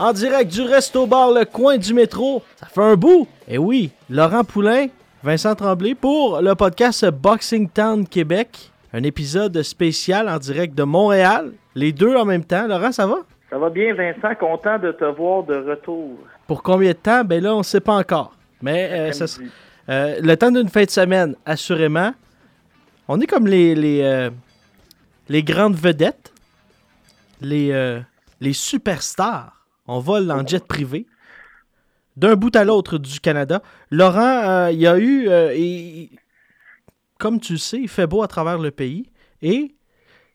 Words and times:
En 0.00 0.14
direct 0.14 0.50
du 0.50 0.62
Resto 0.62 1.06
Bar 1.06 1.30
Le 1.30 1.44
Coin 1.44 1.76
du 1.76 1.92
Métro, 1.92 2.42
ça 2.56 2.64
fait 2.68 2.80
un 2.80 2.96
bout. 2.96 3.28
Et 3.46 3.58
oui, 3.58 3.90
Laurent 4.08 4.44
Poulain, 4.44 4.86
Vincent 5.22 5.54
Tremblay 5.54 5.94
pour 5.94 6.40
le 6.40 6.54
podcast 6.54 7.04
Boxing 7.10 7.68
Town 7.68 8.08
Québec. 8.08 8.72
Un 8.94 9.02
épisode 9.02 9.62
spécial 9.62 10.26
en 10.30 10.38
direct 10.38 10.74
de 10.74 10.84
Montréal. 10.84 11.52
Les 11.74 11.92
deux 11.92 12.16
en 12.16 12.24
même 12.24 12.44
temps. 12.44 12.66
Laurent, 12.66 12.92
ça 12.92 13.06
va? 13.06 13.18
Ça 13.50 13.58
va 13.58 13.68
bien, 13.68 13.92
Vincent. 13.92 14.34
Content 14.36 14.78
de 14.78 14.90
te 14.92 15.04
voir 15.04 15.42
de 15.42 15.56
retour. 15.56 16.16
Pour 16.46 16.62
combien 16.62 16.92
de 16.92 16.96
temps? 16.96 17.22
Ben 17.22 17.42
là, 17.42 17.54
on 17.54 17.58
ne 17.58 17.62
sait 17.62 17.80
pas 17.80 17.96
encore. 17.96 18.34
Mais 18.62 18.88
euh, 18.92 19.12
ça, 19.12 19.26
euh, 19.90 20.18
le 20.22 20.34
temps 20.34 20.50
d'une 20.50 20.70
fin 20.70 20.84
de 20.84 20.90
semaine, 20.90 21.36
assurément. 21.44 22.14
On 23.06 23.20
est 23.20 23.26
comme 23.26 23.46
les, 23.46 23.74
les, 23.74 24.00
euh, 24.00 24.30
les 25.28 25.42
grandes 25.42 25.76
vedettes, 25.76 26.32
les, 27.42 28.00
les 28.40 28.52
superstars. 28.54 29.59
On 29.90 29.98
vole 30.00 30.30
en 30.30 30.46
jet 30.46 30.64
privé. 30.66 31.06
D'un 32.16 32.36
bout 32.36 32.54
à 32.54 32.64
l'autre 32.64 32.98
du 32.98 33.18
Canada. 33.20 33.62
Laurent, 33.90 34.20
euh, 34.48 34.70
il 34.72 34.78
y 34.80 34.86
a 34.86 34.98
eu, 34.98 35.28
euh, 35.28 35.52
et- 35.54 36.10
comme 37.18 37.40
tu 37.40 37.52
le 37.54 37.58
sais, 37.58 37.78
il 37.78 37.88
fait 37.88 38.06
beau 38.06 38.22
à 38.22 38.28
travers 38.28 38.58
le 38.58 38.70
pays. 38.70 39.10
Et 39.42 39.74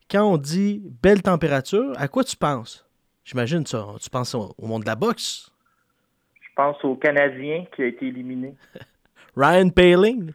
quand 0.09 0.23
on 0.23 0.37
dit 0.37 0.81
belle 1.01 1.21
température, 1.21 1.93
à 1.97 2.07
quoi 2.07 2.23
tu 2.23 2.35
penses? 2.35 2.85
J'imagine 3.23 3.65
ça. 3.65 3.87
Tu 4.01 4.09
penses 4.09 4.35
au, 4.35 4.53
au 4.57 4.67
monde 4.67 4.81
de 4.83 4.87
la 4.87 4.95
boxe? 4.95 5.49
Je 6.41 6.47
pense 6.55 6.83
au 6.83 6.95
Canadien 6.95 7.65
qui 7.75 7.81
a 7.83 7.85
été 7.87 8.07
éliminé. 8.07 8.55
Ryan 9.37 9.69
Paling? 9.69 10.31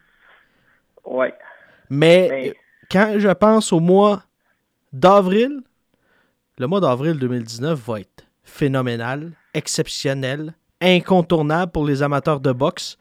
Ouais. 1.05 1.35
Mais 1.89 2.29
Mais- 2.31 2.55
quand 2.91 3.15
je 3.19 3.29
pense 3.29 3.73
au 3.73 3.81
mois 3.81 4.23
d'avril, 4.93 5.61
le 6.59 6.67
mois 6.67 6.81
d'avril 6.81 7.19
2019 7.19 7.79
va 7.87 8.01
être 8.01 8.25
phénoménal, 8.43 9.33
exceptionnel, 9.55 10.55
incontournable 10.81 11.73
pour 11.73 11.87
les 11.87 12.03
amateurs 12.03 12.41
de 12.41 12.53
boxe. 12.53 12.97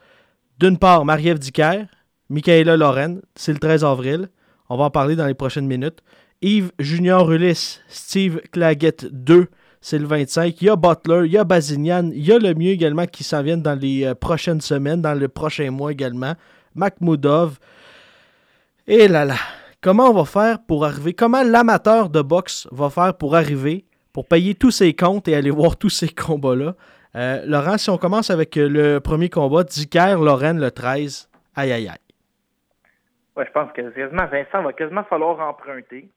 D'une 0.60 0.78
part, 0.78 1.06
Marie-Ève 1.06 1.40
Dicker, 1.40 1.86
Michaela 2.30 2.78
Loren, 2.78 3.22
c'est 3.36 3.54
le 3.54 3.60
13 3.60 3.84
avril. 3.84 4.30
On 4.70 4.78
va 4.78 4.86
en 4.86 4.92
parler 4.92 5.16
dans 5.16 5.26
les 5.26 5.34
prochaines 5.34 5.68
minutes. 5.68 6.00
Yves 6.42 6.72
Junior 6.80 7.32
Ulysse, 7.32 7.82
Steve 7.88 8.42
Claggett 8.52 9.06
2, 9.06 9.48
c'est 9.82 9.98
le 9.98 10.06
25. 10.06 10.62
Il 10.62 10.66
y 10.66 10.70
a 10.70 10.76
Butler, 10.76 11.24
il 11.26 11.32
y 11.32 11.38
a 11.38 11.44
Bazinian, 11.44 12.12
il 12.14 12.26
y 12.26 12.32
a 12.32 12.40
le 12.40 12.54
mieux 12.54 12.72
également 12.72 13.06
qui 13.06 13.24
s'en 13.24 13.42
viennent 13.42 13.62
dans 13.62 13.78
les 13.78 14.06
euh, 14.06 14.16
prochaines 14.16 14.62
semaines, 14.62 15.02
dans 15.02 15.14
le 15.14 15.28
prochain 15.28 15.72
mois 15.72 15.92
également. 15.92 16.36
Makhmoudov. 16.76 17.58
Et 18.88 19.08
là 19.08 19.26
là, 19.26 19.36
comment 19.82 20.10
on 20.10 20.14
va 20.14 20.26
faire 20.26 20.60
pour 20.66 20.86
arriver, 20.86 21.14
comment 21.14 21.44
l'amateur 21.44 22.10
de 22.10 22.22
boxe 22.22 22.68
va 22.72 22.90
faire 22.90 23.16
pour 23.16 23.36
arriver, 23.36 23.86
pour 24.14 24.28
payer 24.28 24.56
tous 24.56 24.72
ses 24.72 24.96
comptes 24.96 25.28
et 25.28 25.36
aller 25.36 25.50
voir 25.62 25.78
tous 25.78 25.90
ces 25.90 26.10
combats-là? 26.10 26.76
Euh, 27.16 27.44
Laurent, 27.46 27.78
si 27.78 27.90
on 27.90 27.98
commence 27.98 28.30
avec 28.30 28.56
euh, 28.58 28.70
le 28.70 29.00
premier 29.00 29.30
combat, 29.30 29.64
Dicker, 29.64 30.16
Lorraine, 30.22 30.60
le 30.60 30.70
13, 30.70 31.30
aïe 31.56 31.72
aïe 31.72 31.88
aïe. 31.88 31.98
Ouais, 33.36 33.46
je 33.46 33.52
pense 33.52 33.72
que 33.72 33.82
quasiment, 33.90 34.28
Vincent 34.28 34.62
va 34.62 34.74
quasiment 34.74 35.04
falloir 35.06 35.40
emprunter. 35.40 36.12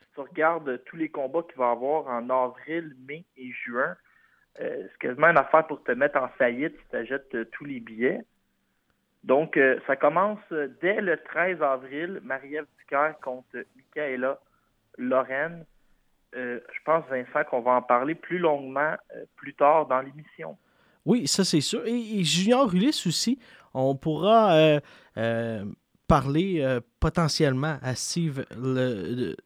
Si 0.00 0.06
tu 0.14 0.20
regardes 0.20 0.82
tous 0.84 0.96
les 0.96 1.08
combats 1.08 1.42
qu'il 1.42 1.58
va 1.58 1.70
avoir 1.70 2.08
en 2.08 2.28
avril, 2.28 2.94
mai 3.06 3.24
et 3.36 3.52
juin, 3.52 3.96
euh, 4.60 4.82
c'est 4.90 4.98
quasiment 4.98 5.28
une 5.28 5.38
affaire 5.38 5.66
pour 5.66 5.82
te 5.82 5.92
mettre 5.92 6.18
en 6.18 6.28
faillite 6.36 6.74
si 6.76 6.88
tu 6.90 6.96
achètes 6.96 7.50
tous 7.52 7.64
les 7.64 7.80
billets. 7.80 8.20
Donc, 9.24 9.58
ça 9.86 9.96
commence 9.96 10.38
dès 10.80 11.00
le 11.00 11.16
13 11.16 11.60
avril, 11.60 12.20
Marie-Ève 12.22 12.66
contre 13.20 13.64
Michaela 13.76 14.38
Lorraine. 14.96 15.64
Euh, 16.36 16.60
je 16.72 16.78
pense, 16.84 17.04
Vincent, 17.08 17.44
qu'on 17.50 17.60
va 17.62 17.72
en 17.72 17.82
parler 17.82 18.14
plus 18.14 18.38
longuement 18.38 18.94
euh, 19.16 19.24
plus 19.36 19.54
tard 19.54 19.86
dans 19.86 20.00
l'émission. 20.00 20.56
Oui, 21.06 21.26
ça 21.26 21.42
c'est 21.44 21.60
sûr. 21.62 21.86
Et, 21.86 22.20
et 22.20 22.24
Junior 22.24 22.72
Ulysse 22.74 23.06
aussi, 23.06 23.38
on 23.72 23.94
pourra 23.96 24.52
euh, 25.16 25.64
parler 26.06 26.78
potentiellement 27.00 27.78
à 27.82 27.94
Steve 27.94 28.44
le, 28.56 29.14
le- 29.14 29.36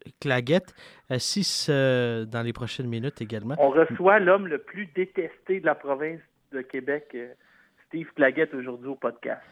si 1.19 1.45
ce- 1.45 2.25
dans 2.25 2.43
les 2.43 2.53
prochaines 2.53 2.89
minutes 2.89 3.21
également. 3.21 3.55
On 3.59 3.71
reçoit 3.71 4.19
l'homme 4.19 4.47
le 4.47 4.59
plus 4.59 4.87
détesté 4.87 5.61
de 5.61 5.67
la 5.67 5.75
province 5.75 6.21
de 6.53 6.63
Québec, 6.63 7.17
Steve 7.87 8.09
Claggett, 8.15 8.53
aujourd'hui 8.55 8.89
au 8.89 8.95
podcast. 8.97 9.43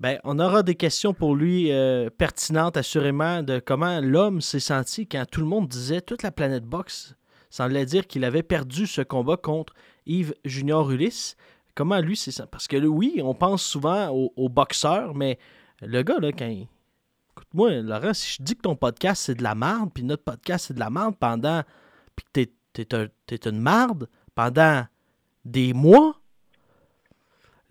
Ben, 0.00 0.18
on 0.24 0.38
aura 0.40 0.62
des 0.64 0.74
questions 0.74 1.14
pour 1.14 1.36
lui 1.36 1.70
euh, 1.70 2.10
pertinentes, 2.10 2.76
assurément, 2.76 3.42
de 3.42 3.60
comment 3.60 4.00
l'homme 4.00 4.40
s'est 4.40 4.60
senti 4.60 5.06
quand 5.06 5.24
tout 5.30 5.40
le 5.40 5.46
monde 5.46 5.68
disait, 5.68 6.00
toute 6.00 6.22
la 6.22 6.32
planète 6.32 6.64
boxe 6.64 7.14
semblait 7.48 7.86
dire 7.86 8.06
qu'il 8.08 8.24
avait 8.24 8.42
perdu 8.42 8.88
ce 8.88 9.02
combat 9.02 9.36
contre 9.36 9.72
Yves 10.06 10.34
Junior 10.44 10.90
Ulysse. 10.90 11.36
Comment 11.76 12.00
lui 12.00 12.16
s'est 12.16 12.32
senti? 12.32 12.48
Parce 12.50 12.66
que 12.66 12.76
oui, 12.76 13.20
on 13.22 13.34
pense 13.34 13.62
souvent 13.62 14.08
au, 14.10 14.32
au 14.36 14.48
boxeur, 14.48 15.14
mais 15.14 15.38
le 15.80 16.02
gars, 16.02 16.18
là, 16.18 16.32
quand 16.32 16.48
il... 16.48 16.66
Écoute-moi, 17.36 17.80
Laurent, 17.80 18.14
si 18.14 18.36
je 18.38 18.42
dis 18.42 18.56
que 18.56 18.62
ton 18.62 18.76
podcast, 18.76 19.22
c'est 19.26 19.34
de 19.36 19.42
la 19.44 19.54
merde, 19.54 19.90
puis 19.94 20.02
notre 20.02 20.24
podcast, 20.24 20.66
c'est 20.66 20.74
de 20.74 20.80
la 20.80 20.90
merde 20.90 21.14
pendant... 21.18 21.62
Puis 22.16 22.24
que 22.26 22.30
t'es, 22.32 22.52
t'es, 22.72 22.94
un- 22.96 23.08
t'es 23.26 23.48
une 23.48 23.60
marde 23.60 24.08
pendant 24.34 24.84
des 25.44 25.72
mois... 25.72 26.16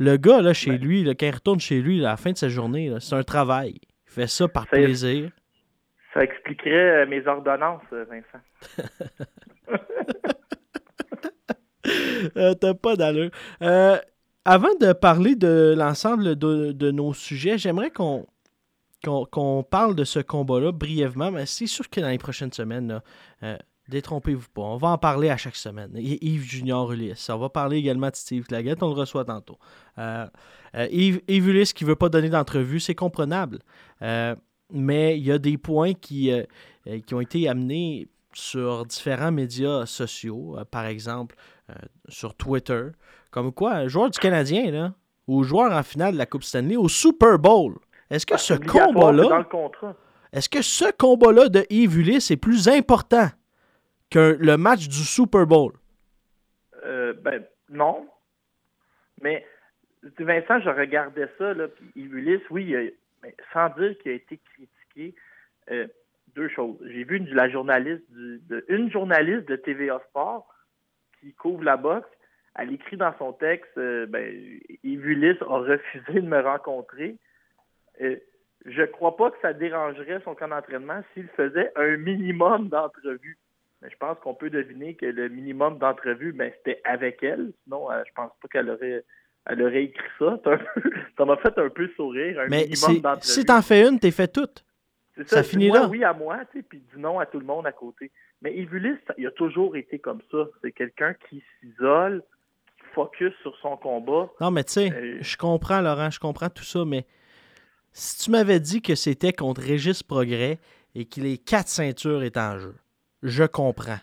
Le 0.03 0.17
gars, 0.17 0.41
là, 0.41 0.53
chez 0.53 0.71
Ben- 0.71 0.81
lui, 0.81 1.03
là, 1.03 1.13
quand 1.15 1.25
il 1.25 1.33
retourne 1.33 1.59
chez 1.61 1.81
lui, 1.81 1.99
là, 1.99 2.09
à 2.09 2.11
la 2.11 2.17
fin 2.17 2.31
de 2.31 2.37
sa 2.37 2.49
journée, 2.49 2.93
c'est 2.99 3.15
un 3.15 3.23
travail. 3.23 3.79
Il 4.07 4.11
fait 4.11 4.27
ça 4.27 4.49
par 4.49 4.67
plaisir. 4.67 5.29
Ça 6.13 6.21
expliquerait 6.23 7.03
euh, 7.03 7.05
mes 7.07 7.25
ordonnances, 7.25 7.81
euh, 7.93 8.05
Vincent. 8.09 8.43
Euh, 12.37 12.53
T'as 12.53 12.73
pas 12.73 12.95
d'allure. 12.95 13.29
Euh, 13.61 13.97
avant 14.45 14.73
de 14.79 14.93
parler 14.93 15.35
de 15.35 15.75
l'ensemble 15.77 16.37
de, 16.37 16.71
de 16.71 16.91
nos 16.91 17.13
sujets, 17.13 17.57
j'aimerais 17.57 17.91
qu'on 17.91 18.25
parle 19.69 19.93
de 19.93 20.05
ce 20.05 20.19
combat-là 20.19 20.71
brièvement, 20.71 21.31
mais 21.31 21.45
c'est 21.45 21.67
sûr 21.67 21.89
que 21.89 21.99
dans 21.99 22.07
les 22.07 22.17
prochaines 22.17 22.53
semaines, 22.53 22.87
là, 22.87 23.03
euh, 23.43 23.57
détrompez-vous 23.89 24.49
pas. 24.53 24.61
On 24.61 24.77
va 24.77 24.89
en 24.89 24.97
parler 24.97 25.29
à 25.29 25.37
chaque 25.37 25.55
semaine. 25.55 25.91
Yves 25.95 26.43
Junior 26.43 26.91
Ulysse. 26.91 27.29
On 27.29 27.37
va 27.37 27.49
parler 27.49 27.77
également 27.77 28.09
de 28.09 28.15
Steve 28.15 28.45
Claggett. 28.45 28.81
On 28.81 28.87
le 28.87 28.93
reçoit 28.93 29.25
tantôt. 29.25 29.57
Euh, 29.97 30.25
euh, 30.75 30.87
Yves, 30.91 31.21
Yves 31.27 31.49
Ulysse 31.49 31.73
qui 31.73 31.83
veut 31.83 31.95
pas 31.95 32.09
donner 32.09 32.29
d'entrevue, 32.29 32.79
c'est 32.79 32.95
comprenable. 32.95 33.59
Euh, 34.01 34.35
mais 34.71 35.17
il 35.17 35.25
y 35.25 35.31
a 35.31 35.37
des 35.37 35.57
points 35.57 35.93
qui, 35.93 36.31
qui 37.05 37.13
ont 37.13 37.21
été 37.21 37.47
amenés 37.47 38.07
sur 38.33 38.85
différents 38.85 39.31
médias 39.31 39.85
sociaux, 39.85 40.57
par 40.71 40.85
exemple 40.85 41.35
sur 42.09 42.33
Twitter, 42.33 42.87
comme 43.29 43.51
quoi 43.51 43.87
joueur 43.87 44.09
du 44.09 44.17
Canadien, 44.17 44.71
là, 44.71 44.93
ou 45.27 45.43
joueur 45.43 45.71
en 45.71 45.83
finale 45.83 46.13
de 46.13 46.17
la 46.17 46.25
Coupe 46.25 46.43
Stanley 46.43 46.75
au 46.75 46.89
Super 46.89 47.37
Bowl, 47.37 47.77
est-ce 48.09 48.25
que 48.25 48.35
Ah, 48.35 48.37
ce 48.37 48.53
combat-là, 48.53 49.45
est-ce 50.31 50.49
que 50.49 50.61
ce 50.61 50.91
combat-là 50.91 51.49
de 51.49 51.65
Yves 51.69 51.97
Ulysse 51.97 52.31
est 52.31 52.37
plus 52.37 52.67
important? 52.67 53.29
Que 54.13 54.37
le 54.39 54.57
match 54.57 54.87
du 54.87 55.03
Super 55.03 55.47
Bowl? 55.47 55.73
Euh, 56.85 57.13
ben, 57.13 57.43
non. 57.69 58.07
Mais, 59.21 59.45
Vincent, 60.19 60.59
je 60.61 60.69
regardais 60.69 61.27
ça, 61.37 61.53
là, 61.53 61.67
puis 61.67 61.91
Ulysse, 61.95 62.47
oui, 62.51 62.75
mais 63.23 63.35
sans 63.51 63.69
dire 63.69 63.97
qu'il 63.99 64.11
a 64.11 64.15
été 64.15 64.37
critiqué, 64.37 65.15
euh, 65.71 65.87
deux 66.35 66.49
choses. 66.49 66.77
J'ai 66.85 67.03
vu 67.03 67.19
la 67.33 67.49
journaliste 67.49 68.03
du- 68.11 68.39
de, 68.49 68.63
une 68.67 68.91
journaliste 68.91 69.47
de 69.47 69.55
TVA 69.55 69.99
Sport 70.09 70.47
qui 71.19 71.33
couvre 71.33 71.63
la 71.63 71.77
boxe. 71.77 72.09
Elle 72.55 72.73
écrit 72.73 72.97
dans 72.97 73.17
son 73.17 73.33
texte 73.33 73.77
euh, 73.77 74.05
ben, 74.05 74.59
a 74.83 75.57
refusé 75.57 76.13
de 76.21 76.27
me 76.27 76.39
rencontrer. 76.39 77.17
Je 77.99 78.83
crois 78.83 79.15
pas 79.17 79.31
que 79.31 79.37
ça 79.41 79.53
dérangerait 79.53 80.21
son 80.23 80.35
camp 80.35 80.49
d'entraînement 80.49 81.01
s'il 81.13 81.27
faisait 81.29 81.71
un 81.75 81.97
minimum 81.97 82.69
d'entrevues. 82.69 83.37
Je 83.93 83.97
pense 83.99 84.17
qu'on 84.19 84.33
peut 84.33 84.49
deviner 84.49 84.95
que 84.95 85.05
le 85.05 85.29
minimum 85.29 85.77
d'entrevues, 85.77 86.33
ben, 86.33 86.51
c'était 86.57 86.81
avec 86.83 87.21
elle. 87.23 87.53
Sinon, 87.63 87.89
euh, 87.91 88.01
je 88.07 88.11
pense 88.15 88.31
pas 88.41 88.47
qu'elle 88.49 88.69
aurait 88.69 89.05
elle 89.45 89.61
aurait 89.61 89.83
écrit 89.85 90.07
ça. 90.19 90.39
Ça 91.17 91.25
m'a 91.25 91.37
fait 91.37 91.57
un 91.57 91.69
peu 91.69 91.87
sourire. 91.95 92.39
Un 92.39 92.47
Mais 92.47 92.65
minimum 92.67 93.17
si 93.21 93.45
t'en 93.45 93.61
fais 93.61 93.87
une, 93.87 93.99
t'es 93.99 94.11
fait 94.11 94.31
toute. 94.31 94.65
C'est 95.15 95.27
ça 95.29 95.43
finit 95.43 95.67
moi 95.67 95.81
là. 95.81 95.87
oui 95.89 96.03
à 96.03 96.11
moi, 96.13 96.39
tu 96.51 96.57
sais, 96.59 96.63
puis 96.67 96.79
dis 96.79 96.99
non 96.99 97.19
à 97.19 97.25
tout 97.27 97.39
le 97.39 97.45
monde 97.45 97.67
à 97.67 97.71
côté. 97.71 98.11
Mais 98.41 98.55
ça- 99.07 99.13
il 99.17 99.27
a 99.27 99.31
toujours 99.31 99.75
été 99.75 99.99
comme 99.99 100.21
ça. 100.31 100.45
C'est 100.61 100.71
quelqu'un 100.71 101.13
qui 101.29 101.43
s'isole, 101.61 102.23
qui 102.79 102.85
focus 102.95 103.31
sur 103.43 103.55
son 103.61 103.77
combat. 103.77 104.29
Non, 104.41 104.49
mais 104.49 104.63
tu 104.63 104.73
sais, 104.73 104.91
Euh, 104.91 105.17
je 105.21 105.37
comprends, 105.37 105.81
Laurent, 105.81 106.09
je 106.09 106.19
comprends 106.19 106.49
tout 106.49 106.63
ça, 106.63 106.83
mais 106.85 107.05
si 107.91 108.23
tu 108.23 108.31
m'avais 108.31 108.59
dit 108.59 108.81
que 108.81 108.95
c'était 108.95 109.33
contre 109.33 109.61
Régis 109.61 110.01
Progrès 110.03 110.57
et 110.95 111.05
que 111.05 111.19
les 111.21 111.37
quatre 111.37 111.67
ceintures 111.69 112.23
étaient 112.23 112.39
en 112.39 112.57
jeu, 112.57 112.75
je 113.23 113.45
comprends. 113.45 113.99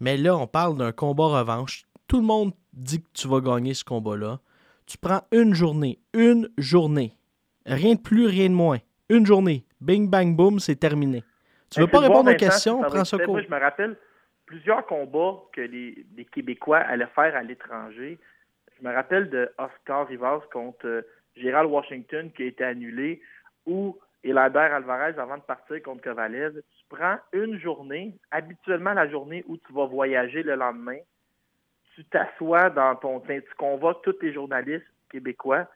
Mais 0.00 0.16
là, 0.16 0.36
on 0.36 0.46
parle 0.46 0.76
d'un 0.78 0.92
combat 0.92 1.26
revanche. 1.40 1.84
Tout 2.06 2.18
le 2.20 2.26
monde 2.26 2.52
dit 2.72 3.02
que 3.02 3.08
tu 3.12 3.28
vas 3.28 3.40
gagner 3.40 3.74
ce 3.74 3.84
combat-là. 3.84 4.38
Tu 4.86 4.96
prends 4.96 5.22
une 5.32 5.52
journée, 5.52 5.98
une 6.14 6.48
journée. 6.56 7.12
Rien 7.66 7.96
de 7.96 8.00
plus, 8.00 8.26
rien 8.26 8.48
de 8.48 8.54
moins. 8.54 8.78
Une 9.10 9.26
journée. 9.26 9.64
Bing, 9.80 10.08
bang, 10.08 10.34
boom, 10.34 10.60
c'est 10.60 10.76
terminé. 10.76 11.22
Tu 11.70 11.80
Mais 11.80 11.86
veux 11.86 11.90
pas 11.90 12.00
répondre 12.00 12.30
aux 12.30 12.36
questions, 12.36 12.80
prends 12.80 13.02
court. 13.02 13.34
Moi, 13.34 13.42
je 13.42 13.48
me 13.48 13.60
rappelle 13.60 13.96
plusieurs 14.46 14.86
combats 14.86 15.42
que 15.52 15.60
les, 15.60 16.06
les 16.16 16.24
Québécois 16.24 16.78
allaient 16.78 17.06
faire 17.14 17.36
à 17.36 17.42
l'étranger. 17.42 18.18
Je 18.80 18.86
me 18.86 18.94
rappelle 18.94 19.28
de 19.28 19.50
Oscar 19.58 20.06
Rivas 20.06 20.40
contre 20.52 20.86
euh, 20.86 21.02
Gérald 21.36 21.70
Washington 21.70 22.30
qui 22.34 22.44
a 22.44 22.46
été 22.46 22.64
annulé 22.64 23.20
ou 24.24 24.28
Elander 24.28 24.58
Alvarez 24.58 25.18
avant 25.18 25.36
de 25.36 25.42
partir 25.42 25.82
contre 25.82 26.02
Kovalev. 26.02 26.54
Tu 26.54 26.84
prends 26.88 27.18
une 27.32 27.58
journée, 27.58 28.16
habituellement 28.30 28.94
la 28.94 29.08
journée 29.08 29.44
où 29.46 29.56
tu 29.56 29.72
vas 29.72 29.86
voyager 29.86 30.42
le 30.42 30.54
lendemain, 30.54 30.98
tu 31.94 32.04
t'assois 32.04 32.70
dans 32.70 32.94
ton 32.96 33.20
tu 33.20 33.42
convoques 33.56 34.02
tous 34.02 34.16
les 34.22 34.32
journalistes 34.32 34.86
québécois 35.10 35.66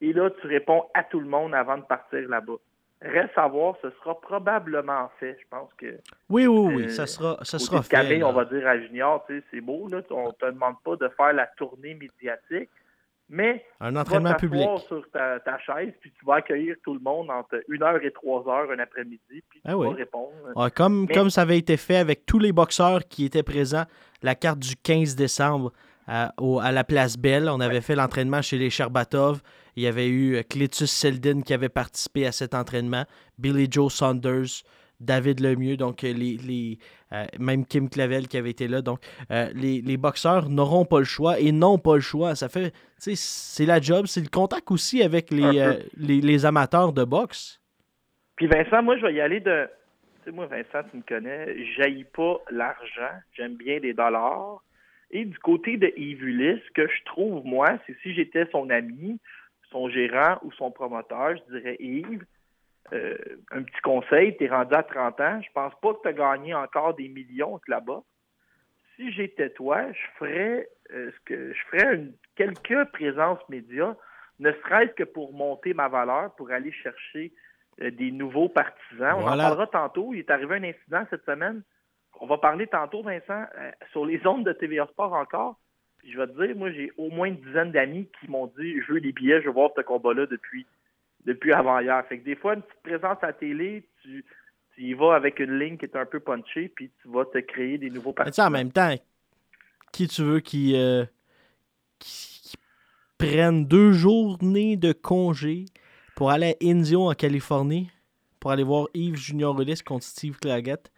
et 0.00 0.12
là 0.12 0.30
tu 0.40 0.46
réponds 0.46 0.84
à 0.94 1.04
tout 1.04 1.20
le 1.20 1.26
monde 1.26 1.54
avant 1.54 1.78
de 1.78 1.84
partir 1.84 2.28
là-bas. 2.28 2.56
Reste 3.02 3.36
à 3.36 3.48
voir, 3.48 3.76
ce 3.80 3.88
sera 3.90 4.20
probablement 4.20 5.10
fait. 5.18 5.38
Je 5.40 5.48
pense 5.48 5.72
que 5.78 5.98
Oui, 6.28 6.46
oui, 6.46 6.74
oui, 6.74 6.84
euh, 6.84 6.88
ça 6.90 7.06
sera, 7.06 7.38
ça 7.42 7.58
sera 7.58 7.82
fait. 7.82 7.88
Camille, 7.88 8.22
on 8.22 8.32
va 8.34 8.44
dire 8.44 8.66
à 8.66 8.78
Junior, 8.78 9.24
tu 9.26 9.38
sais, 9.38 9.44
c'est 9.50 9.60
beau, 9.62 9.88
là, 9.88 10.02
on 10.10 10.32
te 10.32 10.44
demande 10.44 10.74
pas 10.84 10.96
de 10.96 11.08
faire 11.08 11.32
la 11.32 11.46
tournée 11.46 11.94
médiatique, 11.94 12.68
mais 13.30 13.64
Un 13.80 13.88
tu 13.88 13.94
vas 13.94 14.00
entraînement 14.02 14.34
public. 14.34 14.68
sur 14.86 15.02
ta, 15.12 15.40
ta 15.40 15.58
chaise, 15.60 15.92
puis 16.00 16.12
tu 16.18 16.26
vas 16.26 16.34
accueillir 16.36 16.76
tout 16.84 16.92
le 16.92 17.00
monde 17.00 17.30
entre 17.30 17.56
1h 17.68 18.02
et 18.04 18.10
3h 18.10 18.72
un 18.74 18.78
après-midi, 18.80 19.20
puis 19.48 19.60
tu 19.60 19.60
Ah 19.64 19.76
vas 19.76 19.90
répondre. 19.94 20.32
Ouais, 20.56 20.70
comme, 20.70 21.06
Mais- 21.08 21.14
comme 21.14 21.30
ça 21.30 21.42
avait 21.42 21.58
été 21.58 21.76
fait 21.78 21.96
avec 21.96 22.26
tous 22.26 22.38
les 22.38 22.52
boxeurs 22.52 23.06
qui 23.08 23.24
étaient 23.24 23.42
présents, 23.42 23.84
la 24.22 24.34
carte 24.34 24.58
du 24.58 24.76
15 24.76 25.16
décembre 25.16 25.72
à, 26.06 26.34
au- 26.38 26.58
à 26.60 26.72
la 26.72 26.82
place 26.84 27.16
Belle. 27.16 27.48
On 27.48 27.60
avait 27.60 27.80
fait 27.80 27.94
l'entraînement 27.94 28.42
chez 28.42 28.58
les 28.58 28.68
Sherbatov. 28.68 29.40
Il 29.76 29.84
y 29.84 29.86
avait 29.86 30.08
eu 30.08 30.34
euh, 30.36 30.42
Cletus 30.42 30.86
Seldin 30.90 31.42
qui 31.42 31.54
avait 31.54 31.68
participé 31.68 32.26
à 32.26 32.32
cet 32.32 32.52
entraînement, 32.54 33.04
Billy 33.38 33.68
Joe 33.70 33.92
Saunders, 33.94 34.64
David 35.00 35.40
Lemieux, 35.40 35.76
donc 35.76 36.04
euh, 36.04 36.12
les, 36.12 36.36
les, 36.36 36.78
euh, 37.12 37.24
même 37.38 37.64
Kim 37.64 37.88
Clavel 37.88 38.28
qui 38.28 38.36
avait 38.36 38.50
été 38.50 38.68
là. 38.68 38.82
Donc, 38.82 39.00
euh, 39.30 39.48
les, 39.54 39.80
les 39.80 39.96
boxeurs 39.96 40.48
n'auront 40.48 40.84
pas 40.84 40.98
le 40.98 41.04
choix 41.04 41.40
et 41.40 41.52
n'ont 41.52 41.78
pas 41.78 41.94
le 41.94 42.00
choix. 42.00 42.34
Ça 42.34 42.48
fait, 42.48 42.72
c'est 42.98 43.66
la 43.66 43.80
job, 43.80 44.06
c'est 44.06 44.20
le 44.20 44.28
contact 44.28 44.70
aussi 44.70 45.02
avec 45.02 45.30
les, 45.30 45.58
euh, 45.58 45.74
les, 45.96 46.20
les 46.20 46.44
amateurs 46.44 46.92
de 46.92 47.04
boxe. 47.04 47.60
Puis 48.36 48.46
Vincent, 48.46 48.82
moi, 48.82 48.96
je 48.98 49.06
vais 49.06 49.14
y 49.14 49.20
aller 49.20 49.40
de... 49.40 49.68
Tu 50.22 50.24
sais, 50.24 50.30
moi, 50.32 50.46
Vincent, 50.46 50.86
tu 50.90 50.98
me 50.98 51.02
connais, 51.02 51.64
j'haïs 51.76 52.04
pas 52.04 52.38
l'argent, 52.50 53.14
j'aime 53.32 53.54
bien 53.54 53.78
les 53.78 53.94
dollars. 53.94 54.62
Et 55.10 55.24
du 55.24 55.38
côté 55.38 55.76
de 55.76 55.92
Yves 55.96 56.20
ce 56.20 56.72
que 56.72 56.86
je 56.86 57.04
trouve, 57.04 57.44
moi, 57.44 57.78
c'est 57.86 57.96
si 58.02 58.14
j'étais 58.14 58.46
son 58.52 58.70
ami, 58.70 59.18
son 59.72 59.88
gérant 59.88 60.38
ou 60.42 60.52
son 60.52 60.70
promoteur, 60.70 61.36
je 61.36 61.56
dirais 61.56 61.76
Yves, 61.80 62.24
euh, 62.92 63.16
un 63.52 63.62
petit 63.62 63.80
conseil, 63.82 64.36
tu 64.36 64.44
es 64.44 64.48
rendu 64.48 64.74
à 64.74 64.82
30 64.82 65.20
ans, 65.20 65.40
je 65.42 65.52
pense 65.52 65.72
pas 65.80 65.94
que 65.94 66.02
tu 66.02 66.08
as 66.08 66.12
gagné 66.12 66.54
encore 66.54 66.94
des 66.94 67.08
millions 67.08 67.60
là-bas. 67.68 68.02
Si 68.96 69.12
j'étais 69.12 69.50
toi, 69.50 69.90
je 69.92 70.18
ferais 70.18 70.68
euh, 70.92 71.10
ce 71.12 71.20
que 71.24 71.52
je 71.52 71.62
ferais 71.70 71.94
une, 71.94 72.12
quelques 72.36 72.90
présences 72.92 73.40
médias, 73.48 73.94
ne 74.38 74.52
serait-ce 74.52 74.92
que 74.92 75.04
pour 75.04 75.32
monter 75.32 75.74
ma 75.74 75.88
valeur, 75.88 76.34
pour 76.34 76.50
aller 76.50 76.72
chercher 76.72 77.32
euh, 77.80 77.90
des 77.90 78.10
nouveaux 78.10 78.48
partisans. 78.48 79.14
On 79.18 79.26
en 79.26 79.36
parlera 79.36 79.66
tantôt. 79.66 80.12
Il 80.12 80.20
est 80.20 80.30
arrivé 80.30 80.56
un 80.56 80.64
incident 80.64 81.06
cette 81.10 81.24
semaine. 81.24 81.62
On 82.20 82.26
va 82.26 82.38
parler 82.38 82.66
tantôt, 82.66 83.02
Vincent, 83.02 83.44
sur 83.92 84.04
les 84.04 84.26
ondes 84.26 84.44
de 84.44 84.52
TVA 84.52 84.86
Sport 84.88 85.14
encore. 85.14 85.58
Puis 85.98 86.12
je 86.12 86.18
vais 86.18 86.26
te 86.26 86.44
dire, 86.44 86.56
moi, 86.56 86.70
j'ai 86.70 86.92
au 86.98 87.08
moins 87.10 87.28
une 87.28 87.40
dizaine 87.40 87.72
d'amis 87.72 88.10
qui 88.18 88.28
m'ont 88.28 88.52
dit 88.58 88.80
Je 88.82 88.92
veux 88.92 89.00
des 89.00 89.12
billets, 89.12 89.40
je 89.40 89.46
veux 89.46 89.52
voir 89.52 89.70
ce 89.76 89.80
combat-là 89.80 90.26
depuis, 90.26 90.66
depuis 91.24 91.52
avant-hier. 91.52 92.04
Fait 92.08 92.18
que 92.18 92.24
des 92.24 92.36
fois, 92.36 92.54
une 92.54 92.62
petite 92.62 92.82
présence 92.82 93.18
à 93.22 93.28
la 93.28 93.32
télé, 93.32 93.88
tu, 94.02 94.24
tu 94.74 94.82
y 94.82 94.94
vas 94.94 95.14
avec 95.14 95.40
une 95.40 95.58
ligne 95.58 95.76
qui 95.76 95.84
est 95.84 95.96
un 95.96 96.06
peu 96.06 96.20
punchée, 96.20 96.68
puis 96.74 96.90
tu 97.02 97.08
vas 97.08 97.24
te 97.24 97.38
créer 97.38 97.78
des 97.78 97.90
nouveaux 97.90 98.14
sais, 98.32 98.42
en 98.42 98.50
même 98.50 98.72
temps, 98.72 98.94
qui 99.92 100.08
tu 100.08 100.22
veux 100.22 100.40
qui, 100.40 100.76
euh, 100.76 101.04
qui, 101.98 102.40
qui 102.42 102.56
prenne 103.18 103.66
deux 103.66 103.92
journées 103.92 104.76
de 104.76 104.92
congé 104.92 105.66
pour 106.16 106.30
aller 106.30 106.56
à 106.60 106.64
Indio 106.64 107.10
en 107.10 107.14
Californie 107.14 107.90
pour 108.40 108.50
aller 108.50 108.62
voir 108.64 108.88
Yves 108.94 109.16
Junior 109.16 109.60
Ulysse 109.60 109.82
contre 109.82 110.04
Steve 110.04 110.38
Claggett. 110.38 110.90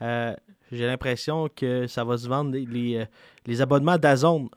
Euh, 0.00 0.34
J'ai 0.70 0.86
l'impression 0.86 1.48
que 1.48 1.86
ça 1.86 2.04
va 2.04 2.16
se 2.16 2.28
vendre. 2.28 2.52
Les, 2.52 2.64
les, 2.64 2.96
euh, 2.98 3.04
les 3.46 3.60
abonnements 3.60 3.98
d'Azone 3.98 4.48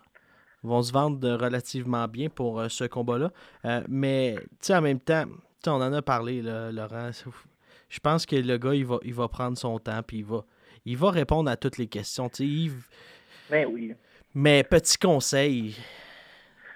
vont 0.64 0.82
se 0.82 0.92
vendre 0.92 1.30
relativement 1.36 2.08
bien 2.08 2.30
pour 2.30 2.60
euh, 2.60 2.68
ce 2.70 2.84
combat-là. 2.86 3.32
Euh, 3.66 3.82
mais, 3.88 4.36
tu 4.40 4.48
sais, 4.62 4.76
en 4.76 4.82
même 4.82 5.00
temps, 5.00 5.26
tu 5.26 5.32
sais, 5.64 5.70
on 5.70 5.76
en 5.76 5.94
a 5.94 6.02
parlé, 6.02 6.42
là, 6.42 6.72
Laurent. 6.72 7.10
Je 7.90 8.00
pense 8.00 8.26
que 8.26 8.36
le 8.36 8.58
gars, 8.58 8.74
il 8.74 8.86
va, 8.86 8.98
il 9.04 9.14
va 9.14 9.28
prendre 9.28 9.58
son 9.58 9.80
temps, 9.80 10.02
puis 10.06 10.18
il 10.18 10.26
va, 10.26 10.44
il 10.86 10.98
va 10.98 11.12
répondre 11.12 11.50
à 11.50 11.56
toutes 11.58 11.78
les 11.78 11.88
questions. 11.88 12.28
Tu 12.30 12.36
sais, 12.38 12.46
Yves, 12.46 12.88
Ben 13.50 13.68
oui. 13.72 13.94
mais 14.34 14.64
petit 14.64 14.98
conseil, 14.98 15.76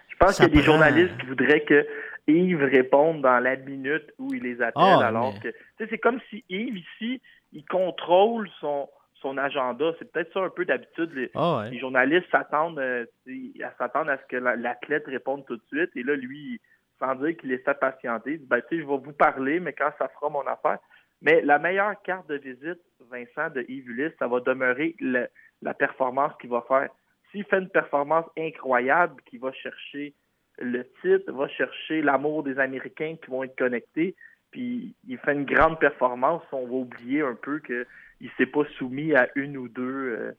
Je 0.10 0.16
pense 0.18 0.36
qu'il 0.36 0.45
y 0.45 0.51
a 0.51 0.56
des 0.56 0.62
journalistes 0.63 1.18
qui 1.19 1.25
voudraient 1.25 1.63
que 1.66 1.86
Yves 2.27 2.63
réponde 2.63 3.24
dans 3.24 3.39
la 3.39 3.56
minute 3.57 4.13
où 4.19 4.34
il 4.34 4.44
les 4.44 4.62
appelle, 4.62 4.72
Ah, 4.75 5.07
alors 5.07 5.34
mais- 5.34 5.39
que 5.39 5.48
tu 5.50 5.56
sais, 5.80 5.88
c'est 5.89 5.98
comme 5.98 6.19
si 6.30 6.45
Yves 6.50 6.77
ici, 6.77 7.22
il 7.51 7.66
contrôle 7.66 8.48
son 8.62 8.88
son 9.22 9.38
agenda. 9.38 9.94
C'est 10.00 10.12
peut-être 10.12 10.34
ça 10.34 10.42
un 10.42 10.50
peu 10.50 10.66
d'habitude. 10.66 11.12
Les, 11.14 11.30
ah 11.36 11.60
ouais. 11.60 11.70
les 11.72 11.80
journalistes 11.80 12.30
s'attendent 12.32 12.80
euh, 12.80 13.06
sais, 13.26 13.64
à 13.64 14.18
ce 14.18 14.26
que 14.28 14.38
la- 14.38 14.56
l'athlète 14.56 15.06
réponde 15.08 15.46
tout 15.46 15.58
de 15.58 15.64
suite. 15.68 15.92
Et 15.96 16.04
là, 16.04 16.16
lui, 16.16 16.60
sans 17.00 17.16
dire 17.16 17.36
qu'il 17.38 17.52
est 17.52 17.64
fait 17.64 17.80
patienter, 17.80 18.34
il 18.34 18.40
dit, 18.40 18.46
ben, 18.48 18.62
tu 18.62 18.68
sais, 18.78 18.82
je 18.84 18.88
vais 18.88 18.98
vous 18.98 19.14
parler, 19.14 19.60
mais 19.60 19.74
quand 19.74 19.92
ça 19.98 20.08
fera 20.10 20.30
mon 20.30 20.46
affaire. 20.48 20.80
Mais 21.22 21.42
la 21.42 21.60
meilleure 21.60 22.01
carte 22.04 22.28
de 22.30 22.36
visite, 22.36 22.80
Vincent, 23.12 23.50
de 23.54 23.63
Yves 23.68 23.90
Ulysse, 23.90 24.13
ça 24.20 24.28
va 24.28 24.40
demeurer 24.40 24.96
le- 25.00 25.28
la 25.62 25.74
performance 25.74 26.34
qu'il 26.40 26.50
va 26.50 26.63
faire. 26.68 26.90
S'il 27.32 27.46
fait 27.46 27.60
une 27.60 27.70
performance 27.70 28.25
incroyable, 28.38 29.22
qu'il 29.25 29.40
va 29.40 29.51
chercher 29.54 30.13
le 30.60 30.84
titre, 31.01 31.32
va 31.32 31.48
chercher 31.48 32.01
l'amour 32.01 32.44
des 32.44 32.60
Américains 32.60 33.16
qui 33.24 33.30
vont 33.32 33.44
être 33.44 33.56
connectés, 33.58 34.16
puis 34.51 34.96
il 35.08 35.18
fait 35.20 35.34
une 35.34 35.46
grande 35.46 35.80
performance, 35.80 36.44
on 36.51 36.66
va 36.66 36.74
oublier 36.74 37.22
un 37.22 37.36
peu 37.36 37.60
qu'il 37.60 37.86
ne 38.25 38.30
s'est 38.38 38.46
pas 38.51 38.63
soumis 38.78 39.16
à 39.16 39.28
une 39.36 39.58
ou 39.58 39.68
deux 39.68 40.16
euh, 40.20 40.32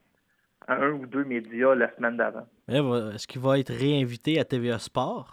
à 0.67 0.75
un 0.75 0.91
ou 0.91 1.05
deux 1.05 1.23
médias 1.25 1.75
la 1.75 1.93
semaine 1.95 2.17
d'avant. 2.17 2.47
Va- 2.67 3.11
Est-ce 3.13 3.27
qu'il 3.27 3.41
va 3.41 3.59
être 3.59 3.73
réinvité 3.73 4.39
à 4.39 4.45
TVA 4.45 4.79
Sport? 4.79 5.31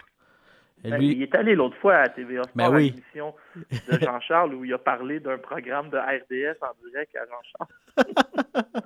Ben, 0.82 0.96
lui- 0.98 1.12
Il 1.12 1.22
est 1.22 1.34
allé 1.34 1.54
l'autre 1.54 1.76
fois 1.76 1.96
à 1.96 2.08
TVA 2.08 2.42
Sport, 2.44 2.56
Ben 2.56 2.64
à 2.64 2.70
oui. 2.70 2.90
l'émission 2.90 3.34
de 3.56 3.98
Jean-Charles 4.00 4.54
où 4.54 4.64
il 4.64 4.72
a 4.72 4.78
parlé 4.78 5.20
d'un 5.20 5.38
programme 5.38 5.90
de 5.90 5.98
RDS 5.98 6.56
en 6.62 6.72
direct 6.88 7.14
à 7.16 7.26
Jean-Charles. 7.26 7.68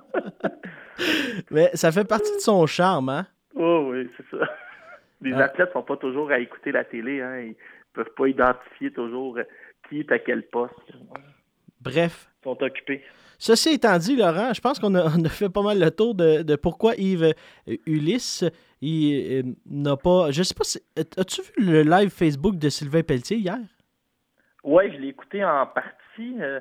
Mais 1.51 1.69
ça 1.73 1.91
fait 1.91 2.05
partie 2.07 2.31
de 2.33 2.39
son 2.39 2.65
charme, 2.67 3.09
hein? 3.09 3.27
Oh 3.55 3.89
oui, 3.91 4.09
c'est 4.17 4.37
ça. 4.37 4.45
Les 5.21 5.33
Ah. 5.33 5.45
athlètes 5.45 5.71
sont 5.73 5.83
pas 5.83 5.97
toujours 5.97 6.29
à 6.31 6.39
écouter 6.39 6.71
la 6.71 6.83
télé, 6.83 7.21
hein. 7.21 7.39
Ils 7.39 7.55
peuvent 7.93 8.13
pas 8.15 8.27
identifier 8.27 8.91
toujours 8.91 9.39
qui 9.87 9.99
est 10.01 10.11
à 10.11 10.19
quel 10.19 10.43
poste. 10.47 10.73
Bref. 11.81 12.29
Ils 12.41 12.43
sont 12.43 12.61
occupés. 12.63 13.03
Ceci 13.37 13.69
étant 13.69 13.97
dit, 13.97 14.15
Laurent, 14.15 14.53
je 14.53 14.61
pense 14.61 14.79
qu'on 14.79 14.93
a, 15.25 15.29
fait 15.29 15.49
pas 15.49 15.61
mal 15.61 15.79
le 15.79 15.91
tour 15.91 16.15
de, 16.15 16.43
de 16.43 16.55
pourquoi 16.55 16.95
Yves 16.95 17.33
euh, 17.67 17.75
Ulysse 17.85 18.43
euh, 18.83 19.43
n'a 19.65 19.97
pas. 19.97 20.31
Je 20.31 20.43
sais 20.43 20.53
pas 20.53 20.63
si. 20.63 20.79
As-tu 20.95 21.41
vu 21.41 21.65
le 21.65 21.81
live 21.83 22.09
Facebook 22.09 22.57
de 22.57 22.69
Sylvain 22.69 23.03
Pelletier 23.03 23.37
hier? 23.37 23.59
Oui, 24.63 24.91
je 24.91 24.97
l'ai 24.97 25.09
écouté 25.09 25.43
en 25.43 25.67
partie. 25.67 26.35
euh, 26.41 26.59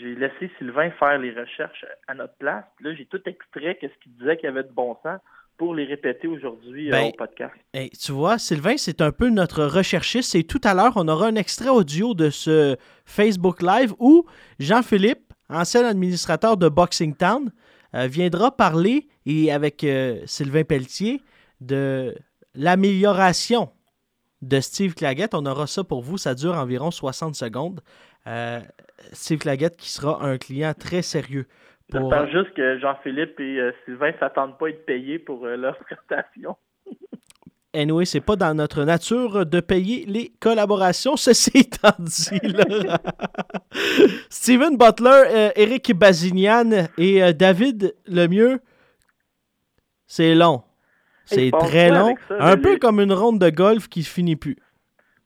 j'ai 0.00 0.14
laissé 0.14 0.50
Sylvain 0.58 0.90
faire 0.92 1.18
les 1.18 1.32
recherches 1.32 1.84
à 2.08 2.14
notre 2.14 2.34
place. 2.34 2.64
Puis 2.76 2.86
Là, 2.86 2.94
j'ai 2.94 3.06
tout 3.06 3.20
extrait 3.26 3.76
qu'est-ce 3.80 3.94
qu'il 4.02 4.12
disait 4.16 4.36
qu'il 4.36 4.46
y 4.46 4.52
avait 4.52 4.62
de 4.62 4.72
bon 4.72 4.96
sens 5.02 5.20
pour 5.56 5.74
les 5.74 5.84
répéter 5.84 6.26
aujourd'hui 6.26 6.88
euh, 6.88 6.92
Ben, 6.92 7.08
au 7.08 7.12
podcast. 7.12 7.54
Hey, 7.72 7.90
tu 7.90 8.12
vois, 8.12 8.38
Sylvain, 8.38 8.76
c'est 8.76 9.00
un 9.00 9.12
peu 9.12 9.28
notre 9.28 9.64
recherchiste. 9.64 10.34
Et 10.34 10.44
tout 10.44 10.60
à 10.64 10.74
l'heure, 10.74 10.94
on 10.96 11.06
aura 11.08 11.28
un 11.28 11.36
extrait 11.36 11.68
audio 11.68 12.14
de 12.14 12.30
ce 12.30 12.76
Facebook 13.04 13.62
Live 13.62 13.94
où 13.98 14.26
Jean-Philippe, 14.58 15.23
ancien 15.48 15.84
administrateur 15.84 16.56
de 16.56 16.68
Boxing 16.68 17.14
Town, 17.14 17.50
euh, 17.94 18.06
viendra 18.06 18.50
parler 18.56 19.08
et 19.26 19.52
avec 19.52 19.84
euh, 19.84 20.20
Sylvain 20.26 20.64
Pelletier 20.64 21.20
de 21.60 22.14
l'amélioration 22.54 23.70
de 24.42 24.60
Steve 24.60 24.94
Claggett. 24.94 25.34
On 25.34 25.46
aura 25.46 25.66
ça 25.66 25.84
pour 25.84 26.02
vous. 26.02 26.18
Ça 26.18 26.34
dure 26.34 26.54
environ 26.54 26.90
60 26.90 27.34
secondes. 27.34 27.80
Euh, 28.26 28.60
Steve 29.12 29.38
Claggett 29.38 29.76
qui 29.76 29.90
sera 29.90 30.24
un 30.24 30.38
client 30.38 30.72
très 30.74 31.02
sérieux. 31.02 31.46
Pour... 31.90 32.10
J'espère 32.10 32.30
juste 32.30 32.54
que 32.54 32.78
Jean-Philippe 32.80 33.38
et 33.38 33.70
Sylvain 33.84 34.12
ne 34.12 34.18
s'attendent 34.18 34.58
pas 34.58 34.66
à 34.66 34.70
être 34.70 34.86
payés 34.86 35.18
pour 35.18 35.46
leur 35.46 35.78
prestation. 35.78 36.56
Anyway, 37.74 38.04
c'est 38.04 38.20
pas 38.20 38.36
dans 38.36 38.54
notre 38.54 38.84
nature 38.84 39.44
de 39.44 39.60
payer 39.60 40.06
les 40.06 40.32
collaborations. 40.40 41.16
Ceci 41.16 41.50
étant 41.54 41.94
dit, 41.98 42.38
Laurent. 42.42 42.98
Steven 44.30 44.76
Butler, 44.76 45.22
euh, 45.26 45.50
Eric 45.56 45.92
Bazinian 45.94 46.86
et 46.98 47.22
euh, 47.22 47.32
David 47.32 47.94
Lemieux, 48.06 48.60
c'est 50.06 50.34
long. 50.34 50.62
C'est 51.26 51.50
très 51.50 51.88
long. 51.90 52.14
ça, 52.28 52.36
Un 52.38 52.56
peu 52.58 52.76
comme 52.78 53.00
une 53.00 53.12
ronde 53.12 53.38
de 53.40 53.48
golf 53.50 53.88
qui 53.88 54.02
finit 54.02 54.36
plus. 54.36 54.56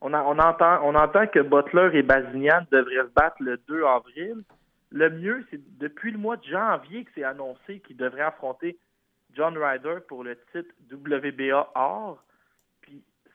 On, 0.01 0.13
a- 0.13 0.23
on 0.23 0.39
entend, 0.39 0.79
on 0.83 0.95
entend 0.95 1.27
que 1.27 1.39
Butler 1.39 1.89
et 1.93 2.03
Bazinian 2.03 2.61
devraient 2.71 3.03
se 3.05 3.13
battre 3.13 3.35
le 3.41 3.59
2 3.67 3.83
avril. 3.85 4.35
Le 4.91 5.09
mieux, 5.09 5.45
c'est 5.51 5.59
depuis 5.77 6.11
le 6.11 6.17
mois 6.17 6.37
de 6.37 6.43
janvier 6.45 7.03
que 7.03 7.11
c'est 7.13 7.23
annoncé 7.25 7.81
qu'ils 7.85 7.97
devraient 7.97 8.21
affronter 8.21 8.77
John 9.35 9.55
Ryder 9.57 9.97
pour 10.07 10.23
le 10.23 10.37
titre 10.53 10.69
WBA 10.91 11.69
Or. 11.75 12.23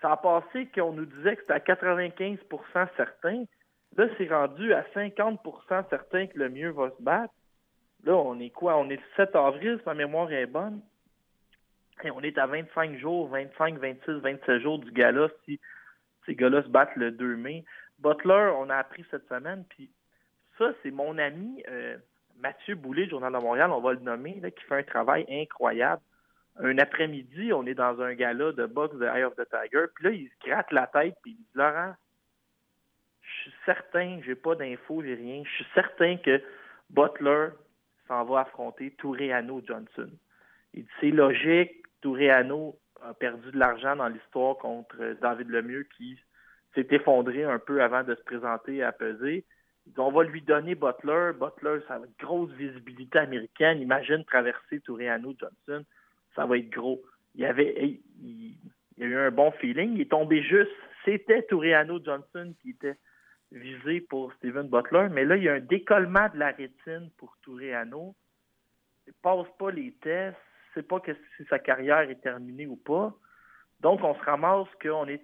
Ça 0.05 0.13
a 0.13 0.17
passé 0.19 0.69
qu'on 0.75 0.93
nous 0.93 1.07
disait 1.07 1.35
que 1.35 1.41
c'était 1.41 1.55
à 1.55 1.61
95% 1.61 2.39
certain. 2.95 3.45
Là, 3.97 4.07
c'est 4.19 4.29
rendu 4.29 4.75
à 4.75 4.83
50% 4.95 5.89
certain 5.89 6.27
que 6.27 6.39
le 6.39 6.51
mieux 6.51 6.69
va 6.73 6.91
se 6.91 7.03
battre. 7.03 7.33
Là, 8.05 8.15
on 8.15 8.39
est 8.39 8.51
quoi? 8.51 8.77
On 8.77 8.91
est 8.91 8.97
le 8.97 9.03
7 9.17 9.35
avril, 9.35 9.79
si 9.79 9.87
ma 9.87 9.95
mémoire 9.95 10.31
est 10.31 10.45
bonne. 10.45 10.83
Et 12.03 12.11
on 12.11 12.21
est 12.21 12.37
à 12.37 12.47
25 12.47 12.99
jours, 12.99 13.29
25, 13.29 13.79
26, 13.79 14.21
27 14.21 14.61
jours 14.61 14.79
du 14.79 14.91
gala 14.91 15.29
si 15.47 15.59
ces 16.27 16.35
gars-là 16.35 16.63
se 16.65 16.69
battent 16.69 16.97
le 16.97 17.11
2 17.11 17.37
mai. 17.37 17.65
Butler, 17.99 18.53
on 18.59 18.69
a 18.69 18.77
appris 18.77 19.07
cette 19.11 19.27
semaine, 19.27 19.65
puis 19.71 19.89
ça, 20.59 20.75
c'est 20.83 20.91
mon 20.91 21.17
ami 21.17 21.63
euh, 21.71 21.97
Mathieu 22.41 22.75
Boulay, 22.75 23.09
Journal 23.09 23.33
de 23.33 23.39
Montréal, 23.39 23.71
on 23.71 23.81
va 23.81 23.95
le 23.95 24.01
nommer, 24.01 24.35
qui 24.35 24.65
fait 24.65 24.81
un 24.81 24.83
travail 24.83 25.25
incroyable. 25.31 26.03
Un 26.57 26.79
après-midi, 26.79 27.53
on 27.53 27.67
est 27.67 27.75
dans 27.75 28.01
un 28.01 28.15
gala 28.15 28.53
de 28.53 28.67
boxe 28.67 28.97
de 28.97 29.07
Eye 29.07 29.25
of 29.25 29.35
the 29.35 29.49
Tiger, 29.49 29.87
puis 29.95 30.05
là, 30.05 30.11
il 30.11 30.29
se 30.29 30.49
gratte 30.49 30.71
la 30.71 30.87
tête, 30.87 31.17
puis 31.23 31.33
il 31.33 31.37
dit 31.37 31.51
Laurent, 31.55 31.95
je 33.23 33.41
suis 33.43 33.55
certain, 33.65 34.21
j'ai 34.25 34.35
pas 34.35 34.55
d'infos, 34.55 35.03
j'ai 35.03 35.15
rien, 35.15 35.43
je 35.45 35.51
suis 35.51 35.67
certain 35.75 36.17
que 36.19 36.41
Butler 36.91 37.49
s'en 38.07 38.25
va 38.25 38.41
affronter 38.41 38.93
Touréano 38.93 39.63
Johnson. 39.67 40.11
Il 40.75 40.85
dit 40.85 40.91
c'est 41.01 41.11
logique, 41.11 41.83
Touréano 42.01 42.79
a 43.03 43.15
perdu 43.15 43.51
de 43.51 43.59
l'argent 43.59 43.97
dans 43.97 44.09
l'histoire 44.09 44.57
contre 44.57 45.17
David 45.21 45.49
Lemieux 45.49 45.87
qui 45.97 46.19
s'est 46.75 46.87
effondré 46.91 47.45
un 47.45 47.59
peu 47.59 47.83
avant 47.83 48.03
de 48.03 48.15
se 48.15 48.23
présenter 48.23 48.83
à 48.83 48.93
peser. 48.93 49.45
On 49.97 50.11
va 50.11 50.25
lui 50.25 50.41
donner 50.41 50.75
Butler. 50.75 51.33
Butler, 51.39 51.81
ça 51.87 51.99
va 51.99 52.07
être 52.07 52.19
grosse 52.19 52.51
visibilité 52.53 53.19
américaine. 53.19 53.81
Imagine 53.81 54.25
traverser 54.25 54.81
Touréano 54.81 55.35
Johnson. 55.39 55.85
Ça 56.35 56.47
va 56.47 56.59
être 56.59 56.71
gros. 56.71 57.03
Il 57.35 57.43
y 57.43 57.47
avait 57.47 57.75
il, 58.23 58.59
il- 58.99 59.03
a 59.03 59.07
eu 59.07 59.17
un 59.17 59.31
bon 59.31 59.51
feeling. 59.53 59.95
Il 59.95 60.03
est 60.03 60.11
tombé 60.11 60.43
juste. 60.43 60.71
C'était 61.05 61.43
Touréano 61.43 62.01
Johnson 62.03 62.55
qui 62.63 62.71
était 62.71 62.97
visé 63.53 64.01
pour 64.01 64.33
Steven 64.35 64.69
Butler. 64.69 65.09
Mais 65.11 65.25
là, 65.25 65.37
il 65.37 65.43
y 65.45 65.49
a 65.49 65.55
un 65.55 65.61
décollement 65.61 66.29
de 66.33 66.39
la 66.39 66.51
rétine 66.53 67.11
pour 67.19 67.37
Touréano. 67.43 68.15
Il 69.07 69.13
passe 69.23 69.47
pas 69.59 69.71
les 69.71 69.93
tests. 70.01 70.37
Sait 70.75 70.83
pas 70.83 70.99
que 71.01 71.13
si 71.37 71.45
sa 71.51 71.59
carrière 71.59 72.09
est 72.11 72.21
terminée 72.21 72.67
ou 72.67 72.77
pas. 72.77 73.15
Donc, 73.81 74.03
on 74.03 74.15
se 74.15 74.23
ramasse 74.25 74.69
qu'on 74.83 75.07
est 75.07 75.23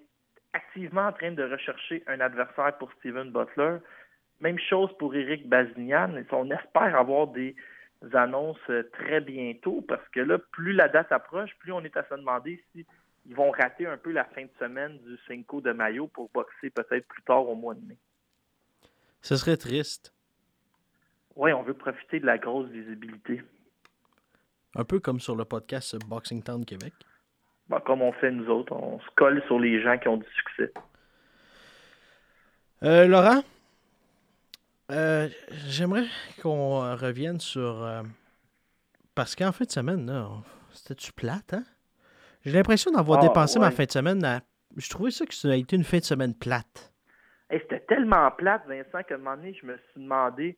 activement 0.52 1.06
en 1.06 1.12
train 1.12 1.32
de 1.32 1.42
rechercher 1.42 2.02
un 2.06 2.20
adversaire 2.20 2.76
pour 2.78 2.92
Steven 2.94 3.30
Butler. 3.32 3.78
Même 4.40 4.58
chose 4.58 4.90
pour 4.98 5.14
Eric 5.14 5.48
Bazinian. 5.48 6.12
On 6.32 6.50
espère 6.50 6.96
avoir 6.96 7.28
des 7.28 7.54
annonces 8.12 8.58
euh, 8.70 8.82
très 8.92 9.20
bientôt 9.20 9.82
parce 9.86 10.06
que 10.08 10.20
là, 10.20 10.38
plus 10.38 10.72
la 10.72 10.88
date 10.88 11.12
approche, 11.12 11.50
plus 11.58 11.72
on 11.72 11.82
est 11.82 11.96
à 11.96 12.04
se 12.08 12.14
demander 12.14 12.62
si 12.72 12.86
ils 13.26 13.34
vont 13.34 13.50
rater 13.50 13.86
un 13.86 13.96
peu 13.96 14.12
la 14.12 14.24
fin 14.24 14.42
de 14.42 14.50
semaine 14.58 14.98
du 14.98 15.18
Cinco 15.28 15.60
de 15.60 15.72
Mayo 15.72 16.06
pour 16.06 16.30
boxer 16.32 16.70
peut-être 16.70 17.06
plus 17.06 17.22
tard 17.22 17.48
au 17.48 17.54
mois 17.54 17.74
de 17.74 17.86
mai. 17.86 17.98
Ce 19.20 19.36
serait 19.36 19.56
triste. 19.56 20.14
Oui, 21.36 21.52
on 21.52 21.62
veut 21.62 21.74
profiter 21.74 22.20
de 22.20 22.26
la 22.26 22.38
grosse 22.38 22.68
visibilité. 22.70 23.42
Un 24.74 24.84
peu 24.84 25.00
comme 25.00 25.20
sur 25.20 25.36
le 25.36 25.44
podcast 25.44 25.96
Boxing 26.06 26.42
Town 26.42 26.64
Québec. 26.64 26.92
Bon, 27.68 27.80
comme 27.80 28.02
on 28.02 28.12
fait 28.12 28.30
nous 28.30 28.48
autres, 28.48 28.72
on 28.72 28.98
se 29.00 29.06
colle 29.14 29.42
sur 29.46 29.58
les 29.58 29.82
gens 29.82 29.98
qui 29.98 30.08
ont 30.08 30.16
du 30.16 30.26
succès. 30.34 30.72
Euh, 32.82 33.06
Laurent, 33.06 33.42
euh, 34.90 35.28
j'aimerais 35.68 36.06
qu'on 36.42 36.96
revienne 36.96 37.40
sur. 37.40 37.82
euh, 37.84 38.02
parce 39.14 39.34
qu'en 39.36 39.52
fin 39.52 39.64
de 39.64 39.70
semaine, 39.70 40.10
c'était-tu 40.72 41.12
plate, 41.12 41.54
hein? 41.54 41.64
J'ai 42.44 42.52
l'impression 42.52 42.90
d'avoir 42.90 43.18
Ah, 43.18 43.28
dépensé 43.28 43.58
ma 43.58 43.70
fin 43.70 43.84
de 43.84 43.90
semaine 43.90 44.24
à. 44.24 44.40
Je 44.76 44.88
trouvais 44.88 45.10
ça 45.10 45.26
que 45.26 45.34
ça 45.34 45.48
a 45.48 45.56
été 45.56 45.76
une 45.76 45.84
fin 45.84 45.98
de 45.98 46.04
semaine 46.04 46.34
plate. 46.34 46.92
Hey, 47.50 47.60
C'était 47.62 47.80
tellement 47.80 48.30
plate, 48.30 48.62
Vincent, 48.66 49.02
qu'à 49.02 49.16
un 49.16 49.18
moment 49.18 49.36
donné, 49.36 49.52
je 49.60 49.66
me 49.66 49.76
suis 49.76 50.00
demandé 50.00 50.56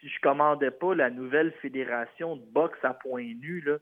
si 0.00 0.08
je 0.08 0.20
commandais 0.20 0.70
pas 0.72 0.94
la 0.94 1.08
nouvelle 1.08 1.52
fédération 1.62 2.36
de 2.36 2.42
boxe 2.52 2.78
à 2.82 2.92
point 2.94 3.22
nu, 3.22 3.60
là, 3.62 3.76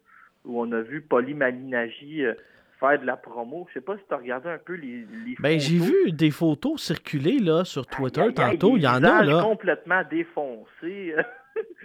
où 0.45 0.61
on 0.61 0.71
a 0.73 0.83
vu 0.83 1.01
Polly 1.03 1.35
Malinagi 1.35 2.25
euh, 2.25 2.35
faire 2.83 3.01
de 3.01 3.07
la 3.07 3.17
promo. 3.17 3.67
Je 3.69 3.75
sais 3.75 3.81
pas 3.81 3.97
si 3.97 4.03
tu 4.09 4.15
as 4.15 4.17
regardé 4.17 4.49
un 4.49 4.59
peu 4.59 4.75
les, 4.75 5.07
les 5.25 5.37
Ben, 5.39 5.59
j'ai 5.59 5.79
vu 5.79 6.13
des 6.13 6.31
photos 6.31 6.83
circuler 6.83 7.39
là, 7.39 7.65
sur 7.65 7.87
Twitter 7.87 8.33
tantôt. 8.35 8.77
Il 8.77 8.83
y 8.83 8.89
en 8.89 9.03
a, 9.05 9.23
là. 9.23 9.43
complètement 9.43 10.03
défoncés. 10.11 11.15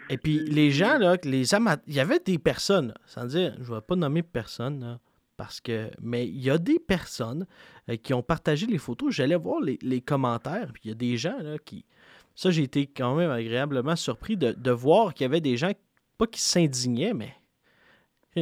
Et 0.09 0.17
puis, 0.17 0.39
les 0.45 0.71
gens, 0.71 0.97
là, 0.97 1.17
les 1.23 1.53
amateurs. 1.53 1.83
Il 1.87 1.93
y 1.93 1.99
avait 1.99 2.19
des 2.19 2.39
personnes, 2.39 2.93
sans 3.05 3.25
dire, 3.25 3.55
je 3.61 3.69
ne 3.71 3.75
vais 3.75 3.81
pas 3.81 3.95
nommer 3.95 4.23
personne, 4.23 4.79
là, 4.81 4.99
parce 5.37 5.61
que. 5.61 5.89
Mais 6.01 6.27
il 6.27 6.41
y 6.41 6.49
a 6.49 6.57
des 6.57 6.79
personnes 6.79 7.45
euh, 7.89 7.95
qui 7.95 8.13
ont 8.13 8.23
partagé 8.23 8.65
les 8.65 8.79
photos. 8.79 9.13
J'allais 9.13 9.35
voir 9.35 9.61
les, 9.61 9.77
les 9.81 10.01
commentaires, 10.01 10.71
puis 10.73 10.83
il 10.85 10.87
y 10.89 10.91
a 10.91 10.95
des 10.95 11.17
gens, 11.17 11.37
là, 11.39 11.57
qui. 11.63 11.85
Ça, 12.33 12.51
j'ai 12.51 12.63
été 12.63 12.85
quand 12.85 13.15
même 13.15 13.31
agréablement 13.31 13.95
surpris 13.95 14.37
de, 14.37 14.51
de 14.51 14.71
voir 14.71 15.13
qu'il 15.13 15.23
y 15.23 15.29
avait 15.29 15.41
des 15.41 15.57
gens, 15.57 15.71
pas 16.17 16.27
qui 16.27 16.41
s'indignaient, 16.41 17.13
mais. 17.13 17.33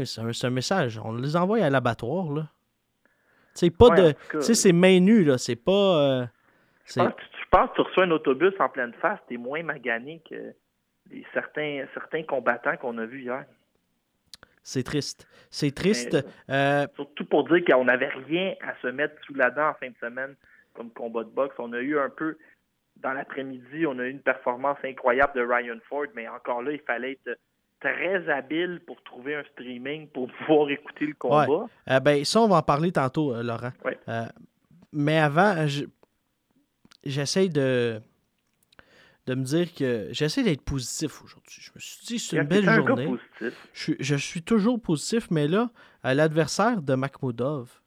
C'est 0.04 0.20
un, 0.22 0.34
c'est 0.34 0.48
un 0.48 0.50
message. 0.50 1.00
On 1.04 1.14
les 1.14 1.38
envoie 1.38 1.64
à 1.64 1.70
l'abattoir, 1.70 2.32
là. 2.32 2.48
Sais, 3.54 3.70
pas 3.70 3.88
Ouais, 3.88 4.02
de. 4.02 4.14
Tu 4.32 4.42
sais, 4.42 4.54
c'est 4.54 4.74
main 4.74 5.00
nue, 5.00 5.24
là. 5.24 5.38
C'est 5.38 5.56
pas. 5.56 5.72
euh, 6.22 6.26
je 6.86 6.92
c'est- 6.94 7.00
pense 7.00 7.14
que 7.14 7.22
tu- 7.22 7.28
je 7.42 7.50
pense 7.50 7.70
que 7.70 7.76
tu 7.76 7.82
reçois 7.82 8.04
un 8.04 8.12
autobus 8.12 8.54
en 8.60 8.68
pleine 8.68 8.94
face, 9.02 9.20
t'es 9.30 9.38
moins 9.38 9.64
magané 9.64 10.22
que 10.30 10.54
les, 11.10 11.26
certains, 11.34 11.86
certains 11.94 12.24
combattants 12.24 12.76
qu'on 12.76 12.98
a 12.98 13.06
vus 13.06 13.22
hier. 13.22 13.46
c'est 14.64 14.84
triste. 14.84 15.28
C'est 15.52 15.74
triste. 15.74 16.18
Euh, 16.50 16.86
Surtout 16.96 17.24
pour 17.26 17.48
dire 17.48 17.64
qu'on 17.64 17.86
n'avait 17.86 18.10
rien 18.10 18.56
à 18.62 18.74
se 18.82 18.88
mettre 18.88 19.14
sous 19.26 19.36
la 19.36 19.52
dent 19.52 19.70
en 19.70 19.74
fin 19.76 19.88
de 19.90 19.96
semaine 20.02 20.36
comme 20.74 20.90
combat 20.92 21.24
de 21.24 21.30
boxe. 21.30 21.56
On 21.60 21.72
a 21.74 21.80
eu 21.80 21.98
un 22.00 22.10
peu, 22.10 22.38
dans 22.98 23.14
l'après-midi, 23.14 23.86
on 23.86 23.98
a 24.00 24.04
eu 24.06 24.10
une 24.10 24.22
performance 24.22 24.80
incroyable 24.84 25.34
de 25.36 25.42
Ryan 25.46 25.78
Ford, 25.88 26.08
mais 26.16 26.28
encore 26.28 26.62
là, 26.64 26.72
il 26.72 26.82
fallait 26.82 27.12
être 27.14 27.38
très 27.80 28.30
habile 28.30 28.82
pour 28.86 29.02
trouver 29.04 29.36
un 29.36 29.44
streaming 29.54 30.08
pour 30.10 30.28
pouvoir 30.40 30.70
écouter 30.70 31.06
le 31.08 31.14
combat. 31.14 31.46
Euh, 31.90 32.00
ben, 32.00 32.24
ça, 32.26 32.42
on 32.42 32.48
va 32.48 32.58
en 32.58 32.62
parler 32.64 32.92
tantôt, 32.92 33.34
euh, 33.34 33.44
Laurent. 33.44 33.72
Ouais. 33.84 33.98
Euh, 34.08 34.26
mais 34.92 35.18
avant, 35.18 35.68
je- 35.68 35.86
j'essaie 37.04 37.50
de, 37.50 38.02
de 39.28 39.36
me 39.36 39.44
dire 39.44 39.74
que 39.74 40.08
j'essaie 40.12 40.44
d'être 40.44 40.62
positif 40.64 41.24
aujourd'hui. 41.24 41.58
Je 41.62 41.72
me 41.76 41.80
suis 41.80 42.06
dit, 42.06 42.20
c'est 42.20 42.38
une 42.38 42.44
belle 42.44 42.66
journée. 42.66 43.14
Je, 43.42 43.50
suis- 43.74 43.96
je 44.00 44.16
suis 44.16 44.42
toujours 44.42 44.82
positif, 44.82 45.30
mais 45.32 45.48
là, 45.48 45.70
l'adversaire 46.04 46.82
de 46.82 46.96
Makhmoudov. 46.96 47.82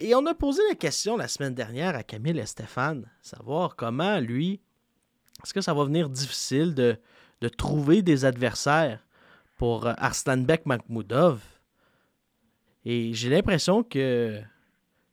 Et 0.00 0.14
on 0.14 0.26
a 0.26 0.34
posé 0.34 0.60
la 0.68 0.74
question 0.74 1.16
la 1.16 1.28
semaine 1.28 1.54
dernière 1.54 1.94
à 1.94 2.02
Camille 2.02 2.38
et 2.38 2.46
Stéphane, 2.46 3.08
savoir 3.22 3.76
comment, 3.76 4.18
lui, 4.20 4.60
est-ce 5.42 5.54
que 5.54 5.60
ça 5.60 5.72
va 5.72 5.84
venir 5.84 6.08
difficile 6.10 6.74
de, 6.74 6.96
de 7.44 7.50
trouver 7.50 8.00
des 8.00 8.24
adversaires 8.24 9.04
pour 9.58 9.86
euh, 9.86 9.92
Arslanbek 9.98 10.64
Makhmoudov. 10.64 11.42
Et 12.86 13.12
j'ai 13.12 13.28
l'impression 13.28 13.82
que 13.82 14.40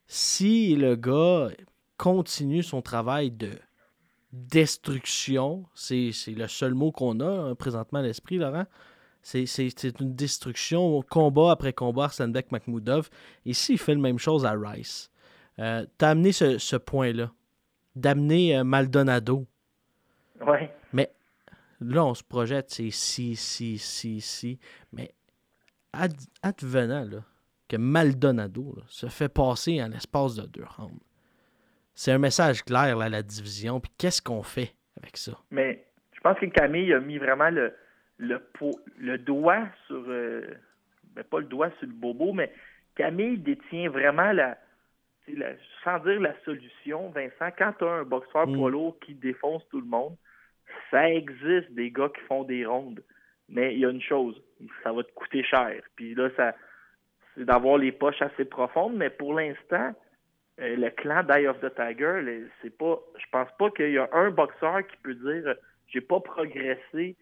si 0.08 0.78
le 0.78 0.96
gars 0.96 1.50
continue 1.98 2.64
son 2.64 2.82
travail 2.82 3.32
de 3.32 3.52
destruction, 4.32 5.66
c'est 5.74 6.14
le 6.28 6.48
seul 6.48 6.74
mot 6.74 6.94
qu'on 6.94 7.20
a 7.20 7.26
hein, 7.26 7.56
présentement 7.56 8.00
à 8.00 8.04
l'esprit, 8.04 8.38
Laurent. 8.38 8.66
C'est 9.24 10.00
une 10.00 10.16
destruction, 10.16 11.02
combat 11.02 11.52
après 11.52 11.74
combat, 11.74 12.06
Arslanbek 12.06 12.50
Makhmoudov. 12.54 13.10
Et 13.46 13.54
s'il 13.54 13.78
fait 13.78 13.94
la 13.94 14.00
même 14.00 14.20
chose 14.20 14.46
à 14.46 14.54
Rice, 14.54 15.12
euh, 15.60 15.86
t'as 15.98 16.12
amené 16.12 16.32
ce, 16.32 16.58
ce 16.58 16.78
point-là, 16.78 17.30
d'amener 17.98 18.58
euh, 18.58 18.64
Maldonado. 18.64 19.46
Ouais. 20.48 20.74
Là, 21.82 22.06
on 22.06 22.14
se 22.14 22.24
projette, 22.24 22.70
c'est 22.70 22.92
si, 22.92 23.36
si, 23.36 23.78
si, 23.78 24.22
si. 24.22 24.60
Mais 24.94 25.12
ad- 25.94 26.14
advenant, 26.44 27.06
là, 27.06 27.24
que 27.68 27.78
Maldonado 27.78 28.76
se 28.88 29.08
fait 29.08 29.30
passer 29.30 29.82
en 29.82 29.88
l'espace 29.88 30.36
de 30.36 30.46
deux 30.46 30.66
rounds. 30.78 31.02
C'est 31.96 32.12
un 32.12 32.20
message 32.20 32.64
clair 32.64 33.00
à 33.00 33.10
la 33.10 33.24
division. 33.24 33.80
Puis 33.80 33.92
qu'est-ce 33.98 34.22
qu'on 34.22 34.44
fait 34.44 34.76
avec 34.98 35.18
ça? 35.18 35.34
Mais 35.50 35.86
je 36.14 36.20
pense 36.22 36.38
que 36.38 36.46
Camille 36.46 36.94
a 36.94 37.00
mis 37.00 37.18
vraiment 37.18 37.50
le, 37.50 37.74
le, 38.18 38.42
le 38.98 39.18
doigt 39.18 39.68
sur. 39.88 40.04
Euh, 40.08 40.46
ben, 41.16 41.24
pas 41.24 41.40
le 41.40 41.46
doigt 41.46 41.70
sur 41.80 41.88
le 41.88 41.94
bobo, 41.94 42.32
mais 42.32 42.54
Camille 42.96 43.38
détient 43.38 43.90
vraiment 43.90 44.32
la, 44.32 44.58
sans 45.84 46.00
dire 46.00 46.20
la 46.20 46.34
solution, 46.44 47.10
Vincent, 47.10 47.50
quand 47.58 47.74
tu 47.78 47.86
as 47.86 47.92
un 47.92 48.04
boxeur 48.04 48.48
mm. 48.48 48.56
poids 48.56 48.72
lourd 48.72 48.98
qui 49.00 49.14
défonce 49.14 49.64
tout 49.70 49.82
le 49.82 49.88
monde, 49.88 50.16
ça 50.90 51.10
existe 51.10 51.72
des 51.72 51.92
gars 51.92 52.10
qui 52.10 52.22
font 52.22 52.44
des 52.44 52.66
rondes. 52.66 53.04
Mais 53.50 53.74
il 53.74 53.80
y 53.80 53.86
a 53.86 53.90
une 53.90 54.02
chose, 54.02 54.42
ça 54.84 54.94
va 54.94 55.04
te 55.04 55.12
coûter 55.14 55.44
cher. 55.44 55.82
Puis 55.96 56.16
là, 56.16 56.30
ça 56.38 56.56
c'est 57.36 57.46
d'avoir 57.46 57.78
les 57.78 57.92
poches 57.92 58.22
assez 58.22 58.46
profondes, 58.46 58.96
mais 58.96 59.10
pour 59.10 59.34
l'instant, 59.34 59.94
euh, 60.60 60.76
le 60.76 60.90
clan 60.90 61.24
d'Eye 61.24 61.48
of 61.48 61.60
the 61.62 61.74
Tiger, 61.74 62.22
c'est 62.62 62.78
pas. 62.78 63.00
Je 63.18 63.26
pense 63.32 63.50
pas 63.58 63.70
qu'il 63.72 63.92
y 63.92 63.98
a 63.98 64.10
un 64.12 64.32
boxeur 64.32 64.86
qui 64.86 64.98
peut 65.04 65.16
dire 65.16 65.56
j'ai 65.88 66.02
pas 66.02 66.20
progressé 66.20 67.16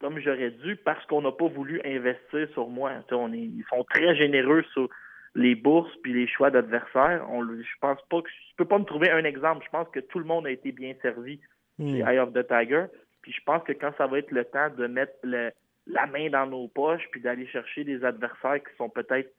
comme 0.00 0.18
j'aurais 0.18 0.50
dû 0.50 0.76
parce 0.76 1.04
qu'on 1.06 1.22
n'a 1.22 1.32
pas 1.32 1.46
voulu 1.46 1.80
investir 1.84 2.48
sur 2.52 2.68
moi. 2.68 2.92
On 3.12 3.32
est, 3.32 3.38
ils 3.38 3.64
sont 3.70 3.84
très 3.84 4.16
généreux 4.16 4.64
sur 4.72 4.88
les 5.34 5.54
bourses 5.54 5.94
puis 6.02 6.12
les 6.12 6.26
choix 6.26 6.50
d'adversaires. 6.50 7.24
Je 7.30 7.78
pense 7.80 8.00
pas 8.10 8.20
que 8.20 8.28
je 8.28 8.56
peux 8.56 8.64
pas 8.64 8.78
me 8.78 8.84
trouver 8.84 9.10
un 9.10 9.24
exemple. 9.24 9.64
Je 9.64 9.70
pense 9.70 9.88
que 9.90 10.00
tout 10.00 10.18
le 10.18 10.24
monde 10.24 10.46
a 10.46 10.50
été 10.50 10.72
bien 10.72 10.94
servi 11.02 11.40
chez 11.86 12.02
hmm. 12.02 12.08
Eye 12.08 12.18
of 12.18 12.32
the 12.32 12.46
Tiger. 12.46 12.86
Puis 13.22 13.32
je 13.32 13.40
pense 13.44 13.62
que 13.64 13.72
quand 13.72 13.92
ça 13.96 14.06
va 14.06 14.18
être 14.18 14.30
le 14.30 14.44
temps 14.44 14.70
de 14.76 14.86
mettre 14.86 15.14
la 15.22 16.06
main 16.06 16.28
dans 16.30 16.46
nos 16.46 16.68
poches 16.68 17.08
puis 17.10 17.20
d'aller 17.20 17.46
chercher 17.46 17.84
des 17.84 18.04
adversaires 18.04 18.62
qui 18.62 18.76
sont 18.76 18.88
peut-être 18.88 19.32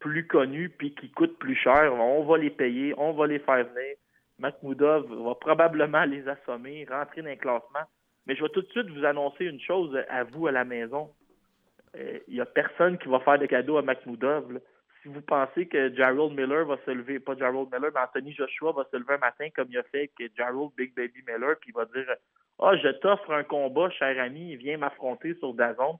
plus 0.00 0.26
connus 0.26 0.70
puis 0.70 0.94
qui 0.94 1.10
coûtent 1.10 1.38
plus 1.38 1.56
cher, 1.56 1.94
on 1.94 2.24
va 2.24 2.38
les 2.38 2.50
payer, 2.50 2.94
on 2.96 3.12
va 3.12 3.26
les 3.26 3.38
faire 3.38 3.64
venir. 3.64 3.96
Makhmoudov 4.38 5.12
va 5.12 5.34
probablement 5.34 6.04
les 6.04 6.28
assommer, 6.28 6.86
rentrer 6.88 7.22
dans 7.22 7.30
un 7.30 7.36
classement. 7.36 7.86
Mais 8.26 8.36
je 8.36 8.42
vais 8.42 8.48
tout 8.50 8.62
de 8.62 8.68
suite 8.68 8.88
vous 8.90 9.04
annoncer 9.04 9.46
une 9.46 9.60
chose 9.60 9.96
à 10.08 10.24
vous 10.24 10.46
à 10.46 10.52
la 10.52 10.64
maison. 10.64 11.10
Il 11.94 12.00
euh, 12.00 12.18
n'y 12.28 12.40
a 12.40 12.46
personne 12.46 12.98
qui 12.98 13.08
va 13.08 13.20
faire 13.20 13.38
de 13.38 13.46
cadeaux 13.46 13.78
à 13.78 13.82
Makhmoudov. 13.82 14.60
Vous 15.10 15.22
pensez 15.22 15.66
que 15.66 15.94
Gerald 15.94 16.32
Miller 16.32 16.66
va 16.66 16.76
se 16.84 16.90
lever, 16.90 17.18
pas 17.18 17.34
Gerald 17.34 17.68
Miller, 17.72 17.90
mais 17.94 18.00
Anthony 18.00 18.32
Joshua 18.32 18.72
va 18.72 18.84
se 18.90 18.96
lever 18.96 19.14
un 19.14 19.18
matin 19.18 19.48
comme 19.54 19.68
il 19.70 19.78
a 19.78 19.82
fait 19.84 20.10
avec 20.18 20.36
Gerald 20.36 20.70
Big 20.76 20.94
Baby 20.94 21.22
Miller, 21.26 21.56
puis 21.60 21.70
il 21.70 21.74
va 21.74 21.86
dire 21.86 22.06
Ah, 22.58 22.76
je 22.76 22.88
t'offre 22.88 23.32
un 23.32 23.42
combat, 23.42 23.88
cher 23.90 24.22
ami, 24.22 24.56
viens 24.56 24.76
m'affronter 24.76 25.34
sur 25.36 25.54
Dazon. 25.54 25.98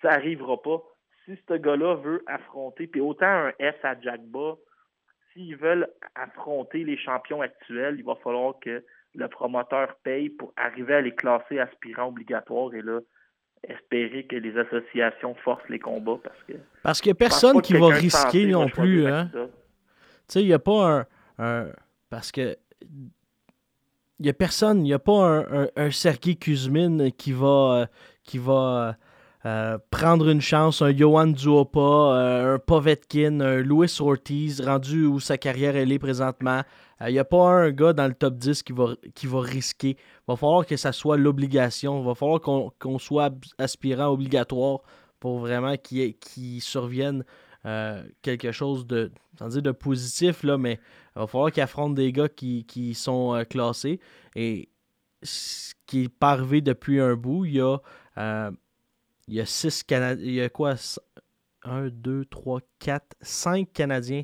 Ça 0.00 0.10
n'arrivera 0.10 0.62
pas. 0.62 0.82
Si 1.24 1.38
ce 1.46 1.54
gars-là 1.54 1.96
veut 1.96 2.22
affronter, 2.26 2.86
puis 2.86 3.02
autant 3.02 3.26
un 3.26 3.52
S 3.58 3.74
à 3.82 4.00
Jack 4.00 4.22
Ba, 4.22 4.54
s'ils 5.32 5.56
veulent 5.56 5.88
affronter 6.14 6.84
les 6.84 6.96
champions 6.96 7.42
actuels, 7.42 7.96
il 7.98 8.04
va 8.04 8.14
falloir 8.16 8.58
que 8.60 8.82
le 9.14 9.28
promoteur 9.28 9.94
paye 10.04 10.30
pour 10.30 10.54
arriver 10.56 10.94
à 10.94 11.00
les 11.02 11.14
classer 11.14 11.58
aspirants 11.58 12.08
obligatoires 12.08 12.72
et 12.74 12.82
là, 12.82 13.00
espérer 13.62 14.24
que 14.24 14.36
les 14.36 14.56
associations 14.58 15.34
forcent 15.44 15.68
les 15.68 15.78
combats 15.78 16.18
parce 16.22 16.42
que. 16.46 16.52
Parce 16.82 17.00
qu'il 17.00 17.10
n'y 17.10 17.16
a 17.16 17.20
personne 17.20 17.62
qui 17.62 17.74
va 17.74 17.88
risquer 17.88 18.46
non 18.46 18.68
plus. 18.68 19.06
Hein? 19.06 19.30
Tu 19.32 19.40
sais, 20.28 20.42
il 20.42 20.46
n'y 20.46 20.52
a 20.52 20.58
pas 20.58 21.06
un, 21.38 21.66
Parce 22.10 22.32
que. 22.32 22.56
Il 24.20 24.24
n'y 24.24 24.30
a 24.30 24.34
personne, 24.34 24.80
il 24.80 24.82
n'y 24.82 24.92
a 24.92 24.98
pas 24.98 25.12
un, 25.12 25.62
un, 25.62 25.68
un 25.76 25.90
Sergei 25.92 26.34
Kuzmin 26.34 27.10
qui 27.10 27.30
va, 27.30 27.46
euh, 27.46 27.86
qui 28.24 28.38
va 28.38 28.96
euh, 29.46 29.78
prendre 29.90 30.28
une 30.28 30.40
chance, 30.40 30.82
un 30.82 30.94
Johan 30.94 31.28
Duopa, 31.28 31.78
euh, 31.80 32.54
un 32.54 32.58
Povetkin, 32.58 33.40
un 33.40 33.62
Louis 33.62 33.94
Ortiz, 34.00 34.60
rendu 34.60 35.06
où 35.06 35.20
sa 35.20 35.38
carrière 35.38 35.76
elle 35.76 35.92
est 35.92 35.98
présentement. 36.00 36.62
Il 37.00 37.06
euh, 37.06 37.10
n'y 37.12 37.18
a 37.18 37.24
pas 37.24 37.50
un 37.50 37.70
gars 37.70 37.92
dans 37.92 38.06
le 38.06 38.14
top 38.14 38.36
10 38.36 38.62
qui 38.62 38.72
va, 38.72 39.40
risquer. 39.40 39.90
Il 39.90 40.24
va 40.26 40.36
falloir 40.36 40.66
que 40.66 40.76
ça 40.76 40.92
soit 40.92 41.16
l'obligation. 41.16 42.00
Il 42.00 42.06
va 42.06 42.14
falloir 42.14 42.40
qu'on 42.40 42.98
soit 42.98 43.32
aspirant 43.58 44.08
obligatoire 44.08 44.80
pour 45.20 45.38
vraiment 45.38 45.76
qu'il 45.76 46.62
survienne 46.62 47.24
quelque 48.22 48.50
chose 48.52 48.86
de, 48.86 49.10
positif, 49.72 50.44
mais 50.44 50.80
il 51.14 51.18
va 51.18 51.26
falloir 51.26 51.52
qu'il 51.52 51.62
affronte 51.62 51.94
des 51.94 52.12
gars 52.12 52.28
qui, 52.28 52.94
sont 52.94 53.44
classés. 53.50 54.00
Et 54.34 54.68
ce 55.22 55.74
qui 55.86 56.04
est 56.04 56.08
pas 56.08 56.30
arrivé 56.30 56.60
depuis 56.60 57.00
un 57.00 57.14
bout, 57.14 57.44
il 57.44 57.54
y 57.54 57.60
a 57.60 57.80
il 59.28 59.34
y 59.34 59.40
a 59.40 59.46
six 59.46 59.82
Canadiens. 59.82 60.26
Il 60.26 60.34
y 60.34 60.40
a 60.40 60.48
quoi? 60.48 60.74
1, 61.62 61.88
2, 61.88 62.24
3, 62.24 62.60
4, 62.78 63.16
5 63.20 63.72
Canadiens. 63.72 64.22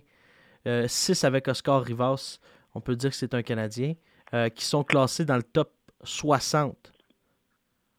6 0.64 1.24
euh, 1.24 1.26
avec 1.26 1.46
Oscar 1.46 1.82
Rivas. 1.82 2.38
On 2.74 2.80
peut 2.80 2.96
dire 2.96 3.10
que 3.10 3.16
c'est 3.16 3.34
un 3.34 3.42
Canadien. 3.42 3.94
Euh, 4.34 4.48
qui 4.48 4.64
sont 4.64 4.82
classés 4.82 5.24
dans 5.24 5.36
le 5.36 5.44
top 5.44 5.70
60 6.02 6.92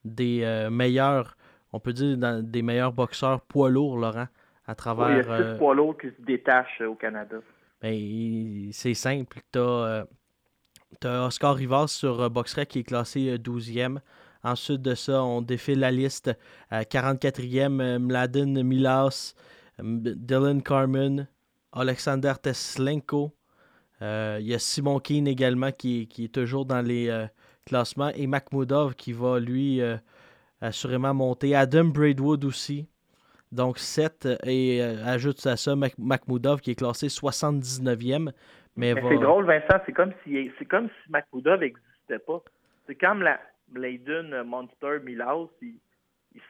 des 0.04 0.42
euh, 0.44 0.70
meilleurs, 0.70 1.38
on 1.72 1.80
peut 1.80 1.94
dire 1.94 2.18
des 2.44 2.62
meilleurs 2.62 2.92
boxeurs 2.92 3.40
poids 3.40 3.70
lourds, 3.70 3.98
Laurent, 3.98 4.28
à 4.68 4.76
travers. 4.76 5.12
il 5.12 5.18
y 5.18 5.32
a 5.32 5.54
6 5.54 5.58
poids 5.60 5.76
lourds 5.76 5.98
qui 5.98 6.08
se 6.08 6.22
détachent 6.22 6.82
au 6.82 6.96
Canada. 6.96 7.38
Ben, 7.82 8.70
c'est 8.74 8.96
simple. 8.96 9.40
Tu 9.54 9.60
as, 9.60 10.06
Oscar 11.06 11.56
Rivas 11.56 11.88
sur 11.88 12.30
Boxrec 12.30 12.68
qui 12.68 12.80
est 12.80 12.84
classé 12.84 13.38
12e. 13.38 14.00
Ensuite 14.44 14.82
de 14.82 14.94
ça, 14.94 15.24
on 15.24 15.42
défile 15.42 15.80
la 15.80 15.92
liste. 15.92 16.38
44e, 16.72 17.82
euh, 17.82 18.00
Mladen 18.00 18.62
Milas, 18.62 19.36
Dylan 19.80 20.62
Carmen, 20.62 21.28
Alexander 21.72 22.34
Teslenko. 22.42 23.34
Euh, 24.02 24.38
il 24.40 24.48
y 24.48 24.54
a 24.54 24.60
Simon 24.60 25.00
Keane 25.00 25.28
également 25.28 25.72
qui, 25.72 26.10
est 26.18 26.34
toujours 26.34 26.66
dans 26.66 26.82
les 26.82 27.10
euh, 27.10 27.26
classements. 27.66 28.12
Et 28.16 28.28
Makhmoudov 28.28 28.96
qui 28.96 29.14
va, 29.14 29.40
lui, 29.40 29.82
assurément 30.62 31.14
monter. 31.14 31.56
Adam 31.56 31.86
Braidwood 31.86 32.46
aussi. 32.46 32.88
Donc 33.52 33.80
7. 33.80 34.28
Et 34.46 34.82
ajoute 34.82 35.46
à 35.46 35.56
ça 35.56 35.76
Makhmoudov 35.98 36.62
qui 36.62 36.72
est 36.72 36.76
classé 36.76 37.08
79e. 37.08 38.32
Mais, 38.78 38.94
c'est 38.94 39.18
drôle, 39.18 39.46
Vincent. 39.46 39.82
C'est 39.86 39.94
comme 39.94 40.12
si, 40.24 40.52
c'est 40.60 40.66
comme 40.66 40.88
si 40.90 41.12
Makhmoudov 41.12 41.62
n'existait 41.62 42.20
pas. 42.20 42.42
C'est 42.88 42.96
comme 42.96 43.22
la, 43.22 43.40
Bladen 43.70 44.44
Monster 44.44 45.00
Milaus, 45.04 45.50
il, 45.62 45.80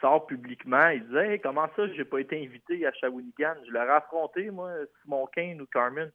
sort 0.01 0.25
publiquement, 0.25 0.89
il 0.89 1.07
dit 1.07 1.15
hey, 1.15 1.39
comment 1.39 1.67
ça, 1.75 1.87
j'ai 1.93 2.05
pas 2.05 2.19
été 2.19 2.41
invité 2.43 2.85
à 2.85 2.91
Shawinigan? 2.93 3.53
Je 3.67 3.71
l'aurais 3.71 3.97
affronté, 3.97 4.49
moi, 4.49 4.71
Simon 5.01 5.27
Kane 5.27 5.61
ou 5.61 5.65
Carmen. 5.67 6.11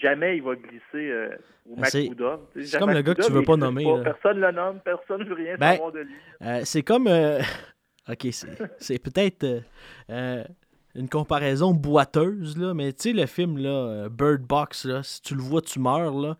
Jamais 0.00 0.36
il 0.36 0.42
va 0.42 0.54
glisser 0.54 0.82
euh, 0.94 1.36
au 1.70 1.76
ben, 1.76 1.84
C'est 1.86 2.78
comme 2.78 2.92
le 2.92 3.02
gars 3.02 3.14
que 3.14 3.22
tu 3.22 3.32
veux 3.32 3.42
pas 3.42 3.56
nommer. 3.56 3.84
Personne 4.02 4.40
le 4.40 4.50
nomme, 4.50 4.80
personne 4.84 5.22
ne 5.22 5.28
veut 5.28 5.34
rien 5.34 5.56
ben, 5.56 5.72
savoir 5.72 5.92
de 5.92 6.00
lui. 6.00 6.14
Euh, 6.42 6.60
c'est 6.64 6.82
comme. 6.82 7.06
Euh, 7.06 7.40
ok, 8.08 8.28
c'est 8.78 8.98
peut-être 8.98 9.62
une 10.08 11.08
comparaison 11.08 11.72
boiteuse, 11.72 12.58
là, 12.58 12.74
mais 12.74 12.92
tu 12.92 13.10
sais, 13.10 13.12
le 13.12 13.26
film 13.26 13.58
là, 13.58 14.08
Bird 14.08 14.42
Box, 14.42 14.84
là, 14.84 15.02
si 15.02 15.22
tu 15.22 15.34
le 15.34 15.40
vois, 15.42 15.60
tu 15.60 15.78
meurs. 15.78 16.18
Là. 16.18 16.36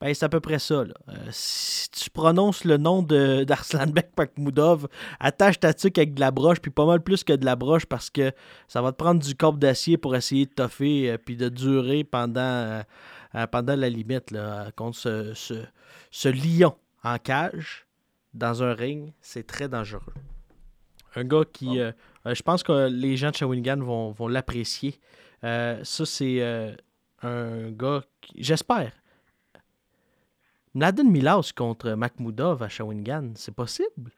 Ben, 0.00 0.12
c'est 0.12 0.26
à 0.26 0.28
peu 0.28 0.40
près 0.40 0.58
ça. 0.58 0.74
Euh, 0.74 1.14
si 1.30 1.90
tu 1.90 2.10
prononces 2.10 2.64
le 2.64 2.76
nom 2.76 3.02
d'Arslanbek 3.44 4.14
Pakmoudov, 4.14 4.88
attache 5.20 5.58
ta 5.58 5.72
tuque 5.72 5.96
avec 5.96 6.14
de 6.14 6.20
la 6.20 6.30
broche, 6.30 6.60
puis 6.60 6.70
pas 6.70 6.84
mal 6.84 7.00
plus 7.00 7.24
que 7.24 7.32
de 7.32 7.46
la 7.46 7.56
broche 7.56 7.86
parce 7.86 8.10
que 8.10 8.32
ça 8.68 8.82
va 8.82 8.92
te 8.92 8.98
prendre 8.98 9.22
du 9.22 9.34
corps 9.34 9.54
d'acier 9.54 9.96
pour 9.96 10.14
essayer 10.14 10.44
de 10.44 10.50
toffer 10.50 11.10
euh, 11.10 11.18
puis 11.18 11.36
de 11.36 11.48
durer 11.48 12.04
pendant, 12.04 12.40
euh, 13.34 13.46
pendant 13.50 13.74
la 13.74 13.88
limite 13.88 14.30
là, 14.32 14.70
contre 14.76 14.98
ce, 14.98 15.64
ce, 16.10 16.28
lion 16.28 16.76
en 17.02 17.16
cage 17.18 17.86
dans 18.34 18.62
un 18.62 18.74
ring. 18.74 19.14
C'est 19.22 19.46
très 19.46 19.68
dangereux. 19.68 20.14
Un 21.14 21.24
gars 21.24 21.44
qui. 21.50 21.80
Oh. 21.80 22.34
je 22.34 22.42
pense 22.42 22.62
que 22.62 22.88
les 22.88 23.16
gens 23.16 23.30
de 23.30 23.36
Shawinigan 23.36 23.78
vont, 23.78 24.10
vont 24.10 24.28
l'apprécier. 24.28 25.00
ça, 25.42 25.78
c'est 25.84 26.76
un 27.22 27.70
gars. 27.70 28.02
J'espère 28.36 28.92
Mladen 30.76 31.10
Milas 31.10 31.54
contre 31.56 31.92
Makhmoudov 31.92 32.62
à 32.62 32.68
Shawinigan, 32.68 33.30
c'est 33.34 33.56
possible? 33.56 34.10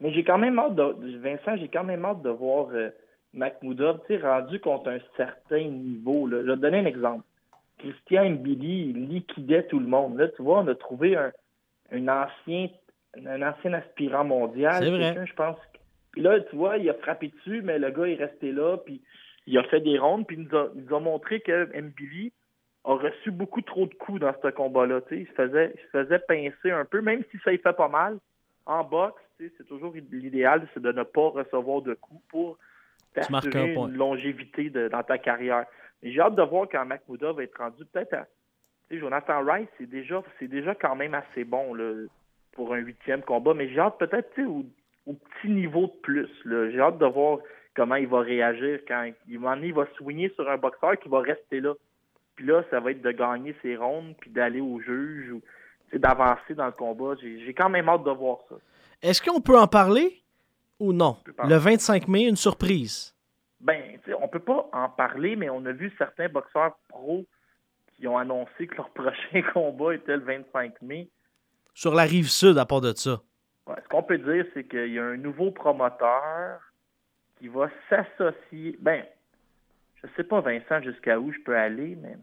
Mais 0.00 0.12
j'ai 0.12 0.24
quand 0.24 0.38
même 0.38 0.58
hâte 0.58 0.74
de. 0.74 1.18
Vincent, 1.18 1.56
j'ai 1.56 1.68
quand 1.68 1.84
même 1.84 2.04
hâte 2.04 2.20
de 2.22 2.30
voir 2.30 2.66
euh, 2.72 2.90
Makhmoudov 3.32 4.00
rendu 4.24 4.58
contre 4.58 4.90
un 4.90 4.98
certain 5.16 5.62
niveau. 5.62 6.26
Là. 6.26 6.38
Je 6.40 6.46
vais 6.48 6.56
te 6.56 6.60
donner 6.62 6.78
un 6.80 6.86
exemple. 6.86 7.22
Christian 7.78 8.30
Mbili 8.30 8.92
liquidait 8.92 9.62
tout 9.68 9.78
le 9.78 9.86
monde. 9.86 10.18
Là, 10.18 10.26
tu 10.30 10.42
vois, 10.42 10.58
on 10.58 10.66
a 10.66 10.74
trouvé 10.74 11.16
un, 11.16 12.08
ancien 12.08 12.66
un 13.24 13.42
ancien 13.42 13.72
aspirant 13.74 14.24
mondial. 14.24 14.82
C'est 14.82 14.90
vrai. 14.90 15.14
Je 15.24 15.34
pense. 15.34 15.58
Puis 16.10 16.22
là, 16.22 16.40
tu 16.40 16.56
vois, 16.56 16.78
il 16.78 16.90
a 16.90 16.94
frappé 16.94 17.28
dessus, 17.28 17.62
mais 17.62 17.78
le 17.78 17.92
gars 17.92 18.06
est 18.06 18.16
resté 18.16 18.50
là, 18.50 18.78
puis 18.78 19.00
il 19.46 19.56
a 19.58 19.62
fait 19.62 19.80
des 19.80 19.96
rondes, 19.96 20.26
puis 20.26 20.38
il 20.38 20.42
nous 20.42 20.56
a, 20.56 20.70
il 20.74 20.82
nous 20.82 20.96
a 20.96 20.98
montré 20.98 21.38
que 21.38 21.80
Mbili, 21.80 22.32
a 22.84 22.94
reçu 22.94 23.30
beaucoup 23.30 23.62
trop 23.62 23.86
de 23.86 23.94
coups 23.94 24.20
dans 24.20 24.34
ce 24.42 24.48
combat-là. 24.48 25.00
Il 25.10 25.26
se 25.26 25.32
faisait, 25.32 25.72
il 25.74 25.80
se 25.82 25.86
faisait 25.88 26.18
pincer 26.18 26.70
un 26.70 26.84
peu, 26.84 27.00
même 27.00 27.22
si 27.30 27.38
ça 27.44 27.52
y 27.52 27.58
fait 27.58 27.72
pas 27.72 27.88
mal. 27.88 28.18
En 28.66 28.84
boxe, 28.84 29.20
c'est 29.38 29.66
toujours 29.66 29.92
l'idéal, 30.10 30.66
c'est 30.72 30.82
de 30.82 30.92
ne 30.92 31.02
pas 31.02 31.28
recevoir 31.28 31.82
de 31.82 31.94
coups 31.94 32.22
pour 32.28 32.58
un 33.16 33.20
t'assurer 33.20 33.74
une 33.90 33.96
longévité 33.96 34.70
de- 34.70 34.88
dans 34.88 35.02
ta 35.02 35.18
carrière. 35.18 35.66
Mais 36.02 36.12
j'ai 36.12 36.20
hâte 36.20 36.34
de 36.36 36.42
voir 36.42 36.66
quand 36.70 36.84
Mahmouda 36.84 37.32
va 37.32 37.42
être 37.44 37.58
rendu 37.58 37.84
peut-être 37.84 38.14
à. 38.14 38.26
Jonathan 38.90 39.42
Rice, 39.44 39.68
c'est 39.78 39.88
déjà, 39.88 40.22
c'est 40.38 40.48
déjà 40.48 40.74
quand 40.74 40.94
même 40.96 41.14
assez 41.14 41.44
bon 41.44 41.72
là, 41.74 41.92
pour 42.52 42.74
un 42.74 42.78
huitième 42.78 43.22
combat, 43.22 43.54
mais 43.54 43.68
j'ai 43.68 43.78
hâte 43.80 43.98
peut-être 43.98 44.38
au, 44.42 44.64
au 45.06 45.14
petit 45.14 45.48
niveau 45.48 45.86
de 45.86 46.00
plus. 46.02 46.28
J'ai 46.44 46.80
hâte 46.80 46.98
de 46.98 47.06
voir 47.06 47.38
comment 47.74 47.94
il 47.94 48.06
va 48.06 48.20
réagir 48.20 48.80
quand 48.86 49.04
il, 49.28 49.38
il 49.66 49.72
va 49.72 49.86
swinger 49.96 50.30
sur 50.34 50.48
un 50.50 50.58
boxeur 50.58 50.98
qui 50.98 51.08
va 51.08 51.20
rester 51.20 51.60
là. 51.60 51.72
Puis 52.36 52.46
là, 52.46 52.62
ça 52.70 52.80
va 52.80 52.90
être 52.90 53.02
de 53.02 53.10
gagner 53.12 53.54
ses 53.62 53.76
rondes, 53.76 54.14
puis 54.20 54.30
d'aller 54.30 54.60
au 54.60 54.80
juge, 54.80 55.32
ou 55.32 55.42
d'avancer 55.98 56.54
dans 56.54 56.66
le 56.66 56.72
combat. 56.72 57.14
J'ai 57.20 57.54
quand 57.54 57.68
même 57.68 57.88
hâte 57.88 58.04
de 58.04 58.10
voir 58.10 58.38
ça. 58.48 58.56
Est-ce 59.02 59.20
qu'on 59.20 59.40
peut 59.40 59.58
en 59.58 59.66
parler 59.66 60.22
ou 60.78 60.92
non? 60.92 61.16
Le 61.44 61.56
25 61.56 62.08
mai, 62.08 62.24
une 62.24 62.36
surprise. 62.36 63.14
Ben, 63.60 63.98
on 64.20 64.28
peut 64.28 64.40
pas 64.40 64.68
en 64.72 64.88
parler, 64.88 65.36
mais 65.36 65.48
on 65.50 65.64
a 65.66 65.72
vu 65.72 65.92
certains 65.98 66.28
boxeurs 66.28 66.76
pros 66.88 67.24
qui 67.96 68.08
ont 68.08 68.18
annoncé 68.18 68.66
que 68.66 68.76
leur 68.76 68.90
prochain 68.94 69.42
combat 69.52 69.94
était 69.94 70.16
le 70.16 70.24
25 70.24 70.82
mai. 70.82 71.08
Sur 71.74 71.94
la 71.94 72.02
rive 72.02 72.28
sud, 72.28 72.58
à 72.58 72.66
part 72.66 72.80
de 72.80 72.92
ça. 72.94 73.20
Ouais, 73.66 73.76
ce 73.82 73.88
qu'on 73.88 74.02
peut 74.02 74.18
dire, 74.18 74.44
c'est 74.54 74.64
qu'il 74.64 74.92
y 74.92 74.98
a 74.98 75.04
un 75.04 75.16
nouveau 75.16 75.52
promoteur 75.52 76.60
qui 77.38 77.48
va 77.48 77.68
s'associer. 77.88 78.76
Ben, 78.80 79.04
je 80.04 80.08
sais 80.16 80.24
pas, 80.24 80.40
Vincent, 80.40 80.80
jusqu'à 80.82 81.18
où 81.18 81.32
je 81.32 81.38
peux 81.40 81.56
aller, 81.56 81.96
mais 81.96 82.16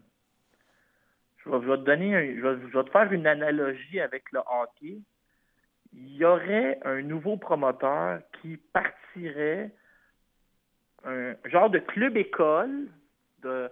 je 1.38 1.50
vais, 1.50 1.60
je 1.62 1.72
te 1.72 1.84
donner, 1.84 2.14
un- 2.14 2.36
je, 2.36 2.46
vais, 2.46 2.84
te 2.84 2.90
faire 2.90 3.12
une 3.12 3.26
analogie 3.26 4.00
avec 4.00 4.30
le 4.32 4.40
hockey. 4.40 4.98
Il 5.92 6.16
y 6.16 6.24
aurait 6.24 6.78
un 6.84 7.02
nouveau 7.02 7.36
promoteur 7.36 8.20
qui 8.40 8.58
partirait 8.72 9.70
un 11.04 11.34
genre 11.46 11.70
de 11.70 11.78
club 11.78 12.16
école 12.16 12.88
de 13.42 13.70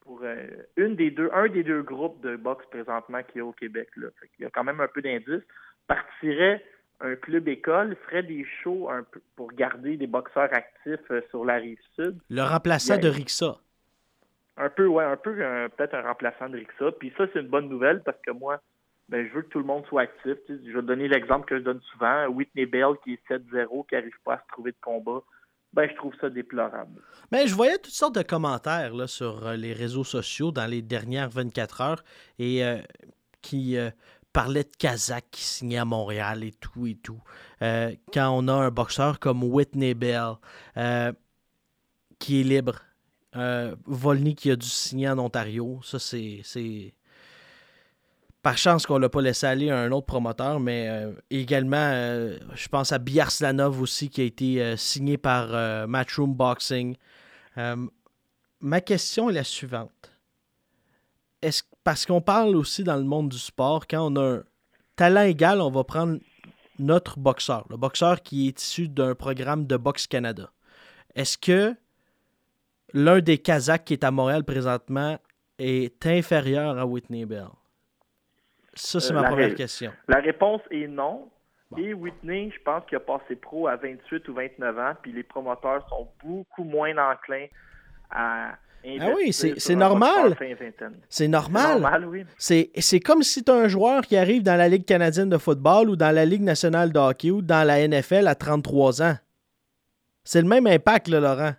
pour 0.00 0.20
euh, 0.22 0.46
une 0.76 0.94
des 0.94 1.10
deux, 1.10 1.28
un 1.32 1.48
des 1.48 1.64
deux 1.64 1.82
groupes 1.82 2.20
de 2.20 2.36
boxe 2.36 2.64
présentement 2.66 3.22
qu'il 3.24 3.38
y 3.38 3.40
a 3.40 3.44
au 3.44 3.52
Québec. 3.52 3.88
Là. 3.96 4.08
Qu'il 4.36 4.44
y 4.44 4.46
a 4.46 4.50
quand 4.50 4.62
même 4.62 4.80
un 4.80 4.86
peu 4.86 5.02
d'indices. 5.02 5.42
Partirait 5.88 6.64
un 7.00 7.16
club 7.16 7.48
école, 7.48 7.96
ferait 8.06 8.22
des 8.22 8.46
shows 8.62 8.88
un 8.90 9.02
peu 9.02 9.20
pour 9.36 9.52
garder 9.52 9.96
des 9.96 10.06
boxeurs 10.06 10.52
actifs 10.52 11.10
euh, 11.10 11.20
sur 11.30 11.44
la 11.44 11.56
rive 11.56 11.78
sud. 11.94 12.18
Le 12.30 12.42
remplaçant 12.42 12.98
de 12.98 13.08
Rixa. 13.08 13.56
Un 14.56 14.70
peu, 14.70 14.86
ouais, 14.86 15.04
un 15.04 15.16
peu, 15.16 15.36
euh, 15.38 15.68
peut-être 15.68 15.94
un 15.94 16.02
remplaçant 16.02 16.48
de 16.48 16.56
Rixa. 16.56 16.92
Puis 16.98 17.12
ça, 17.18 17.24
c'est 17.32 17.40
une 17.40 17.48
bonne 17.48 17.68
nouvelle 17.68 18.02
parce 18.02 18.20
que 18.22 18.30
moi, 18.30 18.60
ben, 19.08 19.26
je 19.28 19.34
veux 19.34 19.42
que 19.42 19.48
tout 19.48 19.58
le 19.58 19.64
monde 19.64 19.84
soit 19.86 20.02
actif. 20.02 20.36
Tu 20.46 20.56
sais, 20.56 20.62
je 20.66 20.72
vais 20.72 20.80
te 20.80 20.86
donner 20.86 21.08
l'exemple 21.08 21.46
que 21.46 21.58
je 21.58 21.62
donne 21.62 21.80
souvent. 21.92 22.26
Whitney 22.28 22.66
Bell 22.66 22.94
qui 23.04 23.14
est 23.14 23.28
7-0, 23.28 23.86
qui 23.86 23.94
n'arrive 23.94 24.18
pas 24.24 24.34
à 24.34 24.38
se 24.38 24.48
trouver 24.48 24.72
de 24.72 24.76
combat. 24.80 25.22
Ben, 25.72 25.88
je 25.90 25.94
trouve 25.96 26.14
ça 26.20 26.30
déplorable. 26.30 27.02
Mais 27.30 27.46
je 27.46 27.54
voyais 27.54 27.76
toutes 27.76 27.92
sortes 27.92 28.14
de 28.14 28.22
commentaires 28.22 28.94
là, 28.94 29.06
sur 29.06 29.46
euh, 29.46 29.56
les 29.56 29.74
réseaux 29.74 30.04
sociaux 30.04 30.50
dans 30.50 30.64
les 30.64 30.80
dernières 30.80 31.28
24 31.28 31.80
heures 31.82 32.04
et 32.38 32.64
euh, 32.64 32.78
qui 33.42 33.76
euh, 33.76 33.90
parlaient 34.36 34.64
de 34.64 34.76
Kazakh 34.78 35.24
qui 35.30 35.42
signait 35.42 35.78
à 35.78 35.86
Montréal 35.86 36.44
et 36.44 36.52
tout 36.52 36.86
et 36.86 36.94
tout. 36.94 37.22
Euh, 37.62 37.96
quand 38.12 38.28
on 38.28 38.48
a 38.48 38.52
un 38.52 38.70
boxeur 38.70 39.18
comme 39.18 39.42
Whitney 39.42 39.94
Bell 39.94 40.34
euh, 40.76 41.10
qui 42.18 42.42
est 42.42 42.44
libre, 42.44 42.82
euh, 43.34 43.74
Volny 43.86 44.34
qui 44.34 44.50
a 44.50 44.56
dû 44.56 44.68
signer 44.68 45.08
en 45.08 45.18
Ontario, 45.18 45.80
ça 45.82 45.98
c'est. 45.98 46.92
Par 48.42 48.58
chance 48.58 48.84
qu'on 48.84 48.98
l'a 48.98 49.08
pas 49.08 49.22
laissé 49.22 49.46
aller 49.46 49.70
à 49.70 49.78
un 49.78 49.90
autre 49.90 50.06
promoteur, 50.06 50.60
mais 50.60 50.88
également, 51.30 51.90
je 52.54 52.68
pense 52.68 52.92
à 52.92 52.98
Biarslanov 52.98 53.80
aussi 53.80 54.08
qui 54.08 54.20
a 54.20 54.24
été 54.24 54.76
signé 54.76 55.16
par 55.16 55.88
Matchroom 55.88 56.32
Boxing. 56.32 56.94
Ma 58.60 58.80
question 58.82 59.30
est 59.30 59.32
la 59.32 59.42
suivante. 59.42 60.12
Est-ce, 61.42 61.64
parce 61.86 62.04
qu'on 62.04 62.20
parle 62.20 62.56
aussi 62.56 62.82
dans 62.82 62.96
le 62.96 63.04
monde 63.04 63.28
du 63.28 63.38
sport, 63.38 63.86
quand 63.86 64.12
on 64.12 64.16
a 64.16 64.38
un 64.38 64.42
talent 64.96 65.22
égal, 65.22 65.60
on 65.60 65.70
va 65.70 65.84
prendre 65.84 66.18
notre 66.80 67.16
boxeur, 67.20 67.64
le 67.70 67.76
boxeur 67.76 68.22
qui 68.22 68.48
est 68.48 68.60
issu 68.60 68.88
d'un 68.88 69.14
programme 69.14 69.68
de 69.68 69.76
Boxe 69.76 70.08
Canada. 70.08 70.50
Est-ce 71.14 71.38
que 71.38 71.76
l'un 72.92 73.20
des 73.20 73.38
Kazakhs 73.38 73.84
qui 73.84 73.92
est 73.92 74.02
à 74.02 74.10
Montréal 74.10 74.42
présentement 74.42 75.16
est 75.60 76.04
inférieur 76.04 76.76
à 76.76 76.84
Whitney 76.86 77.24
Bell? 77.24 77.50
Ça, 78.74 78.98
c'est 78.98 79.12
Euh, 79.12 79.20
ma 79.20 79.28
première 79.28 79.54
question. 79.54 79.92
La 80.08 80.18
réponse 80.18 80.62
est 80.72 80.88
non. 80.88 81.30
Bon. 81.70 81.78
Et 81.78 81.94
Whitney, 81.94 82.50
je 82.52 82.60
pense 82.64 82.84
qu'il 82.86 82.96
a 82.96 83.00
passé 83.00 83.36
pro 83.36 83.68
à 83.68 83.76
28 83.76 84.26
ou 84.26 84.34
29 84.34 84.78
ans, 84.80 84.94
puis 85.00 85.12
les 85.12 85.22
promoteurs 85.22 85.88
sont 85.88 86.08
beaucoup 86.24 86.64
moins 86.64 86.98
enclins 86.98 87.46
à 88.10 88.56
Ah 89.00 89.08
oui, 89.16 89.32
c'est- 89.32 89.70
un 89.72 89.76
normal. 89.76 90.36
C'est 91.08 91.28
normal. 91.28 91.80
normal, 91.80 92.04
oui. 92.06 92.24
C'est, 92.38 93.00
comme 93.00 93.22
si 93.22 93.42
tu 93.42 93.50
as 93.50 93.54
un 93.54 93.68
joueur 93.68 94.02
qui 94.02 94.16
arrive 94.16 94.42
dans 94.42 94.56
la 94.56 94.68
Ligue 94.68 94.84
canadienne 94.84 95.28
de 95.28 95.38
football 95.38 95.90
ou 95.90 95.96
dans 95.96 96.14
la 96.14 96.24
Ligue 96.24 96.42
nationale 96.42 96.92
de 96.92 96.98
hockey 96.98 97.30
ou 97.30 97.42
dans 97.42 97.66
la 97.66 97.80
NFL 97.80 98.28
à 98.28 98.34
33 98.34 99.02
ans. 99.02 99.16
C'est 100.24 100.40
le 100.42 100.48
même 100.48 100.66
impact, 100.66 101.08
là, 101.08 101.20
Laurent. 101.20 101.52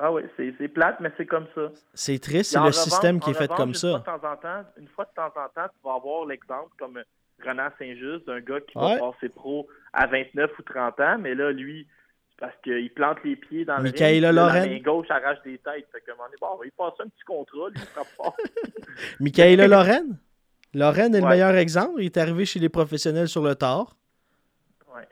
Ah 0.00 0.12
oui, 0.12 0.22
c'est 0.36 0.68
plate, 0.68 1.00
mais 1.00 1.10
c'est 1.16 1.26
comme 1.26 1.46
ça. 1.54 1.62
C'est 1.92 2.20
triste, 2.20 2.52
c'est 2.52 2.60
le 2.64 2.72
système 2.72 3.18
qui 3.18 3.30
est 3.30 3.34
fait 3.34 3.48
comme 3.48 3.74
ça. 3.74 3.88
Fois 3.88 3.98
de 3.98 4.04
temps 4.20 4.28
en 4.32 4.36
temps, 4.36 4.64
une 4.78 4.88
fois 4.88 5.04
de 5.04 5.10
temps 5.14 5.26
en 5.26 5.48
temps, 5.48 5.68
tu 5.72 5.78
vas 5.84 5.94
avoir 5.94 6.24
l'exemple 6.26 6.70
comme 6.78 7.02
Renan 7.44 7.68
Saint-Just, 7.78 8.26
d'un 8.26 8.40
gars 8.40 8.60
qui 8.60 8.78
Ouais. 8.78 8.98
va 8.98 9.10
passer 9.10 9.28
pro 9.28 9.66
à 9.92 10.06
29 10.06 10.50
ou 10.58 10.62
30 10.62 11.00
ans, 11.00 11.18
mais 11.18 11.34
là, 11.34 11.50
lui, 11.50 11.86
parce 12.38 12.54
qu'il 12.62 12.92
plante 12.94 13.18
les 13.24 13.36
pieds 13.36 13.64
dans 13.64 13.80
Michaela 13.80 14.30
le 14.32 14.42
ring. 14.42 14.64
La 14.64 14.68
main 14.70 14.80
gauche 14.80 15.10
arrache 15.10 15.42
des 15.44 15.58
têtes. 15.58 15.88
Fait 15.92 16.02
moment 16.12 16.24
donné, 16.26 16.36
bon, 16.40 16.60
il 16.64 16.70
passe 16.72 16.94
un 17.00 17.08
petit 17.08 17.24
contrat, 17.26 17.68
lui, 17.70 17.76
il 17.80 17.86
frappe 17.86 18.06
fort. 18.16 18.36
Michaela 19.20 19.66
Loren. 19.68 20.18
Loren 20.74 21.14
est 21.14 21.20
le 21.20 21.26
meilleur 21.26 21.54
exemple. 21.56 22.00
Il 22.02 22.06
est 22.06 22.16
arrivé 22.16 22.44
chez 22.44 22.60
les 22.60 22.68
professionnels 22.68 23.28
sur 23.28 23.42
le 23.42 23.54
tard. 23.54 23.96
Ouais. 24.94 25.08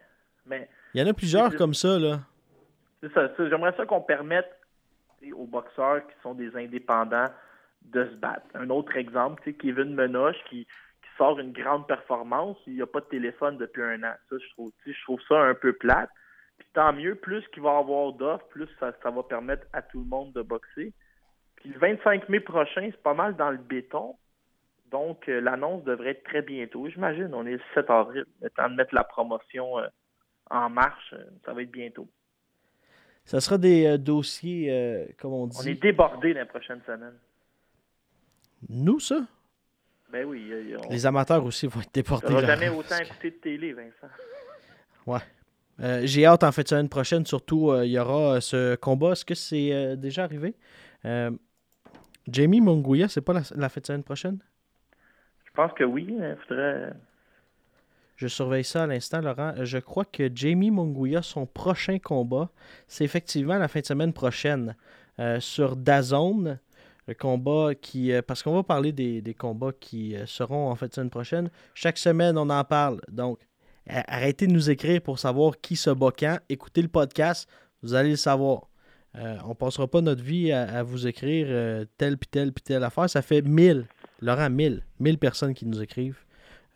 Mais 0.46 0.68
Il 0.94 1.00
y 1.00 1.04
en 1.04 1.06
a 1.08 1.14
plusieurs 1.14 1.50
C'est- 1.50 1.56
comme 1.56 1.74
ça, 1.74 1.98
là. 1.98 2.20
c'est 3.02 3.12
ça, 3.12 3.28
j'aimerais 3.38 3.74
ça 3.76 3.86
qu'on 3.86 4.00
permette 4.02 4.50
aux 5.34 5.46
boxeurs 5.46 6.06
qui 6.06 6.14
sont 6.22 6.34
des 6.34 6.54
indépendants 6.56 7.26
de 7.82 8.04
se 8.04 8.14
battre. 8.16 8.46
Un 8.54 8.70
autre 8.70 8.96
exemple, 8.96 9.42
tu 9.42 9.50
sais, 9.50 9.56
Kevin 9.56 9.94
Menoche 9.94 10.36
qui, 10.48 10.64
qui 10.66 11.08
sort 11.18 11.38
une 11.40 11.52
grande 11.52 11.88
performance, 11.88 12.56
il 12.66 12.74
n'y 12.74 12.82
a 12.82 12.86
pas 12.86 13.00
de 13.00 13.06
téléphone 13.06 13.56
depuis 13.56 13.82
un 13.82 14.02
an. 14.04 14.12
Ça, 14.30 14.36
je 14.38 14.48
trouve, 14.50 14.70
je 14.86 15.02
trouve 15.02 15.20
ça 15.28 15.40
un 15.40 15.54
peu 15.54 15.72
plate. 15.72 16.10
Puis 16.58 16.68
tant 16.72 16.92
mieux, 16.92 17.14
plus 17.14 17.46
qu'il 17.48 17.62
va 17.62 17.74
y 17.74 17.78
avoir 17.78 18.12
d'offres, 18.12 18.46
plus 18.48 18.68
ça, 18.80 18.92
ça 19.02 19.10
va 19.10 19.22
permettre 19.22 19.66
à 19.72 19.82
tout 19.82 20.00
le 20.00 20.06
monde 20.06 20.32
de 20.32 20.42
boxer. 20.42 20.92
Puis 21.56 21.70
le 21.70 21.78
25 21.78 22.28
mai 22.28 22.40
prochain, 22.40 22.88
c'est 22.90 23.02
pas 23.02 23.14
mal 23.14 23.36
dans 23.36 23.50
le 23.50 23.58
béton. 23.58 24.16
Donc, 24.90 25.28
euh, 25.28 25.40
l'annonce 25.40 25.84
devrait 25.84 26.10
être 26.10 26.24
très 26.24 26.42
bientôt. 26.42 26.88
J'imagine, 26.88 27.30
on 27.34 27.44
est 27.46 27.52
le 27.54 27.60
7 27.74 27.90
avril. 27.90 28.24
Le 28.40 28.50
temps 28.50 28.68
de 28.70 28.74
mettre 28.74 28.94
la 28.94 29.04
promotion 29.04 29.78
euh, 29.78 29.88
en 30.50 30.70
marche, 30.70 31.12
euh, 31.12 31.24
ça 31.44 31.52
va 31.52 31.62
être 31.62 31.70
bientôt. 31.70 32.08
Ça 33.24 33.40
sera 33.40 33.58
des 33.58 33.98
dossiers, 33.98 35.12
comme 35.18 35.32
on 35.32 35.42
On 35.42 35.46
dit. 35.48 35.70
est 35.70 35.82
débordé 35.82 36.32
la 36.32 36.46
prochaine 36.46 36.80
semaine. 36.86 37.18
Nous, 38.68 39.00
ça? 39.00 39.26
Ben 40.12 40.24
oui, 40.24 40.52
on 40.78 40.88
Les 40.90 41.04
amateurs 41.06 41.44
aussi 41.44 41.66
vont 41.66 41.80
être 41.80 41.92
n'aura 42.30 42.42
Laurent. 42.42 42.46
jamais 42.46 42.68
autant 42.68 42.96
écouté 43.02 43.32
de 43.32 43.36
télé, 43.36 43.72
Vincent. 43.72 44.06
Euh, 45.80 46.02
J'ai 46.04 46.24
hâte 46.24 46.42
en 46.42 46.52
fait 46.52 46.62
de 46.62 46.68
semaine 46.68 46.88
prochaine, 46.88 47.26
surtout 47.26 47.70
euh, 47.70 47.84
il 47.84 47.92
y 47.92 47.98
aura 47.98 48.36
euh, 48.36 48.40
ce 48.40 48.76
combat. 48.76 49.12
Est-ce 49.12 49.24
que 49.24 49.34
c'est 49.34 49.72
euh, 49.72 49.96
déjà 49.96 50.24
arrivé? 50.24 50.54
Jamie 52.28 52.60
Munguia, 52.60 53.08
c'est 53.08 53.20
pas 53.20 53.32
la, 53.32 53.42
la 53.54 53.68
fête 53.68 53.84
de 53.84 53.86
semaine 53.86 54.02
prochaine? 54.02 54.38
Je 55.44 55.50
pense 55.54 55.72
que 55.74 55.84
oui, 55.84 56.06
il 56.08 56.36
faudrait... 56.46 56.92
Je 58.16 58.26
surveille 58.26 58.64
ça 58.64 58.84
à 58.84 58.86
l'instant, 58.86 59.20
Laurent. 59.20 59.54
Je 59.62 59.78
crois 59.78 60.04
que 60.04 60.30
Jamie 60.34 60.70
Munguia, 60.70 61.22
son 61.22 61.46
prochain 61.46 61.98
combat, 61.98 62.50
c'est 62.88 63.04
effectivement 63.04 63.58
la 63.58 63.68
fin 63.68 63.80
de 63.80 63.86
semaine 63.86 64.12
prochaine 64.12 64.74
sur 65.38 65.76
Dazone. 65.76 66.58
Le 67.08 67.14
combat 67.14 67.76
qui. 67.76 68.10
euh, 68.10 68.20
parce 68.20 68.42
qu'on 68.42 68.52
va 68.52 68.64
parler 68.64 68.90
des, 68.90 69.22
des 69.22 69.32
combats 69.32 69.70
qui 69.78 70.16
euh, 70.16 70.26
seront 70.26 70.68
en 70.70 70.74
fin 70.74 70.88
de 70.88 70.92
semaine 70.92 71.08
prochaine. 71.08 71.50
Chaque 71.72 71.98
semaine, 71.98 72.36
on 72.36 72.50
en 72.50 72.64
parle. 72.64 73.00
Donc, 73.08 73.38
arrêtez 73.88 74.46
de 74.46 74.52
nous 74.52 74.70
écrire 74.70 75.00
pour 75.00 75.18
savoir 75.18 75.60
qui 75.60 75.76
se 75.76 75.90
bat 75.90 76.10
quand. 76.16 76.38
Écoutez 76.48 76.82
le 76.82 76.88
podcast, 76.88 77.48
vous 77.82 77.94
allez 77.94 78.10
le 78.10 78.16
savoir. 78.16 78.68
Euh, 79.16 79.36
on 79.46 79.54
passera 79.54 79.86
pas 79.86 80.00
notre 80.02 80.22
vie 80.22 80.52
à, 80.52 80.62
à 80.62 80.82
vous 80.82 81.06
écrire 81.06 81.46
euh, 81.48 81.84
telle 81.96 82.18
puis 82.18 82.28
telle 82.28 82.52
puis 82.52 82.62
telle 82.62 82.84
affaire. 82.84 83.08
Ça 83.08 83.22
fait 83.22 83.42
1000, 83.42 83.86
Laurent, 84.20 84.50
1000, 84.50 84.82
1000 85.00 85.18
personnes 85.18 85.54
qui 85.54 85.64
nous 85.66 85.80
écrivent. 85.80 86.18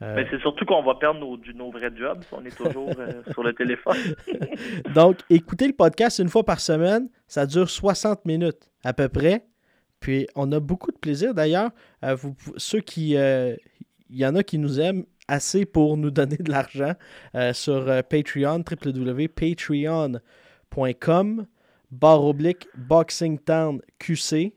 Euh, 0.01 0.15
Ben, 0.15 0.27
c'est 0.31 0.41
surtout 0.41 0.65
qu'on 0.65 0.83
va 0.83 0.95
perdre 0.95 1.21
nos, 1.21 1.37
nos 1.55 1.71
vrais 1.71 1.95
jobs 1.95 2.23
si 2.23 2.33
on 2.33 2.45
est 2.45 2.57
toujours 2.57 2.91
sur 3.33 3.43
le 3.43 3.53
téléphone. 3.53 3.99
Donc, 4.95 5.19
écoutez 5.29 5.67
le 5.67 5.75
podcast 5.75 6.19
une 6.19 6.31
fois 6.31 6.45
par 6.45 6.61
semaine. 6.61 7.11
Ça 7.27 7.45
dure 7.45 7.69
60 7.69 8.25
minutes 8.25 8.71
à 8.85 8.95
peu 8.95 9.09
près. 9.11 9.45
Puis, 9.99 10.27
on 10.35 10.51
a 10.53 10.61
beaucoup 10.61 10.91
de 10.93 10.97
plaisir. 10.97 11.35
D'ailleurs, 11.35 11.71
ceux 12.57 12.81
qui. 12.81 13.17
Il 14.13 14.17
y 14.17 14.27
en 14.27 14.35
a 14.35 14.43
qui 14.43 14.59
nous 14.59 14.81
aiment 14.81 15.05
assez 15.31 15.65
pour 15.65 15.97
nous 15.97 16.11
donner 16.11 16.37
de 16.37 16.51
l'argent 16.51 16.95
euh, 17.37 17.53
sur 17.53 17.89
euh, 17.89 18.03
Patreon, 18.03 18.65
www.patreon.com 18.69 21.47
barre 21.91 22.25
oblique 22.25 22.67
Boxing 22.77 23.39
Town 23.39 23.81
QC. 23.99 24.53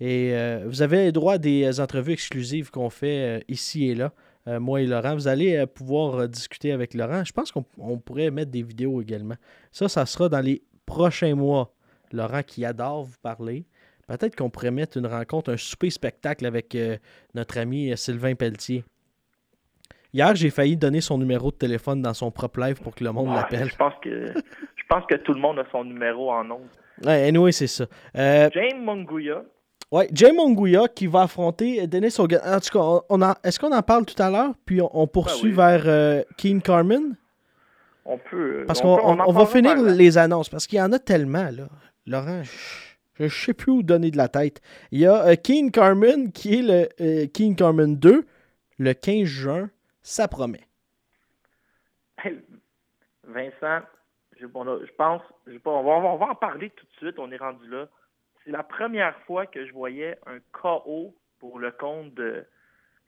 Et 0.00 0.34
euh, 0.34 0.64
vous 0.66 0.82
avez 0.82 1.06
le 1.06 1.12
droit 1.12 1.34
à 1.34 1.38
des 1.38 1.78
entrevues 1.80 2.12
exclusives 2.12 2.70
qu'on 2.70 2.90
fait 2.90 3.44
ici 3.48 3.86
et 3.86 3.94
là, 3.94 4.12
moi 4.46 4.82
et 4.82 4.86
Laurent. 4.86 5.14
Vous 5.14 5.28
allez 5.28 5.64
pouvoir 5.66 6.28
discuter 6.28 6.72
avec 6.72 6.92
Laurent. 6.92 7.24
Je 7.24 7.32
pense 7.32 7.50
qu'on 7.52 7.64
on 7.78 7.96
pourrait 7.98 8.30
mettre 8.30 8.50
des 8.50 8.62
vidéos 8.62 9.00
également. 9.00 9.36
Ça, 9.72 9.88
ça 9.88 10.04
sera 10.04 10.28
dans 10.28 10.42
les 10.42 10.62
prochains 10.84 11.34
mois. 11.34 11.74
Laurent 12.12 12.42
qui 12.42 12.66
adore 12.66 13.04
vous 13.04 13.16
parler. 13.22 13.64
Peut-être 14.06 14.36
qu'on 14.36 14.50
pourrait 14.50 14.70
mettre 14.70 14.98
une 14.98 15.06
rencontre, 15.06 15.50
un 15.52 15.56
souper 15.56 15.88
spectacle 15.88 16.44
avec 16.44 16.76
notre 17.34 17.56
ami 17.56 17.96
Sylvain 17.96 18.34
Pelletier. 18.34 18.84
Hier, 20.16 20.34
j'ai 20.34 20.48
failli 20.48 20.78
donner 20.78 21.02
son 21.02 21.18
numéro 21.18 21.50
de 21.50 21.56
téléphone 21.56 22.00
dans 22.00 22.14
son 22.14 22.30
propre 22.30 22.58
live 22.60 22.80
pour 22.80 22.94
que 22.94 23.04
le 23.04 23.12
monde 23.12 23.28
Ouais, 23.28 23.34
l'appelle. 23.34 23.68
Je 23.68 23.76
pense 23.76 23.92
que 24.02 24.32
je 24.34 24.82
pense 24.88 25.04
que 25.06 25.16
tout 25.16 25.34
le 25.34 25.40
monde 25.40 25.58
a 25.58 25.64
son 25.70 25.84
numéro 25.84 26.32
en 26.32 26.50
ondes. 26.50 26.70
Ouais, 27.04 27.28
anyway, 27.28 27.52
c'est 27.52 27.66
ça. 27.66 27.84
Euh, 28.16 28.48
James 28.54 28.82
Munguia, 28.82 29.42
ouais, 29.92 30.08
Jay 30.14 30.32
Monguia 30.32 30.88
qui 30.88 31.06
va 31.06 31.24
affronter 31.24 31.86
Denis 31.86 32.14
Hogan. 32.18 32.40
En 32.46 32.60
tout 32.60 32.78
cas, 32.78 33.04
on, 33.10 33.20
est-ce 33.44 33.60
qu'on 33.60 33.72
en 33.72 33.82
parle 33.82 34.06
tout 34.06 34.20
à 34.22 34.30
l'heure? 34.30 34.54
Puis 34.64 34.80
on, 34.80 34.88
on 34.94 35.06
poursuit 35.06 35.52
Ben 35.52 35.76
oui. 35.76 35.82
vers 35.82 35.82
euh, 35.86 36.22
Keen 36.38 36.62
Carmen? 36.62 37.14
on 38.06 38.16
peut. 38.16 38.64
Parce 38.66 38.80
on 38.82 38.96
qu'on 38.96 39.20
on 39.20 39.32
va 39.32 39.44
finir 39.44 39.76
les 39.82 40.16
annonces. 40.16 40.48
Parce 40.48 40.66
qu'il 40.66 40.78
y 40.78 40.82
en 40.82 40.92
a 40.92 40.98
tellement, 40.98 41.50
là. 41.50 41.68
Laurent, 42.06 42.40
je 43.18 43.24
ne 43.24 43.28
sais 43.28 43.52
plus 43.52 43.72
où 43.72 43.82
donner 43.82 44.10
de 44.10 44.16
la 44.16 44.28
tête. 44.28 44.62
Il 44.92 45.00
y 45.00 45.06
a 45.06 45.26
euh, 45.26 45.34
Keen 45.36 45.70
Carmen 45.70 46.32
qui 46.32 46.54
est 46.60 46.62
le 46.62 46.88
euh, 47.02 47.26
Keen 47.34 47.54
Carmen 47.54 47.96
2 47.96 48.24
le 48.78 48.94
15 48.94 49.24
juin. 49.24 49.68
Ça 50.08 50.28
promet. 50.28 50.60
Vincent, 53.24 53.80
je, 54.40 54.46
on 54.54 54.66
a- 54.68 54.84
je 54.86 54.92
pense, 54.92 55.20
je 55.48 55.58
on, 55.64 55.82
va, 55.82 55.90
on 56.10 56.16
va 56.16 56.26
en 56.26 56.34
parler 56.36 56.70
tout 56.70 56.86
de 56.86 56.92
suite, 56.98 57.18
on 57.18 57.30
est 57.32 57.36
rendu 57.36 57.66
là. 57.68 57.88
C'est 58.44 58.52
la 58.52 58.62
première 58.62 59.18
fois 59.22 59.46
que 59.46 59.66
je 59.66 59.72
voyais 59.72 60.16
un 60.26 60.38
KO 60.52 61.12
pour 61.40 61.58
le 61.58 61.72
compte 61.72 62.14
de 62.14 62.44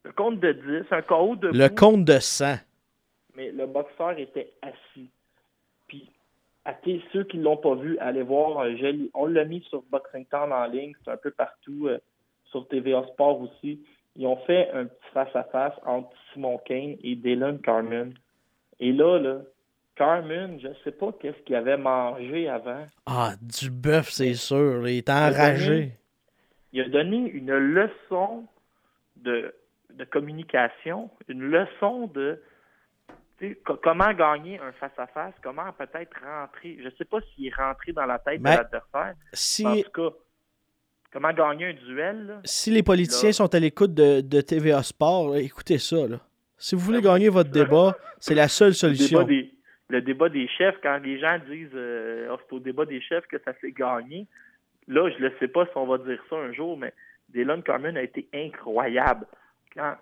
le 0.04 0.12
compte 0.12 0.40
de 0.40 0.52
10, 0.52 0.87
un 0.92 1.02
KO 1.02 1.37
de 1.37 1.48
Le 1.48 1.68
compte 1.68 2.04
de 2.04 2.18
sang. 2.18 2.56
mais 3.37 3.52
le 3.52 3.66
boxeur 3.66 4.18
était 4.18 4.52
assis. 4.62 5.08
Puis, 5.87 6.11
à 6.64 6.74
ceux 7.12 7.24
qui 7.24 7.38
ne 7.38 7.44
l'ont 7.44 7.56
pas 7.56 7.74
vu, 7.76 7.96
allez 7.98 8.22
voir, 8.22 8.58
euh, 8.64 8.74
on 9.14 9.26
l'a 9.26 9.44
mis 9.44 9.61
sur 9.68 9.82
Boxing 9.82 10.26
Town 10.26 10.52
en 10.52 10.66
ligne, 10.66 10.94
c'est 11.04 11.11
un 11.12 11.16
peu 11.16 11.30
partout, 11.30 11.87
euh, 11.88 11.98
sur 12.46 12.66
TVA 12.68 13.04
Sport 13.12 13.40
aussi. 13.40 13.80
Ils 14.18 14.26
ont 14.26 14.37
fait 14.46 14.68
un 14.72 14.85
petit 14.87 15.11
face-à-face 15.14 15.74
entre 15.87 16.11
Simon 16.33 16.59
Kane 16.66 16.96
et 17.02 17.14
Dylan 17.14 17.61
Carmen. 17.61 18.12
Et 18.81 18.92
là, 18.92 19.18
là, 19.18 19.38
Carmen, 19.94 20.59
je 20.61 20.68
sais 20.85 20.90
pas 20.92 21.12
qu'est-ce 21.20 21.38
qu'il 21.44 21.54
avait 21.57 21.76
mangé 21.76 22.48
avant. 22.48 22.85
Ah, 23.07 23.33
du 23.40 23.70
bœuf, 23.70 24.11
c'est 24.11 24.35
sûr. 24.35 24.87
Il 24.88 24.98
est 24.98 25.09
enragé. 25.09 25.92
Il 26.72 26.81
a 26.83 26.88
donné 26.88 27.16
une 27.31 27.52
leçon 27.57 28.44
de, 29.16 29.54
de 29.94 30.04
communication, 30.04 31.11
une 31.28 31.42
leçon 31.42 32.09
de 32.09 32.42
comment 33.83 34.12
gagner 34.14 34.59
un 34.59 34.72
face-à-face, 34.72 35.35
comment 35.42 35.72
peut-être 35.72 36.12
rentrer. 36.22 36.76
Je 36.81 36.87
ne 36.87 36.90
sais 36.90 37.04
pas 37.04 37.18
s'il 37.20 37.46
est 37.46 37.54
rentré 37.54 37.92
dans 37.92 38.07
la 38.07 38.18
tête 38.18 38.40
Mais- 38.40 38.50
de 38.52 38.57
l'adversaire. 38.59 39.14
Si, 39.33 39.64
En 39.66 39.76
tout 39.81 39.90
cas, 39.90 40.16
comment 41.12 41.33
gagner 41.33 41.66
un 41.66 41.73
duel. 41.75 42.27
là? 42.27 42.40
si 42.44 42.71
les 42.71 42.83
politiciens 42.83 43.29
Là. 43.31 43.33
sont 43.35 43.55
à 43.55 43.59
l'écoute 43.59 43.94
de, 43.94 44.21
de 44.21 44.40
TVA 44.40 44.83
Sport, 44.83 45.35
là, 45.35 45.40
écoutez 45.40 45.79
ça. 45.79 46.07
Là. 46.07 46.21
Si 46.57 46.75
vous 46.75 46.81
voulez 46.81 47.01
gagner 47.03 47.29
votre 47.29 47.51
débat, 47.51 47.97
c'est 48.18 48.35
la 48.35 48.49
seule 48.49 48.68
Le 48.68 48.75
solution. 48.75 49.18
débat, 49.23 49.29
des, 49.29 49.51
le 49.90 50.03
débat 50.03 50.29
des 50.29 50.49
chefs, 50.49 50.77
quand 50.83 50.99
les 51.03 51.18
gens 51.18 51.38
disent 51.49 51.71
euh, 51.75 52.29
Ah, 52.31 52.37
c'est 52.47 52.55
au 52.55 52.61
débat 52.61 52.85
des 52.85 53.01
chefs 53.01 53.27
que 53.27 53.38
ça 53.44 53.53
s'est 53.61 53.73
gagné, 53.73 54.27
là, 54.87 55.09
je 55.11 55.23
ne 55.25 55.31
sais 55.38 55.49
pas 55.49 55.64
si 55.66 55.73
on 55.77 55.87
va 55.87 55.99
dire 55.99 56.21
ça 56.29 56.37
un 56.37 56.53
jour, 56.53 56.77
mais 56.77 56.92
Dylan 57.31 57.62
Carmen 57.62 57.97
a 57.97 58.03
été 58.03 58.29
incroyable. 58.35 59.27
Quand 59.75 59.94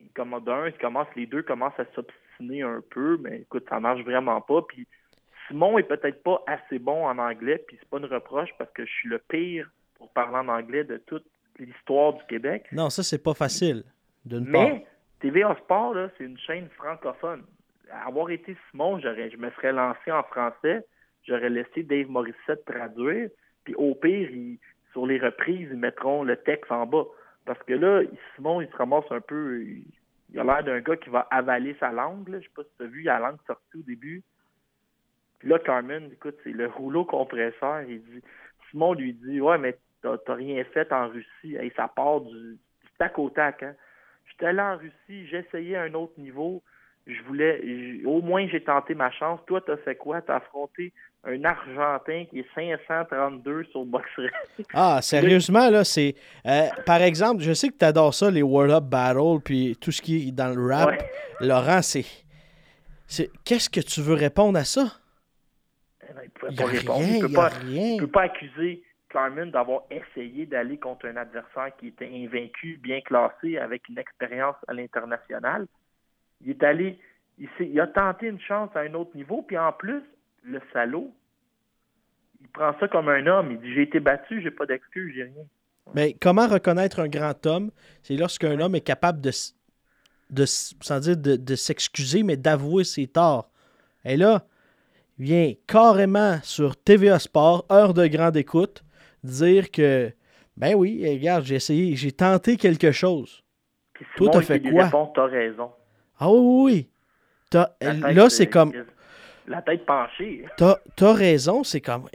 il 0.00 0.06
il 0.08 0.78
commence, 0.78 1.08
les 1.16 1.26
deux 1.26 1.42
commencent 1.42 1.78
à 1.80 1.86
s'obstiner 1.94 2.62
un 2.62 2.82
peu, 2.90 3.18
mais 3.22 3.40
écoute, 3.40 3.64
ça 3.68 3.80
marche 3.80 4.02
vraiment 4.02 4.40
pas. 4.42 4.62
Puis 4.62 4.86
Simon 5.48 5.78
est 5.78 5.84
peut-être 5.84 6.22
pas 6.22 6.42
assez 6.46 6.78
bon 6.78 7.06
en 7.06 7.18
anglais, 7.18 7.64
puis 7.66 7.76
c'est 7.80 7.88
pas 7.88 7.98
une 7.98 8.04
reproche 8.06 8.50
parce 8.58 8.70
que 8.72 8.84
je 8.84 8.90
suis 8.90 9.08
le 9.08 9.18
pire 9.18 9.70
pour 9.98 10.10
parler 10.12 10.36
en 10.36 10.48
anglais 10.48 10.84
de 10.84 10.98
toute 10.98 11.24
l'histoire 11.58 12.14
du 12.14 12.22
Québec. 12.28 12.66
Non, 12.72 12.90
ça, 12.90 13.02
c'est 13.02 13.22
pas 13.22 13.34
facile. 13.34 13.84
D'une 14.24 14.50
part. 14.50 14.62
Mais 14.62 14.86
TVA 15.20 15.56
Sport, 15.64 15.94
c'est 16.16 16.24
une 16.24 16.38
chaîne 16.38 16.68
francophone. 16.70 17.44
Avoir 17.90 18.30
été 18.30 18.56
Simon, 18.70 18.98
j'aurais, 19.00 19.30
je 19.30 19.36
me 19.36 19.50
serais 19.52 19.72
lancé 19.72 20.10
en 20.10 20.22
français, 20.24 20.84
j'aurais 21.26 21.50
laissé 21.50 21.82
Dave 21.82 22.08
Morissette 22.08 22.64
traduire, 22.64 23.30
puis 23.64 23.74
au 23.76 23.94
pire, 23.94 24.28
sur 24.92 25.06
les 25.06 25.18
reprises, 25.18 25.68
ils 25.70 25.78
mettront 25.78 26.24
le 26.24 26.36
texte 26.36 26.70
en 26.72 26.86
bas. 26.86 27.04
Parce 27.44 27.62
que 27.62 27.74
là, 27.74 28.02
Simon, 28.34 28.60
il 28.60 28.68
se 28.68 28.76
ramasse 28.76 29.04
un 29.10 29.20
peu. 29.20 29.62
Il, 29.62 29.84
il 30.32 30.40
a 30.40 30.44
l'air 30.44 30.64
d'un 30.64 30.80
gars 30.80 30.96
qui 30.96 31.10
va 31.10 31.26
avaler 31.30 31.76
sa 31.78 31.92
langue. 31.92 32.28
Là. 32.28 32.40
Je 32.40 32.44
sais 32.44 32.52
pas 32.54 32.62
si 32.64 32.70
tu 32.76 32.82
as 32.82 32.86
vu, 32.86 33.02
il 33.02 33.08
a 33.08 33.18
la 33.18 33.28
langue 33.28 33.38
sortie 33.46 33.76
au 33.76 33.82
début. 33.82 34.22
Puis 35.38 35.48
là, 35.48 35.58
Carmen, 35.58 36.10
écoute, 36.12 36.36
c'est 36.42 36.52
le 36.52 36.66
rouleau 36.66 37.04
compresseur. 37.04 37.82
Il 37.82 38.02
dit 38.02 38.22
Simon 38.70 38.94
lui 38.94 39.14
dit 39.14 39.40
Ouais, 39.40 39.58
mais 39.58 39.78
t'as 40.24 40.34
rien 40.34 40.62
fait 40.72 40.90
en 40.92 41.08
Russie. 41.08 41.56
Hey, 41.56 41.72
ça 41.76 41.88
part 41.88 42.20
du, 42.22 42.32
du 42.34 42.58
tac 42.98 43.18
au 43.18 43.30
tac. 43.30 43.62
Hein. 43.62 43.74
J'étais 44.30 44.46
allé 44.46 44.60
en 44.60 44.76
Russie, 44.76 45.26
essayé 45.34 45.76
un 45.76 45.92
autre 45.94 46.12
niveau. 46.18 46.62
Je 47.06 47.22
voulais, 47.22 47.62
au 48.04 48.20
moins 48.20 48.48
j'ai 48.48 48.62
tenté 48.62 48.94
ma 48.94 49.10
chance. 49.12 49.38
Toi, 49.46 49.60
t'as 49.64 49.76
fait 49.78 49.94
quoi? 49.94 50.20
T'as 50.22 50.36
affronté 50.36 50.92
un 51.22 51.42
Argentin 51.44 52.24
qui 52.28 52.40
est 52.40 52.46
532 52.54 53.64
sur 53.70 53.84
Boxrec. 53.84 54.32
Ah, 54.74 54.98
sérieusement, 55.02 55.70
là, 55.70 55.84
c'est. 55.84 56.14
euh, 56.46 56.66
par 56.84 57.02
exemple, 57.02 57.42
je 57.42 57.52
sais 57.52 57.68
que 57.68 57.76
tu 57.78 57.84
adores 57.84 58.12
ça, 58.14 58.28
les 58.30 58.42
World 58.42 58.72
Up 58.72 58.84
Battle, 58.84 59.40
puis 59.44 59.76
tout 59.80 59.92
ce 59.92 60.02
qui 60.02 60.28
est 60.28 60.32
dans 60.32 60.52
le 60.54 60.66
rap. 60.66 60.88
Ouais. 60.88 60.98
Laurent, 61.40 61.80
c'est. 61.82 62.04
Qu'est-ce 63.44 63.70
que 63.70 63.80
tu 63.80 64.00
veux 64.00 64.14
répondre 64.14 64.58
à 64.58 64.64
ça? 64.64 64.86
Eh 66.08 66.12
ben, 66.12 66.22
il 66.24 66.30
pouvait 66.30 66.52
Il 66.52 66.56
pas 66.56 66.66
répondre. 66.66 66.98
rien, 67.00 67.16
il 67.16 67.20
peut 67.20 67.28
il 67.94 67.98
peut 68.00 68.06
pas 68.08 68.22
accuser 68.22 68.82
D'avoir 69.46 69.84
essayé 69.90 70.44
d'aller 70.44 70.76
contre 70.76 71.06
un 71.06 71.16
adversaire 71.16 71.74
qui 71.78 71.88
était 71.88 72.10
invaincu, 72.12 72.78
bien 72.82 73.00
classé, 73.00 73.56
avec 73.56 73.88
une 73.88 73.98
expérience 73.98 74.56
à 74.68 74.74
l'international. 74.74 75.66
Il 76.42 76.50
est 76.50 76.62
allé, 76.62 76.98
il, 77.38 77.48
il 77.60 77.80
a 77.80 77.86
tenté 77.86 78.26
une 78.26 78.40
chance 78.40 78.68
à 78.74 78.80
un 78.80 78.92
autre 78.92 79.16
niveau, 79.16 79.40
puis 79.40 79.56
en 79.56 79.72
plus, 79.72 80.02
le 80.44 80.60
salaud, 80.70 81.14
il 82.42 82.48
prend 82.48 82.78
ça 82.78 82.88
comme 82.88 83.08
un 83.08 83.26
homme. 83.26 83.52
Il 83.52 83.60
dit 83.60 83.72
J'ai 83.72 83.82
été 83.82 84.00
battu, 84.00 84.42
j'ai 84.42 84.50
pas 84.50 84.66
d'excuse, 84.66 85.14
j'ai 85.14 85.24
rien. 85.24 85.44
Mais 85.94 86.14
comment 86.20 86.46
reconnaître 86.46 87.00
un 87.00 87.08
grand 87.08 87.46
homme? 87.46 87.70
C'est 88.02 88.16
lorsqu'un 88.16 88.60
homme 88.60 88.74
est 88.74 88.82
capable 88.82 89.22
de, 89.22 89.30
de 90.28 90.44
sans 90.44 91.00
dire 91.00 91.16
de, 91.16 91.36
de 91.36 91.54
s'excuser, 91.54 92.22
mais 92.22 92.36
d'avouer 92.36 92.84
ses 92.84 93.06
torts. 93.06 93.50
Et 94.04 94.18
là, 94.18 94.44
il 95.18 95.24
vient 95.24 95.52
carrément 95.66 96.38
sur 96.42 96.76
TVA 96.76 97.18
Sport, 97.18 97.64
heure 97.72 97.94
de 97.94 98.06
grande 98.06 98.36
écoute, 98.36 98.84
dire 99.26 99.70
que, 99.70 100.12
ben 100.56 100.74
oui, 100.74 101.02
regarde, 101.08 101.44
j'ai 101.44 101.56
essayé, 101.56 101.94
j'ai 101.96 102.12
tenté 102.12 102.56
quelque 102.56 102.92
chose. 102.92 103.42
Puis 103.92 104.06
Toi, 104.16 104.30
t'as 104.32 104.40
fait 104.42 104.60
quoi? 104.60 104.84
répond 104.84 105.06
T'as 105.14 105.26
raison. 105.26 105.70
Ah 106.18 106.30
oui, 106.30 106.38
oui, 106.64 106.88
tête, 107.50 107.70
là, 108.14 108.30
c'est 108.30 108.46
comme, 108.46 108.72
La 109.46 109.62
tête 109.62 109.84
penchée. 109.86 110.44
t'as 110.56 111.12
raison, 111.12 111.62
c'est 111.64 111.80
comme. 111.80 112.08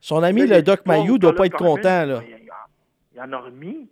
Son 0.00 0.22
ami, 0.22 0.46
le 0.46 0.62
Doc 0.62 0.86
Mayou, 0.86 1.18
doit 1.18 1.34
pas 1.34 1.46
être 1.46 1.56
content, 1.56 2.06
là. 2.06 2.22
Il, 2.26 2.30
il 2.44 2.50
en- 2.50 2.54
il 3.14 3.20
en 3.20 3.32
a 3.32 3.38
remis. 3.42 3.88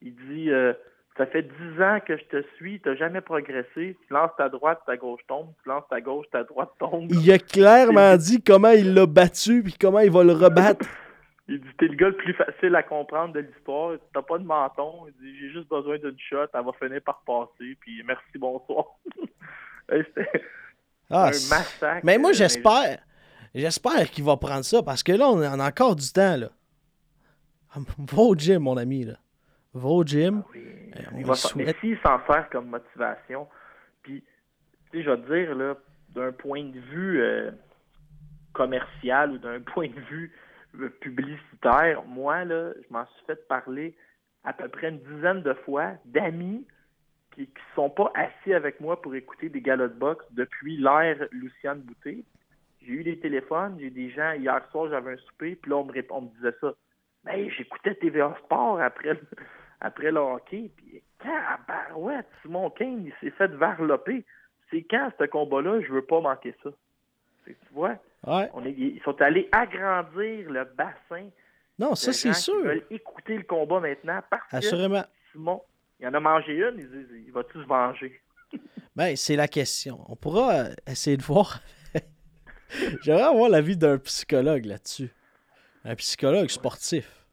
Il 0.00 0.14
dit 0.14 0.50
euh, 0.50 0.72
Ça 1.18 1.26
fait 1.26 1.42
dix 1.42 1.82
ans 1.82 1.98
que 2.06 2.16
je 2.16 2.24
te 2.24 2.42
suis, 2.56 2.80
tu 2.80 2.88
n'as 2.88 2.94
jamais 2.94 3.20
progressé. 3.20 3.96
Tu 4.06 4.12
lances 4.14 4.30
ta 4.38 4.48
droite, 4.48 4.80
ta 4.86 4.96
gauche 4.96 5.20
tombe. 5.26 5.48
Tu 5.62 5.68
lances 5.68 5.84
ta 5.90 6.00
gauche, 6.00 6.26
ta 6.30 6.44
droite 6.44 6.70
tombe. 6.78 7.10
Il 7.10 7.30
a 7.32 7.38
clairement 7.38 8.16
dit 8.16 8.40
comment 8.42 8.70
il 8.70 8.94
l'a 8.94 9.04
battu 9.06 9.62
puis 9.64 9.74
comment 9.80 9.98
il 9.98 10.10
va 10.12 10.22
le 10.24 10.32
rebattre. 10.32 10.86
Il 11.50 11.60
dit 11.60 11.68
T'es 11.78 11.86
le 11.86 11.94
gars 11.96 12.08
le 12.08 12.16
plus 12.16 12.34
facile 12.34 12.74
à 12.76 12.82
comprendre 12.82 13.32
de 13.32 13.40
l'histoire. 13.40 13.96
T'as 14.12 14.20
pas 14.20 14.36
de 14.38 14.44
menton. 14.44 15.06
Il 15.08 15.14
dit 15.14 15.38
J'ai 15.40 15.50
juste 15.50 15.66
besoin 15.68 15.96
d'une 15.98 16.14
shot. 16.18 16.44
Elle 16.52 16.62
va 16.64 16.72
finir 16.78 17.00
par 17.00 17.22
passer. 17.26 17.74
Puis 17.80 18.02
merci, 18.06 18.36
bonsoir. 18.36 18.84
C'était 19.90 20.30
Ah, 21.10 21.24
un 21.24 21.30
massacre. 21.30 22.00
mais 22.04 22.18
moi, 22.18 22.32
j'espère. 22.32 22.98
J'espère 23.54 24.10
qu'il 24.10 24.24
va 24.24 24.36
prendre 24.36 24.62
ça 24.64 24.82
parce 24.82 25.02
que 25.02 25.12
là, 25.12 25.26
on 25.30 25.40
a 25.40 25.66
encore 25.66 25.96
du 25.96 26.12
temps. 26.12 26.36
Là. 26.36 26.50
Ah, 27.74 27.78
Va 27.96 28.22
au 28.22 28.34
gym, 28.34 28.58
mon 28.64 28.76
ami. 28.76 29.04
Là. 29.04 29.14
Va 29.78 29.88
au 29.88 30.04
gym. 30.04 30.42
Oui, 30.54 30.64
Euh, 30.96 31.00
on 31.14 31.18
il 31.18 31.26
va 31.26 31.34
s'en- 31.34 31.56
mais 31.56 31.64
souhaite- 31.64 31.76
s'il 31.80 31.98
s'en 31.98 32.18
sert 32.26 32.48
comme 32.50 32.68
motivation, 32.68 33.46
puis, 34.02 34.22
tu 34.90 34.98
sais, 34.98 35.02
je 35.04 35.10
vais 35.10 35.16
te 35.18 35.32
dire, 35.34 35.54
là, 35.54 35.76
d'un 36.14 36.32
point 36.32 36.64
de 36.64 36.78
vue 36.80 37.20
euh, 37.20 37.50
commercial 38.52 39.32
ou 39.32 39.38
d'un 39.38 39.60
point 39.74 39.88
de 39.88 40.00
vue 40.10 40.32
euh, 40.80 40.88
publicitaire, 41.00 42.02
moi, 42.06 42.44
là, 42.44 42.72
je 42.76 42.92
m'en 42.92 43.06
suis 43.06 43.24
fait 43.26 43.46
parler 43.48 43.96
à 44.44 44.52
peu 44.52 44.68
près 44.68 44.88
une 44.90 45.00
dizaine 45.00 45.42
de 45.42 45.54
fois 45.54 45.92
d'amis 46.04 46.66
qui 47.32 47.42
ne 47.42 47.46
sont 47.74 47.90
pas 47.90 48.10
assis 48.14 48.52
avec 48.54 48.80
moi 48.80 49.00
pour 49.00 49.14
écouter 49.14 49.48
des 49.48 49.60
galas 49.60 49.88
de 49.88 49.94
boxe 49.94 50.24
depuis 50.32 50.76
l'ère 50.76 51.26
Luciane 51.32 51.80
Boutet. 51.80 52.24
j'ai 52.82 52.92
eu 52.94 53.02
les 53.02 53.18
téléphones, 53.20 53.76
j'ai 53.78 53.86
eu 53.86 53.90
des 53.90 54.10
gens, 54.10 54.32
hier 54.32 54.60
soir, 54.70 54.88
j'avais 54.88 55.12
un 55.12 55.16
souper, 55.18 55.56
puis 55.56 55.70
là, 55.70 55.76
on 55.76 55.84
me, 55.84 55.92
rép- 55.92 56.06
on 56.10 56.22
me 56.22 56.28
disait 56.36 56.54
ça. 56.60 56.72
Mais 57.24 57.50
j'écoutais 57.50 57.94
TVA 57.96 58.34
Sport 58.44 58.80
après 58.80 59.20
après 59.80 60.10
le 60.10 60.20
hockey, 60.20 60.70
puis 60.76 61.02
tabarouette, 61.18 62.26
Simon 62.42 62.70
Kane, 62.70 63.06
il 63.06 63.12
s'est 63.20 63.34
fait 63.36 63.48
varloper. 63.48 64.24
C'est 64.70 64.82
quand, 64.82 65.10
ce 65.18 65.24
combat-là, 65.24 65.80
je 65.80 65.92
veux 65.92 66.04
pas 66.04 66.20
manquer 66.20 66.54
ça. 66.62 66.70
Tu 67.46 67.56
vois, 67.72 67.96
Ouais. 68.26 68.50
on 68.52 68.64
est, 68.66 68.72
ils 68.72 69.00
sont 69.04 69.20
allés 69.22 69.48
agrandir 69.52 70.50
le 70.50 70.64
bassin 70.76 71.28
Non, 71.78 71.94
ça, 71.94 72.12
c'est 72.12 72.34
sûr. 72.34 72.60
veulent 72.62 72.84
écouter 72.90 73.36
le 73.38 73.44
combat 73.44 73.80
maintenant 73.80 74.20
parce 74.28 74.50
que 74.50 74.56
Assurément. 74.56 75.04
Simon, 75.32 75.62
il 76.00 76.06
en 76.08 76.14
a 76.14 76.20
mangé 76.20 76.52
une, 76.56 76.74
ils 76.78 76.90
disent, 76.90 77.08
il 77.26 77.32
va-tu 77.32 77.62
se 77.62 77.66
venger? 77.66 78.20
Ben, 78.96 79.14
c'est 79.14 79.36
la 79.36 79.46
question. 79.46 80.00
On 80.08 80.16
pourra 80.16 80.52
euh, 80.52 80.74
essayer 80.88 81.16
de 81.16 81.22
voir. 81.22 81.60
J'aimerais 83.02 83.22
avoir 83.22 83.48
l'avis 83.48 83.76
d'un 83.76 83.96
psychologue 83.98 84.64
là-dessus. 84.64 85.10
Un 85.84 85.94
psychologue 85.94 86.48
sportif. 86.48 87.24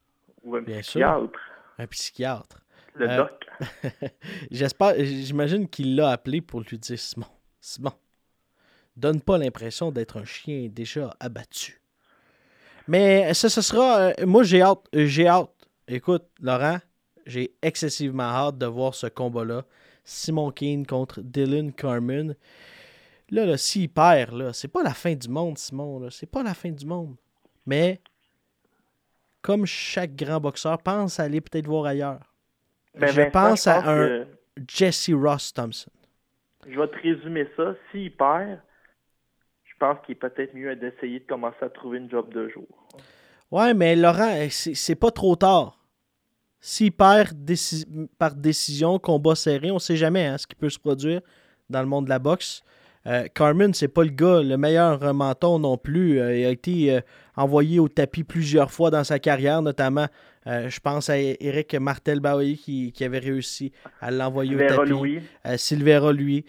Ou 0.43 0.58
un 0.58 0.62
Bien 0.62 0.84
sûr. 0.84 1.01
Un 1.77 1.88
psychiatre. 1.88 2.61
le 2.95 3.09
Euh, 3.09 3.17
doc. 3.17 3.45
J'espère, 4.51 4.95
j'imagine 4.97 5.67
qu'il 5.67 5.95
l'a 5.95 6.11
appelé 6.11 6.41
pour 6.41 6.61
lui 6.61 6.77
dire 6.77 6.97
Simon, 6.99 7.27
Simon, 7.59 7.91
donne 8.95 9.21
pas 9.21 9.38
l'impression 9.38 9.91
d'être 9.91 10.17
un 10.17 10.25
chien 10.25 10.69
déjà 10.71 11.15
abattu. 11.19 11.81
Mais 12.88 13.33
ça, 13.33 13.49
ce 13.49 13.61
sera. 13.61 13.97
euh, 14.19 14.25
moi, 14.25 14.43
j'ai 14.43 14.61
hâte. 14.61 14.85
euh, 14.95 15.05
J'ai 15.07 15.27
hâte. 15.27 15.49
Écoute, 15.88 16.23
Laurent, 16.39 16.79
j'ai 17.25 17.55
excessivement 17.61 18.23
hâte 18.23 18.57
de 18.57 18.65
voir 18.65 18.93
ce 18.95 19.07
combat-là. 19.07 19.65
Simon 20.03 20.51
Keane 20.51 20.85
contre 20.85 21.21
Dylan 21.21 21.73
Carmen. 21.73 22.35
Là, 23.31 23.45
là 23.45 23.57
s'il 23.57 23.89
perd, 23.89 24.33
là, 24.33 24.53
c'est 24.53 24.67
pas 24.67 24.83
la 24.83 24.93
fin 24.93 25.15
du 25.15 25.27
monde, 25.27 25.57
Simon. 25.57 25.99
là. 25.99 26.09
C'est 26.11 26.27
pas 26.27 26.43
la 26.43 26.53
fin 26.53 26.69
du 26.69 26.85
monde. 26.85 27.15
Mais, 27.65 27.99
comme 29.45 29.65
chaque 29.67 30.15
grand 30.15 30.39
boxeur, 30.39 30.79
pense 30.81 31.19
à 31.19 31.23
aller 31.23 31.39
peut-être 31.39 31.67
voir 31.67 31.86
ailleurs. 31.86 32.34
Ben, 32.97 33.08
je 33.12 33.21
pense 33.29 33.67
à 33.67 33.77
un 33.88 34.08
que- 34.08 34.27
Jesse 34.67 35.12
Ross 35.13 35.53
Thompson. 35.53 35.91
Je 36.67 36.79
vais 36.79 36.88
te 36.88 36.97
résumer 36.97 37.47
ça. 37.55 37.75
S'il 37.91 38.12
perd, 38.15 38.60
je 39.65 39.73
pense 39.79 39.97
qu'il 40.03 40.13
est 40.13 40.19
peut-être 40.19 40.55
mieux 40.55 40.75
d'essayer 40.75 41.19
de 41.19 41.25
commencer 41.27 41.58
à 41.62 41.69
trouver 41.69 41.99
une 41.99 42.10
job 42.10 42.34
de 42.34 42.49
jour. 42.49 42.65
Ouais, 43.51 43.75
mais 43.75 43.95
Laurent, 43.95 44.34
eh, 44.36 44.49
c'est 44.49 44.73
c'est 44.73 44.95
pas 44.95 45.12
trop 45.12 45.36
tard. 45.36 45.77
S'il 46.60 46.91
perd 46.91 47.34
déci- 47.45 47.86
par 48.17 48.34
décision, 48.34 48.97
combat 48.97 49.36
serré, 49.36 49.69
on 49.69 49.77
sait 49.77 49.95
jamais 49.97 50.25
hein, 50.25 50.39
ce 50.39 50.47
qui 50.47 50.55
peut 50.55 50.69
se 50.71 50.79
produire 50.79 51.21
dans 51.69 51.81
le 51.81 51.88
monde 51.88 52.05
de 52.05 52.10
la 52.10 52.17
boxe. 52.17 52.63
Euh, 53.07 53.27
Carmen, 53.33 53.73
c'est 53.73 53.87
pas 53.87 54.03
le 54.03 54.09
gars, 54.09 54.41
le 54.41 54.57
meilleur 54.57 55.03
euh, 55.03 55.13
menton 55.13 55.59
non 55.59 55.77
plus. 55.77 56.19
Euh, 56.19 56.37
il 56.37 56.45
a 56.45 56.49
été 56.49 56.91
euh, 56.91 57.01
envoyé 57.35 57.79
au 57.79 57.87
tapis 57.87 58.23
plusieurs 58.23 58.71
fois 58.71 58.89
dans 58.89 59.03
sa 59.03 59.19
carrière, 59.19 59.61
notamment, 59.61 60.07
je 60.47 60.79
pense 60.79 61.09
à 61.09 61.17
Eric 61.17 61.73
Martel 61.73 62.19
Baoui 62.19 62.57
qui, 62.57 62.91
qui 62.91 63.03
avait 63.03 63.19
réussi 63.19 63.71
à 63.99 64.11
l'envoyer 64.11 64.55
au 64.55 64.59
tapis. 64.59 64.89
Louis, 64.89 65.19
Silvera, 65.57 66.13
lui. 66.13 66.45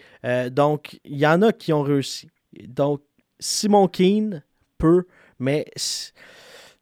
Donc, 0.51 0.99
il 1.03 1.17
y 1.17 1.25
en 1.25 1.41
a 1.41 1.51
qui 1.51 1.73
ont 1.73 1.81
réussi. 1.81 2.29
Donc, 2.67 3.01
Simon 3.39 3.87
Keane 3.87 4.43
peut, 4.77 5.07
mais 5.39 5.65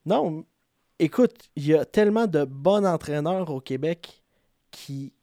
non, 0.05 0.43
écoute, 0.99 1.35
il 1.55 1.67
y 1.67 1.73
a 1.73 1.85
tellement 1.85 2.27
de 2.27 2.43
bons 2.43 2.85
entraîneurs 2.85 3.49
au 3.49 3.61
Québec 3.61 4.21
qui, 4.71 5.13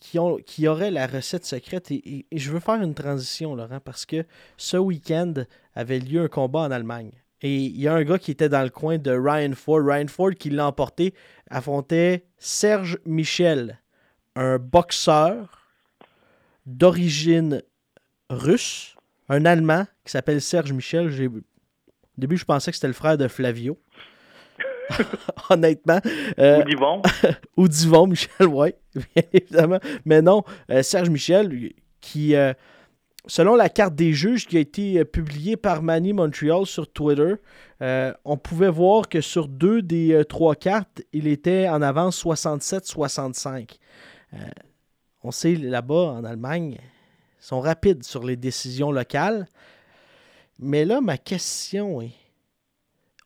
qui, 0.00 0.18
ont, 0.18 0.36
qui 0.36 0.66
auraient 0.68 0.90
la 0.90 1.06
recette 1.06 1.44
secrète. 1.44 1.90
Et, 1.90 2.26
et- 2.30 2.38
je 2.38 2.50
veux 2.50 2.60
faire 2.60 2.82
une 2.82 2.94
transition, 2.94 3.54
Laurent, 3.54 3.80
parce 3.80 4.04
que 4.06 4.24
ce 4.56 4.76
week-end 4.76 5.34
avait 5.74 5.98
lieu 6.00 6.22
un 6.22 6.28
combat 6.28 6.60
en 6.60 6.70
Allemagne. 6.70 7.10
Et 7.42 7.56
il 7.56 7.80
y 7.80 7.88
a 7.88 7.94
un 7.94 8.04
gars 8.04 8.18
qui 8.18 8.30
était 8.30 8.48
dans 8.48 8.62
le 8.62 8.70
coin 8.70 8.96
de 8.98 9.10
Ryan 9.10 9.52
Ford. 9.54 9.80
Ryan 9.84 10.06
Ford, 10.08 10.30
qui 10.38 10.50
l'a 10.50 10.66
emporté, 10.66 11.12
affrontait 11.50 12.24
Serge 12.38 12.98
Michel, 13.04 13.80
un 14.34 14.58
boxeur 14.58 15.60
d'origine 16.66 17.62
russe, 18.30 18.96
un 19.28 19.44
Allemand 19.44 19.86
qui 20.04 20.12
s'appelle 20.12 20.40
Serge 20.40 20.72
Michel. 20.72 21.08
Au 21.28 21.40
début, 22.16 22.36
je 22.36 22.44
pensais 22.44 22.70
que 22.70 22.76
c'était 22.76 22.86
le 22.86 22.92
frère 22.94 23.18
de 23.18 23.28
Flavio. 23.28 23.78
Honnêtement. 25.50 26.00
Euh, 26.38 26.60
ou 27.56 27.66
Divon. 27.66 28.02
ou 28.02 28.06
Michel 28.06 28.48
bien 28.94 29.24
évidemment. 29.32 29.78
Mais 30.04 30.22
non, 30.22 30.42
euh, 30.70 30.82
Serge 30.82 31.10
Michel, 31.10 31.72
qui, 32.00 32.34
euh, 32.34 32.52
selon 33.26 33.54
la 33.54 33.68
carte 33.68 33.94
des 33.94 34.12
juges 34.12 34.46
qui 34.46 34.56
a 34.56 34.60
été 34.60 34.98
euh, 34.98 35.04
publiée 35.04 35.56
par 35.56 35.82
Manny 35.82 36.12
Montreal 36.12 36.66
sur 36.66 36.90
Twitter, 36.90 37.34
on 38.24 38.38
pouvait 38.38 38.70
voir 38.70 39.10
que 39.10 39.20
sur 39.20 39.46
deux 39.46 39.82
des 39.82 40.22
trois 40.26 40.54
cartes, 40.54 41.02
il 41.12 41.26
était 41.26 41.68
en 41.68 41.82
avance 41.82 42.24
67-65. 42.24 43.78
Euh, 44.34 44.38
on 45.22 45.30
sait 45.30 45.54
là-bas, 45.54 46.14
en 46.16 46.24
Allemagne, 46.24 46.78
ils 46.80 47.44
sont 47.44 47.60
rapides 47.60 48.04
sur 48.04 48.24
les 48.24 48.36
décisions 48.36 48.90
locales. 48.90 49.46
Mais 50.58 50.84
là, 50.84 51.00
ma 51.00 51.18
question 51.18 52.00
est, 52.00 52.12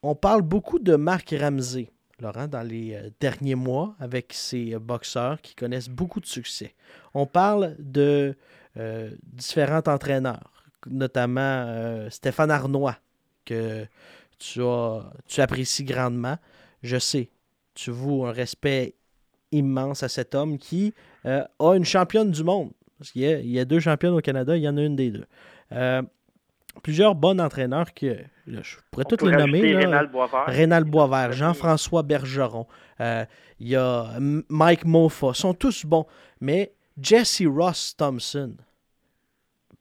on 0.02 0.14
parle 0.14 0.42
beaucoup 0.42 0.78
de 0.78 0.96
Marc 0.96 1.34
Ramsey. 1.38 1.90
Laurent, 2.20 2.48
dans 2.48 2.62
les 2.62 2.94
euh, 2.94 3.10
derniers 3.20 3.54
mois 3.54 3.94
avec 4.00 4.32
ces 4.32 4.74
euh, 4.74 4.80
boxeurs 4.80 5.40
qui 5.40 5.54
connaissent 5.54 5.88
beaucoup 5.88 6.20
de 6.20 6.26
succès. 6.26 6.74
On 7.14 7.26
parle 7.26 7.76
de 7.78 8.36
euh, 8.76 9.10
différents 9.22 9.82
entraîneurs, 9.86 10.64
notamment 10.88 12.08
Stéphane 12.10 12.50
Arnois, 12.50 12.96
que 13.44 13.86
tu, 14.38 14.62
as, 14.62 15.12
tu 15.26 15.40
apprécies 15.40 15.84
grandement. 15.84 16.38
Je 16.82 16.98
sais, 16.98 17.30
tu 17.74 17.90
voues 17.90 18.26
un 18.26 18.32
respect 18.32 18.94
immense 19.52 20.02
à 20.02 20.08
cet 20.08 20.34
homme 20.34 20.58
qui 20.58 20.92
a 21.24 21.48
une 21.60 21.84
championne 21.84 22.30
du 22.30 22.44
monde. 22.44 22.70
Il 23.14 23.22
y 23.22 23.58
a 23.58 23.64
deux 23.64 23.80
championnes 23.80 24.14
au 24.14 24.20
Canada, 24.20 24.56
il 24.56 24.62
y 24.62 24.68
en 24.68 24.76
a 24.76 24.82
une 24.82 24.96
des 24.96 25.10
deux. 25.10 25.26
Plusieurs 26.82 27.14
bons 27.14 27.40
entraîneurs 27.40 27.88
là, 28.02 28.14
je 28.48 28.76
pourrais 28.90 29.04
les 29.30 29.36
nommer. 29.36 29.72
là. 29.72 29.78
Rénal 29.80 30.06
Boisvert. 30.08 30.44
Rénal 30.46 30.84
Boisvert, 30.84 31.32
Jean-François 31.32 32.02
Bergeron, 32.02 32.66
euh, 33.00 33.24
il 33.60 33.68
y 33.68 33.76
a 33.76 34.12
Mike 34.48 34.84
Mofa, 34.84 35.34
sont 35.34 35.54
tous 35.54 35.84
bons. 35.84 36.06
Mais 36.40 36.72
Jesse 37.00 37.42
Ross 37.46 37.94
Thompson 37.96 38.56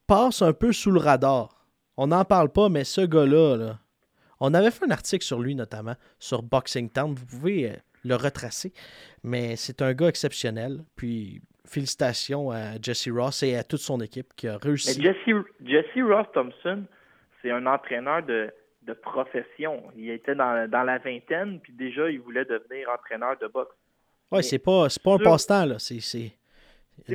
passe 0.06 0.41
un 0.41 0.53
peu 0.53 0.71
sous 0.71 0.91
le 0.91 0.99
radar. 0.99 1.65
On 1.97 2.08
n'en 2.08 2.25
parle 2.25 2.49
pas, 2.49 2.69
mais 2.69 2.84
ce 2.84 3.01
gars-là, 3.01 3.56
là, 3.58 3.80
on 4.39 4.53
avait 4.53 4.71
fait 4.71 4.86
un 4.86 4.91
article 4.91 5.25
sur 5.25 5.39
lui 5.39 5.56
notamment, 5.56 5.95
sur 6.19 6.43
Boxing 6.43 6.89
Town. 6.89 7.13
Vous 7.13 7.25
pouvez 7.25 7.71
euh, 7.71 7.73
le 8.03 8.15
retracer. 8.15 8.71
Mais 9.23 9.56
c'est 9.56 9.82
un 9.82 9.93
gars 9.93 10.08
exceptionnel. 10.08 10.84
Puis 10.95 11.41
félicitations 11.65 12.51
à 12.51 12.80
Jesse 12.82 13.10
Ross 13.12 13.43
et 13.43 13.56
à 13.56 13.63
toute 13.63 13.82
son 13.82 13.99
équipe 13.99 14.34
qui 14.36 14.47
a 14.47 14.53
Mais 14.53 14.69
réussi. 14.69 15.01
Jesse, 15.01 15.36
Jesse 15.65 16.03
Ross 16.03 16.27
Thompson, 16.34 16.84
c'est 17.47 17.53
un 17.53 17.65
entraîneur 17.65 18.23
de, 18.23 18.51
de 18.81 18.93
profession. 18.93 19.83
Il 19.95 20.10
était 20.10 20.36
dans, 20.36 20.69
dans 20.69 20.83
la 20.83 20.97
vingtaine, 20.97 21.60
puis 21.62 21.71
déjà, 21.73 22.10
il 22.10 22.19
voulait 22.19 22.45
devenir 22.45 22.89
entraîneur 22.89 23.38
de 23.38 23.47
boxe. 23.47 23.75
Ouais, 24.31 24.41
c'est 24.41 24.60
pas, 24.60 24.88
pas 25.03 25.13
un 25.13 25.17
passe-temps, 25.17 25.65
là. 25.65 25.79
C'est, 25.79 26.01
c'est 26.01 26.33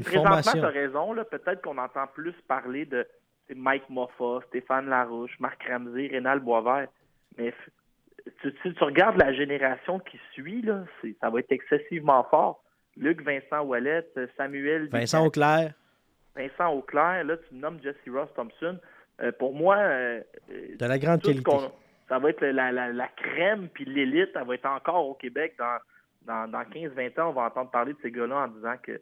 présentement, 0.01 0.41
tu 0.41 0.59
as 0.59 0.69
raison. 0.69 1.13
là, 1.13 1.25
Peut-être 1.25 1.61
qu'on 1.61 1.77
entend 1.77 2.07
plus 2.07 2.35
parler 2.49 2.87
de 2.87 3.07
Mike 3.55 3.91
Moffa, 3.91 4.41
Stéphane 4.49 4.89
Larouche, 4.89 5.39
Marc 5.39 5.63
Ramsey, 5.65 6.07
Rénal 6.07 6.41
Boisvert. 6.41 6.89
Mais 7.37 7.53
tu, 8.41 8.55
tu, 8.63 8.75
tu 8.75 8.85
regardes 8.85 9.19
la 9.19 9.35
génération 9.35 9.99
qui 9.99 10.19
suit, 10.33 10.63
là, 10.63 10.85
ça 11.21 11.29
va 11.29 11.41
être 11.41 11.53
excessivement 11.53 12.25
fort. 12.31 12.63
Luc 12.97 13.21
Vincent 13.23 13.61
Wallet, 13.63 14.07
Samuel 14.39 14.89
Vincent 14.89 15.27
Auclair. 15.27 15.75
Vincent 16.35 16.73
Auclair, 16.73 17.25
là, 17.25 17.37
tu 17.37 17.55
me 17.55 17.61
nommes 17.61 17.81
Jesse 17.83 17.97
Ross 18.11 18.31
Thompson. 18.35 18.79
Euh, 19.23 19.33
pour 19.39 19.55
moi, 19.55 19.77
euh, 19.77 20.21
euh, 20.51 20.77
De 20.79 20.87
la 20.87 20.99
grande 20.99 21.23
qualité. 21.23 21.51
ça 22.09 22.19
va 22.19 22.31
être 22.31 22.45
la, 22.45 22.73
la, 22.73 22.93
la 22.93 23.09
crème, 23.09 23.69
puis 23.73 23.85
l'élite, 23.85 24.31
elle 24.35 24.47
va 24.47 24.55
être 24.55 24.67
encore 24.67 25.09
au 25.09 25.15
Québec 25.15 25.55
dans, 25.59 25.79
dans, 26.23 26.51
dans 26.51 26.63
15-20 26.63 27.21
ans. 27.21 27.29
On 27.31 27.33
va 27.33 27.43
entendre 27.47 27.71
parler 27.71 27.93
de 27.93 27.99
ces 28.03 28.11
gars-là 28.11 28.37
en 28.45 28.49
disant 28.49 28.75
que, 28.83 29.01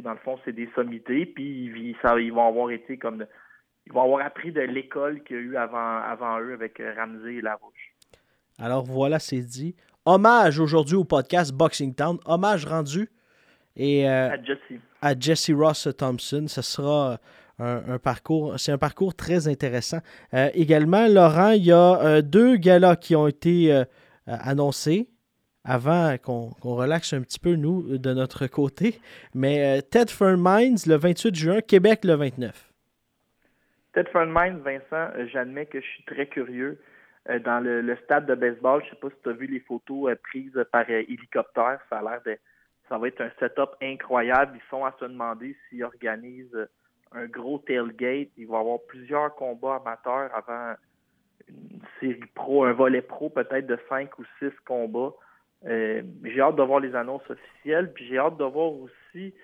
dans 0.00 0.12
le 0.12 0.18
fond, 0.18 0.38
c'est 0.44 0.52
des 0.52 0.68
sommités, 0.74 1.24
puis 1.26 1.66
ils, 1.66 1.96
ça- 2.02 2.18
ils 2.18 2.32
vont 2.32 2.48
avoir 2.48 2.70
été 2.70 2.98
comme. 2.98 3.24
ils 3.86 3.92
vont 3.92 4.02
avoir 4.02 4.26
appris 4.26 4.50
de 4.50 4.60
l'école 4.60 5.22
qu'il 5.22 5.36
y 5.36 5.38
a 5.38 5.42
eu 5.42 5.56
avant, 5.56 5.98
avant 5.98 6.40
eux 6.40 6.52
avec 6.52 6.82
Ramsey 6.96 7.34
et 7.36 7.40
Larouche. 7.40 7.94
Alors 8.58 8.84
voilà, 8.84 9.18
c'est 9.20 9.40
dit. 9.40 9.76
Hommage 10.04 10.58
aujourd'hui 10.58 10.96
au 10.96 11.04
podcast 11.04 11.52
Boxing 11.54 11.94
Town. 11.94 12.18
Hommage 12.26 12.66
rendu. 12.66 13.08
Et 13.76 14.08
euh, 14.08 14.30
À 14.30 14.42
Jesse. 14.42 14.80
à 15.00 15.18
Jesse 15.18 15.50
Ross 15.52 15.88
Thompson, 15.96 16.44
ce 16.48 16.60
sera 16.62 17.18
un, 17.58 17.98
parcours. 17.98 18.58
C'est 18.58 18.72
un 18.72 18.78
parcours 18.78 19.14
très 19.14 19.48
intéressant. 19.48 19.98
Euh, 20.32 20.48
également, 20.54 21.06
Laurent, 21.08 21.50
il 21.50 21.66
y 21.66 21.72
a 21.72 22.00
euh, 22.00 22.22
deux 22.22 22.56
galas 22.56 22.96
qui 22.96 23.14
ont 23.16 23.28
été 23.28 23.72
euh, 23.72 23.84
annoncés 24.26 25.08
avant 25.64 26.16
qu'on 26.18 26.52
relaxe 26.62 27.14
un 27.14 27.22
petit 27.22 27.40
peu, 27.40 27.54
nous, 27.54 27.96
de 27.96 28.12
notre 28.12 28.46
côté. 28.46 29.00
Mais 29.34 29.80
Ted 29.82 30.12
Mines 30.20 30.76
le 30.86 30.96
28 30.96 31.34
juin, 31.34 31.60
Québec 31.62 32.04
le 32.04 32.14
29. 32.14 32.70
Tedford 33.94 34.26
Mines, 34.26 34.58
Vincent, 34.58 35.10
j'admets 35.32 35.64
que 35.64 35.80
je 35.80 35.86
suis 35.86 36.04
très 36.04 36.26
curieux. 36.26 36.78
Dans 37.44 37.64
le, 37.64 37.96
stade 38.04 38.26
de 38.26 38.34
baseball, 38.34 38.82
je 38.82 38.88
ne 38.88 38.90
sais 38.90 39.00
pas 39.00 39.08
si 39.08 39.16
tu 39.22 39.28
as 39.30 39.32
vu 39.32 39.46
les 39.46 39.60
photos 39.60 40.14
prises 40.24 40.66
par 40.70 40.90
hélicoptère. 40.90 41.78
Ça 41.88 42.00
a 42.00 42.02
l'air 42.02 42.20
de. 42.26 42.36
Ça 42.90 42.98
va 42.98 43.08
être 43.08 43.22
un 43.22 43.30
setup 43.40 43.70
incroyable. 43.80 44.52
Ils 44.56 44.68
sont 44.68 44.84
à 44.84 44.94
se 45.00 45.06
demander 45.06 45.56
s'ils 45.70 45.82
organisent 45.82 46.68
un 47.14 47.26
gros 47.26 47.58
tailgate. 47.58 48.28
Il 48.36 48.46
va 48.46 48.58
y 48.58 48.60
avoir 48.60 48.78
plusieurs 48.88 49.34
combats 49.34 49.76
amateurs 49.76 50.30
avant 50.34 50.74
une 51.48 51.80
série 52.00 52.20
pro, 52.34 52.64
un 52.64 52.72
volet 52.72 53.02
pro 53.02 53.30
peut-être 53.30 53.66
de 53.66 53.78
cinq 53.88 54.18
ou 54.18 54.24
six 54.38 54.52
combats. 54.64 55.12
Euh, 55.66 56.02
j'ai 56.24 56.40
hâte 56.40 56.56
de 56.56 56.62
voir 56.62 56.80
les 56.80 56.94
annonces 56.94 57.28
officielles, 57.28 57.92
puis 57.92 58.06
j'ai 58.06 58.18
hâte 58.18 58.36
de 58.36 58.44
voir 58.44 58.72
aussi 58.72 59.34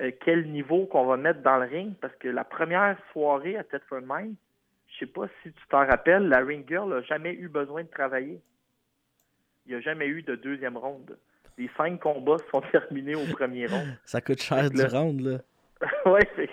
euh, 0.00 0.10
quel 0.24 0.50
niveau 0.50 0.86
qu'on 0.86 1.06
va 1.06 1.16
mettre 1.16 1.40
dans 1.42 1.56
le 1.56 1.66
ring, 1.66 1.94
parce 2.00 2.14
que 2.16 2.28
la 2.28 2.44
première 2.44 2.98
soirée 3.12 3.56
à 3.56 3.64
Thetford 3.64 4.02
Mine, 4.06 4.34
je 4.88 4.98
sais 5.00 5.06
pas 5.06 5.26
si 5.42 5.52
tu 5.52 5.68
t'en 5.68 5.86
rappelles, 5.86 6.28
la 6.28 6.40
ring 6.40 6.66
girl 6.68 6.90
n'a 6.90 7.00
jamais 7.02 7.32
eu 7.32 7.48
besoin 7.48 7.82
de 7.82 7.88
travailler. 7.88 8.40
Il 9.64 9.72
n'y 9.72 9.78
a 9.78 9.80
jamais 9.80 10.06
eu 10.06 10.22
de 10.22 10.34
deuxième 10.34 10.76
ronde. 10.76 11.18
Les 11.56 11.70
cinq 11.76 12.00
combats 12.00 12.36
sont 12.50 12.60
terminés 12.72 13.14
au 13.14 13.24
premier 13.32 13.66
round. 13.66 13.98
Ça 14.04 14.20
coûte 14.20 14.42
cher 14.42 14.70
du 14.70 14.82
round, 14.82 15.20
là. 15.20 15.38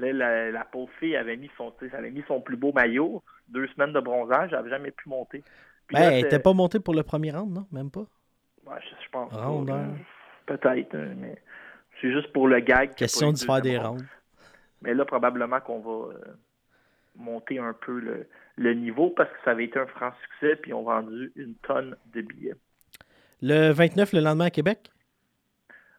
oui, 0.00 0.12
la, 0.12 0.50
la, 0.50 0.64
pauvre 0.64 0.90
fille 0.98 1.16
avait 1.16 1.36
mis 1.36 1.50
son, 1.56 1.72
avait 1.92 2.10
mis 2.10 2.24
son 2.28 2.40
plus 2.40 2.56
beau 2.56 2.72
maillot. 2.72 3.22
Deux 3.48 3.66
semaines 3.68 3.92
de 3.92 4.00
bronzage, 4.00 4.50
elle 4.52 4.58
n'avait 4.58 4.70
jamais 4.70 4.90
pu 4.90 5.08
monter. 5.08 5.42
ben, 5.92 6.00
elle 6.00 6.22
n'était 6.22 6.38
pas 6.38 6.52
montée 6.52 6.80
pour 6.80 6.94
le 6.94 7.02
premier 7.02 7.32
round, 7.32 7.52
non? 7.52 7.66
Même 7.72 7.90
pas? 7.90 8.04
je, 8.66 9.10
pense. 9.10 9.32
Peut-être, 10.46 10.94
hein, 10.94 11.14
mais 11.16 11.36
c'est 12.00 12.12
juste 12.12 12.32
pour 12.32 12.48
le 12.48 12.60
gag. 12.60 12.94
Question 12.94 13.32
de 13.32 13.38
faire 13.38 13.60
des 13.60 13.78
rounds. 13.78 14.04
Mais 14.82 14.94
là, 14.94 15.04
probablement 15.04 15.60
qu'on 15.60 15.80
va 15.80 16.14
euh, 16.14 16.18
monter 17.16 17.58
un 17.58 17.72
peu 17.74 18.26
le, 18.56 18.74
niveau 18.74 19.10
parce 19.10 19.30
que 19.30 19.36
ça 19.44 19.50
avait 19.52 19.64
été 19.64 19.78
un 19.78 19.86
franc 19.86 20.12
succès 20.22 20.56
puis 20.56 20.70
ils 20.70 20.74
ont 20.74 20.84
vendu 20.84 21.32
une 21.36 21.54
tonne 21.56 21.96
de 22.14 22.22
billets. 22.22 22.54
Le 23.42 23.70
29, 23.70 24.12
le 24.14 24.20
lendemain 24.20 24.46
à 24.46 24.50
Québec? 24.50 24.90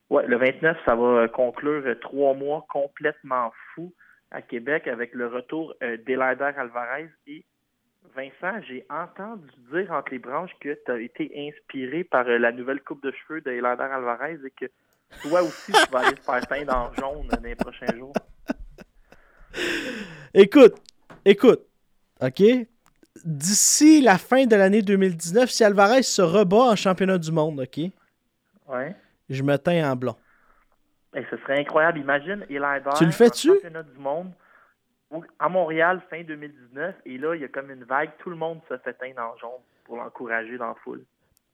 Oui, 0.10 0.24
le 0.28 0.38
29, 0.38 0.78
ça 0.86 0.96
va 0.96 1.28
conclure 1.28 1.84
trois 2.02 2.34
mois 2.34 2.66
complètement 2.70 3.52
à 4.32 4.42
Québec 4.42 4.88
avec 4.88 5.14
le 5.14 5.28
retour 5.28 5.74
euh, 5.84 5.98
Alvarez 6.08 7.10
et 7.28 7.46
Vincent, 8.16 8.62
j'ai 8.68 8.86
entendu 8.90 9.48
dire 9.72 9.92
entre 9.92 10.12
les 10.12 10.20
branches 10.20 10.52
que 10.62 10.78
tu 10.86 10.92
as 10.92 11.00
été 11.00 11.32
inspiré 11.36 12.04
par 12.04 12.28
euh, 12.28 12.38
la 12.38 12.52
nouvelle 12.52 12.82
coupe 12.82 13.04
de 13.04 13.12
cheveux 13.12 13.42
de 13.42 13.52
Alvarez 13.52 14.38
et 14.46 14.52
que 14.52 14.72
toi 15.22 15.42
aussi, 15.42 15.72
tu 15.72 15.92
vas 15.92 16.00
aller 16.00 16.16
te 16.16 16.22
faire 16.22 16.48
teindre 16.48 16.76
en 16.76 16.94
jaune 16.94 17.28
dans 17.28 17.42
les 17.42 17.56
prochains 17.56 17.96
jours. 17.96 18.14
Écoute, 20.34 20.76
écoute, 21.26 21.62
OK? 22.22 22.44
D'ici 23.26 24.02
la 24.02 24.18
fin 24.18 24.46
de 24.46 24.56
l'année 24.56 24.82
2019, 24.82 25.50
si 25.50 25.64
Alvarez 25.64 26.04
se 26.04 26.22
rebat 26.22 26.72
en 26.72 26.76
championnat 26.76 27.18
du 27.18 27.32
monde, 27.32 27.60
OK? 27.60 27.92
Ouais. 28.68 28.96
Je 29.30 29.44
me 29.44 29.58
teins 29.58 29.92
en 29.92 29.96
blond. 29.96 30.16
Et 31.16 31.24
ce 31.30 31.38
serait 31.38 31.60
incroyable. 31.60 32.00
Imagine 32.00 32.46
Eli 32.50 32.60
Tu 32.98 33.06
le 33.06 33.12
fais-tu? 33.12 33.48
championnat 33.50 33.84
du 33.84 33.98
monde 34.00 34.32
à 35.40 35.50
Montréal 35.50 36.02
fin 36.10 36.22
2019 36.24 36.96
et 37.06 37.18
là 37.18 37.34
il 37.36 37.42
y 37.42 37.44
a 37.44 37.48
comme 37.48 37.72
une 37.72 37.84
vague, 37.84 38.12
tout 38.20 38.30
le 38.30 38.36
monde 38.36 38.60
se 38.70 38.78
fait 38.78 38.94
teindre 38.94 39.22
en 39.22 39.36
jaune 39.38 39.62
pour 39.86 39.98
l'encourager 39.98 40.58
dans 40.58 40.68
la 40.68 40.76
foule. 40.84 41.04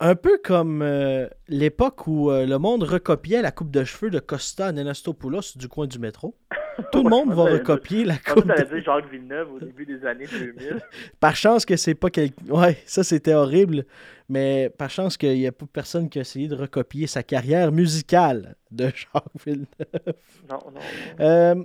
Un 0.02 0.16
peu 0.16 0.38
comme 0.44 0.82
euh, 0.82 1.30
l'époque 1.48 2.06
où 2.08 2.30
euh, 2.30 2.46
le 2.46 2.58
monde 2.58 2.84
recopiait 2.84 3.42
la 3.42 3.52
coupe 3.52 3.72
de 3.72 3.86
cheveux 3.86 4.12
de 4.12 4.20
Costa 4.20 4.74
Nenastopoulos 4.74 5.56
du 5.56 5.70
coin 5.70 5.88
du 5.88 6.00
métro. 6.00 6.36
Tout 6.92 7.04
le 7.04 7.10
monde 7.10 7.34
va 7.34 7.44
recopier 7.44 8.06
la 8.06 8.18
coupe. 8.18 8.46
de... 8.46 8.76
dit 8.76 8.84
Jacques 8.84 9.10
Villeneuve 9.12 9.54
au 9.54 9.60
début 9.60 9.86
des 9.86 10.06
années 10.06 10.28
2000. 10.28 10.82
par 11.20 11.36
chance 11.36 11.66
que 11.66 11.76
c'est 11.76 11.96
pas 11.96 12.10
quelqu'un. 12.10 12.46
Ouais, 12.50 12.78
ça 12.86 13.04
c'était 13.04 13.34
horrible. 13.34 13.86
Mais 14.28 14.72
par 14.76 14.90
chance 14.90 15.18
qu'il 15.18 15.38
n'y 15.38 15.48
a 15.48 15.52
pas 15.52 15.66
personne 15.72 16.10
qui 16.10 16.18
a 16.18 16.22
essayé 16.22 16.48
de 16.48 16.56
recopier 16.56 17.08
sa 17.08 17.24
carrière 17.24 17.72
musicale 17.72 18.56
de 18.72 18.86
Jacques 18.96 19.46
Villeneuve. 19.46 20.16
Non, 20.50 20.60
non. 20.74 20.82
Euh, 21.20 21.64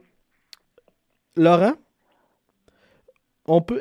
Laurent, 1.36 1.74
on 3.46 3.62
peut. 3.62 3.80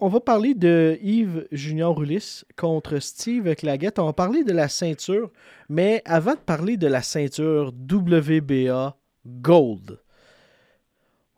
On 0.00 0.08
va 0.08 0.20
parler 0.20 0.54
de 0.54 0.96
Yves 1.02 1.48
Junior 1.50 2.00
Ulysse 2.00 2.44
contre 2.56 3.00
Steve 3.00 3.52
Claggett. 3.56 3.98
On 3.98 4.06
va 4.06 4.12
parler 4.12 4.44
de 4.44 4.52
la 4.52 4.68
ceinture, 4.68 5.32
mais 5.68 6.02
avant 6.04 6.34
de 6.34 6.38
parler 6.38 6.76
de 6.76 6.86
la 6.86 7.02
ceinture 7.02 7.72
WBA 7.72 8.96
Gold, 9.26 9.98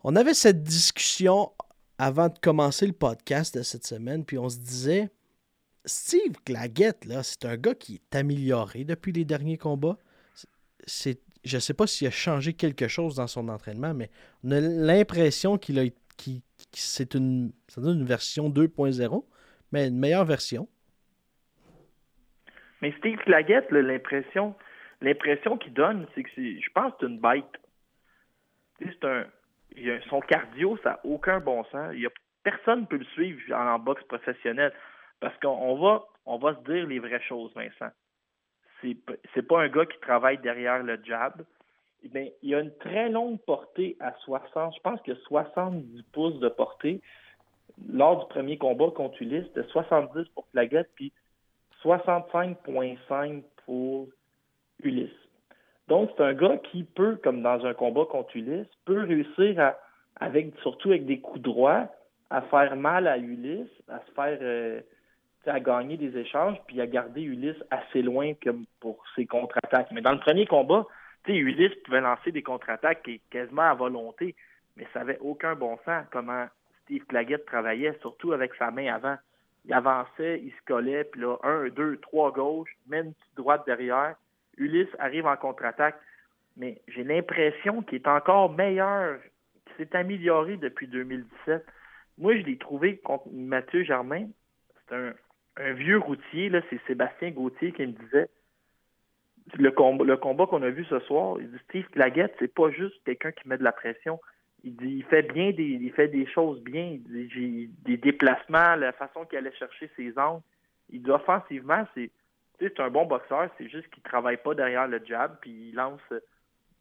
on 0.04 0.16
avait 0.16 0.34
cette 0.34 0.62
discussion 0.62 1.52
avant 1.98 2.28
de 2.28 2.38
commencer 2.38 2.86
le 2.86 2.92
podcast 2.92 3.56
de 3.56 3.62
cette 3.62 3.86
semaine, 3.86 4.24
puis 4.24 4.38
on 4.38 4.48
se 4.48 4.58
disait 4.58 5.10
Steve 5.84 6.34
Claggett, 6.44 7.04
là, 7.04 7.22
c'est 7.22 7.44
un 7.44 7.56
gars 7.56 7.74
qui 7.74 7.96
est 7.96 8.16
amélioré 8.16 8.84
depuis 8.84 9.12
les 9.12 9.24
derniers 9.24 9.58
combats. 9.58 9.98
C'est 10.86 11.20
je 11.42 11.56
ne 11.56 11.60
sais 11.60 11.72
pas 11.72 11.86
s'il 11.86 12.06
a 12.06 12.10
changé 12.10 12.52
quelque 12.52 12.86
chose 12.86 13.16
dans 13.16 13.26
son 13.26 13.48
entraînement, 13.48 13.94
mais 13.94 14.10
on 14.44 14.50
a 14.50 14.60
l'impression 14.60 15.56
qu'il 15.56 15.78
a 15.78 15.84
c'est 16.72 17.14
une, 17.14 17.52
ça 17.68 17.80
donne 17.80 18.00
une 18.00 18.06
version 18.06 18.50
2.0, 18.50 19.24
mais 19.72 19.88
une 19.88 19.98
meilleure 19.98 20.24
version. 20.24 20.68
Mais 22.82 22.92
Steve 22.98 23.18
Claggett, 23.18 23.70
l'impression, 23.70 24.54
l'impression 25.00 25.58
qu'il 25.58 25.72
donne, 25.72 26.06
c'est 26.14 26.22
que 26.22 26.30
je 26.36 26.70
pense 26.74 26.92
que 26.92 26.98
c'est 27.00 27.06
une 27.06 27.20
bête. 27.20 27.44
C'est 28.80 29.04
un, 29.04 29.26
son 30.08 30.20
cardio, 30.20 30.78
ça 30.82 30.90
n'a 30.90 31.00
aucun 31.04 31.40
bon 31.40 31.64
sens. 31.64 31.92
Il 31.94 32.06
a, 32.06 32.10
personne 32.42 32.82
ne 32.82 32.86
peut 32.86 32.98
le 32.98 33.04
suivre 33.04 33.40
en, 33.54 33.78
boxe 33.78 34.04
professionnelle 34.04 34.72
parce 35.20 35.36
qu'on 35.38 35.76
va, 35.76 36.04
on 36.26 36.38
va 36.38 36.54
se 36.54 36.60
dire 36.70 36.86
les 36.86 36.98
vraies 36.98 37.22
choses, 37.22 37.52
Vincent 37.54 37.90
c'est 39.34 39.42
pas 39.42 39.62
un 39.62 39.68
gars 39.68 39.86
qui 39.86 39.98
travaille 40.00 40.38
derrière 40.38 40.82
le 40.82 40.98
jab. 41.04 41.44
Mais 42.14 42.34
il 42.42 42.54
a 42.54 42.60
une 42.60 42.74
très 42.78 43.10
longue 43.10 43.38
portée 43.40 43.96
à 44.00 44.14
60, 44.24 44.74
je 44.74 44.80
pense 44.80 45.00
que 45.02 45.14
70 45.14 46.02
pouces 46.12 46.40
de 46.40 46.48
portée. 46.48 47.00
Lors 47.92 48.20
du 48.20 48.32
premier 48.32 48.58
combat 48.58 48.90
contre 48.94 49.20
Ulysse, 49.22 49.46
c'était 49.48 49.68
70 49.68 50.28
pour 50.30 50.46
Plaguette, 50.48 50.90
puis 50.94 51.12
65,5 51.84 53.42
pour 53.64 54.08
Ulysse. 54.82 55.10
Donc, 55.90 56.08
c'est 56.16 56.22
un 56.22 56.34
gars 56.34 56.56
qui 56.70 56.84
peut, 56.84 57.16
comme 57.16 57.42
dans 57.42 57.66
un 57.66 57.74
combat 57.74 58.04
contre 58.08 58.36
Ulysse, 58.36 58.68
peut 58.84 59.02
réussir 59.02 59.58
à, 59.58 59.76
avec, 60.20 60.54
surtout 60.62 60.90
avec 60.90 61.04
des 61.04 61.18
coups 61.18 61.42
droits, 61.42 61.88
à 62.30 62.42
faire 62.42 62.76
mal 62.76 63.08
à 63.08 63.18
Ulysse, 63.18 63.68
à 63.88 63.98
se 63.98 64.12
faire 64.12 64.38
euh, 64.40 64.80
à 65.46 65.58
gagner 65.58 65.96
des 65.96 66.16
échanges, 66.16 66.56
puis 66.68 66.80
à 66.80 66.86
garder 66.86 67.22
Ulysse 67.22 67.60
assez 67.72 68.02
loin 68.02 68.34
comme 68.40 68.66
pour 68.78 69.02
ses 69.16 69.26
contre-attaques. 69.26 69.90
Mais 69.90 70.00
dans 70.00 70.12
le 70.12 70.20
premier 70.20 70.46
combat, 70.46 70.86
Ulysse 71.26 71.74
pouvait 71.84 72.00
lancer 72.00 72.30
des 72.30 72.44
contre-attaques 72.44 73.10
quasiment 73.28 73.62
à 73.62 73.74
volonté, 73.74 74.36
mais 74.76 74.86
ça 74.92 75.00
n'avait 75.00 75.18
aucun 75.18 75.56
bon 75.56 75.76
sens 75.84 76.04
comment 76.12 76.46
Steve 76.84 77.04
Claggett 77.06 77.44
travaillait, 77.46 77.98
surtout 78.00 78.32
avec 78.32 78.54
sa 78.54 78.70
main 78.70 78.94
avant. 78.94 79.16
Il 79.64 79.74
avançait, 79.74 80.40
il 80.40 80.52
se 80.52 80.64
collait, 80.66 81.02
puis 81.02 81.20
là, 81.20 81.36
un, 81.42 81.68
deux, 81.68 81.96
trois 81.96 82.30
gauche, 82.30 82.70
même 82.86 83.06
une 83.06 83.14
petite 83.14 83.36
droite 83.36 83.62
derrière. 83.66 84.14
Ulysse 84.56 84.94
arrive 84.98 85.26
en 85.26 85.36
contre-attaque, 85.36 85.98
mais 86.56 86.80
j'ai 86.88 87.04
l'impression 87.04 87.82
qu'il 87.82 87.96
est 87.96 88.08
encore 88.08 88.52
meilleur, 88.52 89.18
qu'il 89.66 89.86
s'est 89.86 89.96
amélioré 89.96 90.56
depuis 90.56 90.86
2017. 90.88 91.64
Moi, 92.18 92.36
je 92.36 92.42
l'ai 92.42 92.58
trouvé 92.58 92.98
contre 92.98 93.28
Mathieu 93.32 93.82
Germain. 93.82 94.28
C'est 94.88 94.94
un, 94.94 95.72
vieux 95.72 95.98
routier, 95.98 96.50
c'est 96.68 96.80
Sébastien 96.86 97.30
Gauthier 97.30 97.72
qui 97.72 97.82
me 97.82 97.92
disait 97.92 98.28
le 99.58 99.70
combat, 99.70 100.04
le 100.04 100.16
combat 100.16 100.46
qu'on 100.46 100.62
a 100.62 100.70
vu 100.70 100.84
ce 100.84 101.00
soir, 101.00 101.36
il 101.40 101.50
dit 101.50 101.58
Steve 101.64 101.86
Claggett, 101.88 102.34
c'est 102.38 102.52
pas 102.52 102.70
juste 102.70 103.02
quelqu'un 103.04 103.32
qui 103.32 103.48
met 103.48 103.58
de 103.58 103.64
la 103.64 103.72
pression. 103.72 104.20
Il 104.62 104.76
dit 104.76 104.88
il 104.88 105.04
fait 105.04 105.22
bien 105.22 105.50
des 105.52 105.64
il 105.64 105.92
fait 105.92 106.08
des 106.08 106.26
choses 106.26 106.62
bien, 106.62 106.98
il 106.98 107.28
dit 107.28 107.70
des 107.84 107.96
déplacements, 107.96 108.76
la 108.76 108.92
façon 108.92 109.24
qu'il 109.24 109.38
allait 109.38 109.54
chercher 109.54 109.90
ses 109.96 110.16
angles. 110.18 110.42
Il 110.90 111.02
dit 111.02 111.10
offensivement, 111.10 111.86
c'est 111.94 112.10
c'est 112.68 112.80
un 112.80 112.90
bon 112.90 113.06
boxeur, 113.06 113.48
c'est 113.58 113.68
juste 113.68 113.88
qu'il 113.90 114.02
travaille 114.02 114.36
pas 114.36 114.54
derrière 114.54 114.86
le 114.86 115.00
jab, 115.04 115.38
puis 115.40 115.50
il 115.50 115.74
lance 115.74 116.00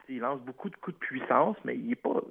il 0.10 0.20
lance 0.20 0.42
beaucoup 0.42 0.70
de 0.70 0.76
coups 0.76 0.98
de 0.98 1.06
puissance, 1.06 1.56
mais 1.64 1.76
il 1.76 1.92
est 1.92 1.96
pas 1.96 2.22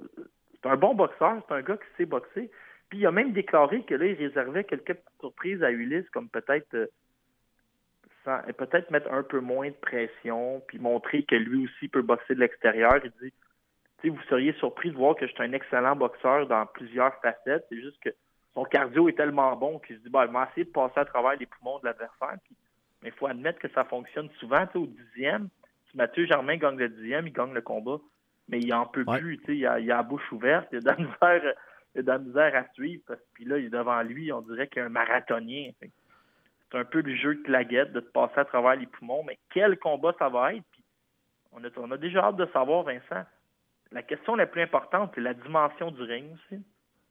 c'est 0.61 0.69
un 0.69 0.75
bon 0.75 0.93
boxeur, 0.93 1.41
c'est 1.47 1.53
un 1.53 1.61
gars 1.61 1.77
qui 1.77 1.95
sait 1.97 2.05
boxer. 2.05 2.51
Puis 2.89 2.99
il 2.99 3.05
a 3.05 3.11
même 3.11 3.31
déclaré 3.31 3.83
que 3.83 3.95
là, 3.95 4.05
il 4.07 4.15
réservait 4.15 4.63
quelques 4.63 4.97
surprises 5.19 5.63
à 5.63 5.71
Ulysse, 5.71 6.09
comme 6.09 6.27
peut-être 6.29 6.73
euh, 6.73 6.87
peut-être 8.57 8.91
mettre 8.91 9.11
un 9.11 9.23
peu 9.23 9.39
moins 9.39 9.69
de 9.69 9.75
pression, 9.75 10.61
puis 10.67 10.79
montrer 10.79 11.23
que 11.23 11.35
lui 11.35 11.65
aussi 11.65 11.87
peut 11.87 12.01
boxer 12.01 12.35
de 12.35 12.41
l'extérieur. 12.41 12.99
Il 13.03 13.11
dit 13.21 14.09
vous 14.09 14.21
seriez 14.29 14.53
surpris 14.53 14.91
de 14.91 14.95
voir 14.95 15.15
que 15.15 15.27
je 15.27 15.33
suis 15.33 15.43
un 15.43 15.53
excellent 15.53 15.95
boxeur 15.95 16.47
dans 16.47 16.65
plusieurs 16.65 17.13
facettes. 17.21 17.65
C'est 17.69 17.81
juste 17.81 18.01
que 18.01 18.09
son 18.53 18.63
cardio 18.63 19.09
est 19.09 19.17
tellement 19.17 19.55
bon 19.55 19.79
qu'il 19.79 19.97
se 19.97 20.01
dit 20.01 20.09
bah, 20.09 20.25
il 20.25 20.31
m'a 20.31 20.47
essayé 20.51 20.65
de 20.65 20.71
passer 20.71 20.99
à 20.99 21.05
travers 21.05 21.37
les 21.37 21.45
poumons 21.45 21.79
de 21.79 21.85
l'adversaire. 21.85 22.37
Mais 23.01 23.09
il 23.09 23.13
faut 23.13 23.27
admettre 23.27 23.59
que 23.59 23.69
ça 23.69 23.83
fonctionne 23.85 24.29
souvent. 24.39 24.65
Au 24.75 24.85
dixième, 24.85 25.49
si 25.89 25.97
Mathieu 25.97 26.25
Germain 26.25 26.57
gagne 26.57 26.77
le 26.77 26.89
dixième, 26.89 27.27
il 27.27 27.33
gagne 27.33 27.53
le 27.53 27.61
combat. 27.61 27.97
Mais 28.49 28.59
il 28.59 28.73
en 28.73 28.85
peut 28.85 29.05
plus. 29.05 29.39
Il 29.47 29.65
a, 29.65 29.79
il 29.79 29.91
a 29.91 29.97
la 29.97 30.03
bouche 30.03 30.31
ouverte. 30.31 30.67
Il 30.71 30.87
a 30.87 30.95
il 31.95 31.99
a 31.99 32.01
de 32.03 32.07
la 32.07 32.17
misère 32.17 32.55
à 32.55 32.65
suivre. 32.73 33.03
Parce, 33.07 33.19
puis 33.33 33.45
là, 33.45 33.57
il 33.57 33.65
est 33.65 33.69
devant 33.69 34.01
lui, 34.01 34.31
on 34.31 34.41
dirait 34.41 34.67
qu'il 34.67 34.79
y 34.79 34.81
a 34.81 34.85
un 34.85 34.89
marathonien. 34.89 35.71
C'est 35.79 36.77
un 36.77 36.85
peu 36.85 37.01
le 37.01 37.15
jeu 37.15 37.35
de 37.35 37.41
claguette 37.43 37.93
de 37.93 37.99
te 37.99 38.11
passer 38.11 38.39
à 38.39 38.45
travers 38.45 38.75
les 38.75 38.85
poumons. 38.85 39.23
Mais 39.23 39.39
quel 39.51 39.77
combat 39.79 40.13
ça 40.19 40.29
va 40.29 40.53
être? 40.53 40.63
Puis 40.71 40.83
on, 41.51 41.63
a, 41.63 41.67
on 41.77 41.91
a 41.91 41.97
déjà 41.97 42.25
hâte 42.25 42.37
de 42.37 42.47
savoir, 42.53 42.83
Vincent. 42.83 43.25
La 43.91 44.03
question 44.03 44.35
la 44.35 44.45
plus 44.45 44.61
importante, 44.61 45.11
c'est 45.15 45.21
la 45.21 45.33
dimension 45.33 45.89
du 45.89 46.03
ring 46.03 46.31
aussi. 46.33 46.61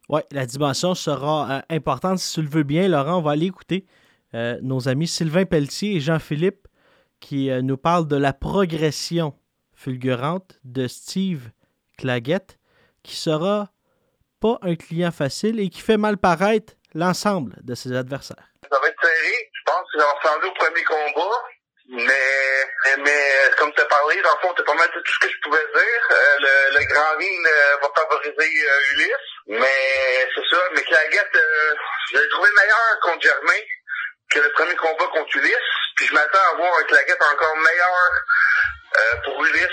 Oui, 0.09 0.21
la 0.31 0.47
dimension 0.47 0.95
sera 0.95 1.51
euh, 1.51 1.61
importante. 1.71 2.19
Si 2.19 2.35
tu 2.35 2.43
le 2.43 2.49
veux 2.49 2.63
bien, 2.63 2.89
Laurent, 2.89 3.19
on 3.19 3.23
va 3.23 3.33
aller 3.33 3.47
écouter 3.47 3.85
euh, 4.35 4.59
nos 4.63 4.89
amis 4.89 5.09
Sylvain 5.09 5.45
Pelletier 5.45 5.97
et 5.97 6.01
Jean-Philippe 6.01 6.69
qui 7.21 7.51
euh, 7.51 7.63
nous 7.63 7.77
parlent 7.77 8.09
de 8.09 8.17
la 8.17 8.33
progression 8.33 9.35
fulgurante 9.75 10.59
de 10.65 10.87
Steve 10.87 11.51
Claggett, 11.97 12.59
qui 13.03 13.17
sera 13.17 13.71
pas 14.41 14.59
un 14.63 14.77
client 14.77 15.11
facile 15.11 15.61
et 15.61 15.69
qui 15.69 15.81
fait 15.81 15.97
mal 15.97 16.17
paraître 16.17 16.75
l'ensemble 16.95 17.57
de 17.63 17.75
ses 17.75 17.95
adversaires. 17.95 18.49
Ça 18.71 18.79
va 18.81 18.89
être 18.89 19.01
serré. 19.01 19.51
Je 19.53 19.63
pense 19.65 19.87
que 19.93 19.99
j'ai 19.99 20.05
ressemblé 20.05 20.49
au 20.49 20.55
premier 20.55 20.85
combat. 20.85 21.37
Mais, 21.91 22.99
mais 22.99 23.23
comme 23.57 23.73
tu 23.73 23.81
as 23.81 23.87
parlé, 23.87 24.21
dans 24.21 24.35
le 24.35 24.47
fond, 24.47 24.55
tu 24.55 24.63
pas 24.63 24.75
mal 24.75 24.89
tout 24.93 25.01
ce 25.05 25.27
que 25.27 25.33
je 25.33 25.41
pouvais 25.43 25.65
dire. 25.75 26.03
Euh, 26.11 26.79
le, 26.79 26.85
grand 26.85 27.17
ring 27.17 27.47
va 27.81 27.89
favoriser 27.97 28.69
euh, 28.69 28.93
Ulysse. 28.93 29.29
Mais 29.47 30.29
c'est 30.35 30.55
ça, 30.55 30.63
mais 30.75 30.83
Claguette, 30.83 31.39
je 32.13 32.19
l'ai 32.19 32.29
trouvé 32.29 32.49
meilleur 32.55 33.01
contre 33.01 33.23
Germain 33.23 33.63
que 34.31 34.41
le 34.41 34.51
premier 34.53 34.77
combat 34.77 35.07
contre 35.13 35.37
Ulysse. 35.37 35.55
Puis 35.97 36.07
je 36.07 36.15
m'attends 36.15 36.39
à 36.53 36.57
voir 36.57 36.73
un 36.81 36.85
Claguette 36.85 37.23
encore 37.23 37.57
meilleur 37.57 39.25
pour 39.25 39.45
Ulysse 39.45 39.69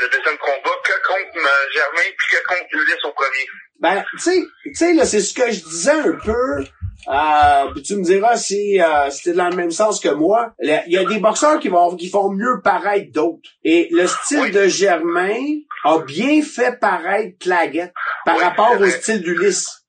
le 0.00 0.08
deuxième 0.08 0.38
combat 0.38 0.76
que 0.84 0.92
contre 1.06 1.48
Germain 1.72 2.08
puis 2.16 2.36
que 2.36 2.46
contre 2.46 2.66
Ulysse 2.72 3.04
au 3.04 3.12
premier. 3.12 3.46
Ben, 3.80 4.04
tu 4.12 4.18
sais, 4.18 4.42
tu 4.64 4.74
sais, 4.74 4.94
là, 4.94 5.04
c'est 5.04 5.20
ce 5.20 5.34
que 5.34 5.50
je 5.50 5.64
disais 5.64 5.90
un 5.90 6.12
peu 6.24 6.64
euh, 7.08 7.74
tu 7.84 7.96
me 7.96 8.02
diras 8.02 8.36
si 8.36 8.80
euh, 8.80 9.10
c'était 9.10 9.36
dans 9.36 9.48
le 9.48 9.56
même 9.56 9.70
sens 9.70 10.00
que 10.00 10.08
moi. 10.08 10.54
Il 10.60 10.82
y 10.86 10.96
a 10.96 11.04
des 11.04 11.18
boxeurs 11.18 11.58
qui 11.58 11.68
vont 11.68 11.96
qui 11.96 12.08
font 12.08 12.30
mieux 12.30 12.60
paraître 12.62 13.12
d'autres. 13.12 13.50
Et 13.62 13.88
le 13.90 14.06
style 14.06 14.50
de 14.50 14.68
Germain 14.68 15.38
a 15.84 15.98
bien 15.98 16.42
fait 16.42 16.78
paraître 16.80 17.38
Claguette 17.40 17.92
par 18.24 18.38
rapport 18.38 18.80
au 18.80 18.86
style 18.86 19.20
d'Ulysse. 19.20 19.84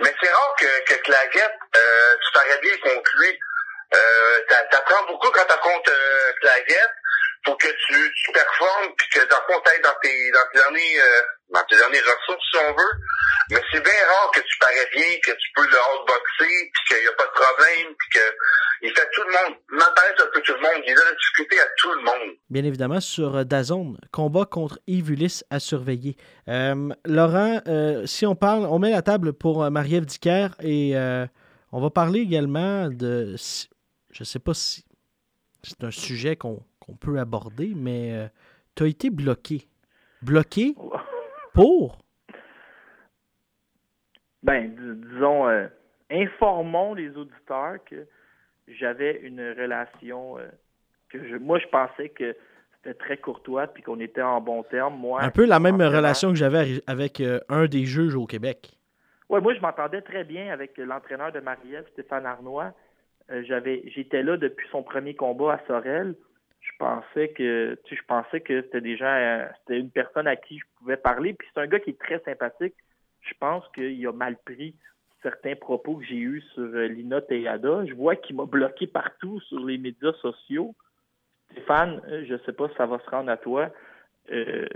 Mais 0.00 0.14
c'est 0.22 0.30
rare 0.30 0.54
que, 0.58 0.92
que 0.92 1.00
Claguette, 1.02 1.58
euh, 1.76 2.14
tu 2.24 2.32
parais 2.32 2.60
bien 2.62 2.76
contre 2.82 3.10
lui. 3.18 3.38
Euh, 3.94 4.56
T'apprends 4.70 5.06
beaucoup 5.06 5.30
quand 5.30 5.44
t'as 5.48 5.58
contre 5.58 5.90
euh, 5.90 6.32
Claguette 6.40 6.94
pour 7.44 7.56
que 7.58 7.66
tu, 7.66 8.12
tu 8.24 8.32
performes 8.32 8.94
puis 8.96 9.08
que 9.14 9.20
dans 9.28 9.36
le 9.48 9.52
fond 9.54 9.60
dans 9.82 9.94
tes 10.00 10.30
dans 10.30 10.46
tes 10.52 10.58
derniers 10.58 11.00
euh, 11.00 11.22
dans 11.50 11.64
tes 11.64 11.76
dernières 11.76 12.02
ressources 12.04 12.44
si 12.50 12.56
on 12.58 12.72
veut. 12.72 12.94
Mais 13.50 13.60
c'est 13.72 13.82
bien 13.82 13.92
rare 14.06 14.30
que 14.32 14.40
tu 14.40 14.58
parais 14.58 14.88
bien, 14.92 15.18
que 15.24 15.32
tu 15.32 15.48
peux 15.56 15.62
le 15.62 15.76
outboxer, 15.76 16.70
puis 16.72 16.82
qu'il 16.88 17.02
n'y 17.02 17.08
a 17.08 17.12
pas 17.18 17.26
de 17.26 17.32
problème, 17.32 17.94
puis 17.98 18.08
que 18.14 18.26
il 18.82 18.90
fait 18.94 19.08
tout 19.12 19.22
le 19.22 19.32
monde, 19.32 19.58
m'apparaît 19.70 20.14
un 20.22 20.26
peu 20.32 20.40
tout 20.40 20.54
le 20.54 20.60
monde, 20.60 20.82
il 20.86 20.94
donne 20.94 21.04
la 21.04 21.14
difficulté 21.14 21.60
à 21.60 21.66
tout 21.76 21.92
le 21.92 22.02
monde. 22.02 22.36
Bien 22.48 22.64
évidemment, 22.64 23.00
sur 23.00 23.36
euh, 23.36 23.44
Dazone, 23.44 23.98
combat 24.12 24.44
contre 24.46 24.78
Ulysse 24.86 25.44
à 25.50 25.58
surveiller. 25.58 26.16
Euh, 26.48 26.90
Laurent, 27.04 27.60
euh, 27.66 28.06
si 28.06 28.24
on 28.24 28.36
parle, 28.36 28.64
on 28.66 28.78
met 28.78 28.90
la 28.92 29.02
table 29.02 29.32
pour 29.32 29.64
euh, 29.64 29.70
Marie-Ève 29.70 30.06
Dicker 30.06 30.48
et 30.62 30.92
euh, 30.94 31.26
on 31.72 31.80
va 31.80 31.90
parler 31.90 32.20
également 32.20 32.88
de. 32.88 33.36
Je 34.10 34.22
ne 34.22 34.24
sais 34.24 34.38
pas 34.38 34.54
si 34.54 34.84
c'est 35.62 35.84
un 35.84 35.90
sujet 35.90 36.36
qu'on 36.36 36.64
peut 36.98 37.18
aborder, 37.18 37.72
mais 37.76 38.14
euh, 38.14 38.28
tu 38.74 38.84
as 38.84 38.86
été 38.86 39.10
bloqué. 39.10 39.68
Bloqué 40.22 40.74
pour? 41.54 41.98
Ben, 44.42 44.74
disons, 44.74 45.48
euh, 45.48 45.66
informons 46.10 46.94
les 46.94 47.16
auditeurs 47.16 47.76
que 47.84 48.06
j'avais 48.66 49.20
une 49.22 49.40
relation 49.40 50.38
euh, 50.38 50.48
que 51.08 51.18
je, 51.28 51.36
moi 51.36 51.58
je 51.58 51.66
pensais 51.66 52.08
que 52.08 52.36
c'était 52.76 52.94
très 52.94 53.16
courtois 53.16 53.66
puis 53.66 53.82
qu'on 53.82 54.00
était 54.00 54.22
en 54.22 54.40
bon 54.40 54.62
terme. 54.62 54.96
Moi, 54.96 55.22
un 55.22 55.30
peu 55.30 55.44
la 55.44 55.60
même 55.60 55.80
relation 55.80 56.30
que 56.30 56.36
j'avais 56.36 56.80
avec 56.86 57.20
euh, 57.20 57.40
un 57.48 57.66
des 57.66 57.84
juges 57.84 58.14
au 58.14 58.26
Québec. 58.26 58.72
Ouais, 59.30 59.40
moi 59.40 59.54
je 59.54 59.60
m'entendais 59.60 60.02
très 60.02 60.24
bien 60.24 60.52
avec 60.52 60.76
l'entraîneur 60.76 61.30
de 61.30 61.38
Marie-Ève, 61.38 61.86
Stéphane 61.92 62.26
Arnois. 62.26 62.72
Euh, 63.30 63.44
j'avais, 63.46 63.84
j'étais 63.86 64.24
là 64.24 64.36
depuis 64.36 64.66
son 64.72 64.82
premier 64.82 65.14
combat 65.14 65.52
à 65.52 65.66
Sorel. 65.68 66.16
Je 66.60 66.72
pensais 66.80 67.28
que, 67.28 67.78
tu 67.84 67.94
je 67.94 68.02
pensais 68.08 68.40
que 68.40 68.62
c'était 68.62 68.80
déjà, 68.80 69.48
c'était 69.58 69.78
une 69.78 69.92
personne 69.92 70.26
à 70.26 70.34
qui 70.34 70.58
je 70.58 70.64
pouvais 70.76 70.96
parler. 70.96 71.34
Puis 71.34 71.46
c'est 71.54 71.60
un 71.60 71.68
gars 71.68 71.78
qui 71.78 71.90
est 71.90 72.00
très 72.00 72.18
sympathique. 72.24 72.74
Je 73.20 73.32
pense 73.38 73.62
qu'il 73.72 74.04
a 74.04 74.12
mal 74.12 74.36
pris 74.44 74.74
certains 75.22 75.54
propos 75.54 75.98
que 75.98 76.06
j'ai 76.06 76.16
eus 76.18 76.42
sur 76.54 76.64
euh, 76.64 76.88
Lina 76.88 77.20
Teyada. 77.20 77.86
Je 77.86 77.94
vois 77.94 78.16
qu'il 78.16 78.34
m'a 78.34 78.46
bloqué 78.46 78.88
partout 78.88 79.38
sur 79.42 79.64
les 79.64 79.78
médias 79.78 80.12
sociaux. 80.14 80.74
Stéphane, 81.52 82.02
euh, 82.08 82.24
je 82.28 82.34
sais 82.44 82.52
pas 82.52 82.68
si 82.68 82.74
ça 82.74 82.86
va 82.86 82.98
se 82.98 83.08
rendre 83.08 83.30
à 83.30 83.36
toi. 83.36 83.70
Euh, 84.32 84.66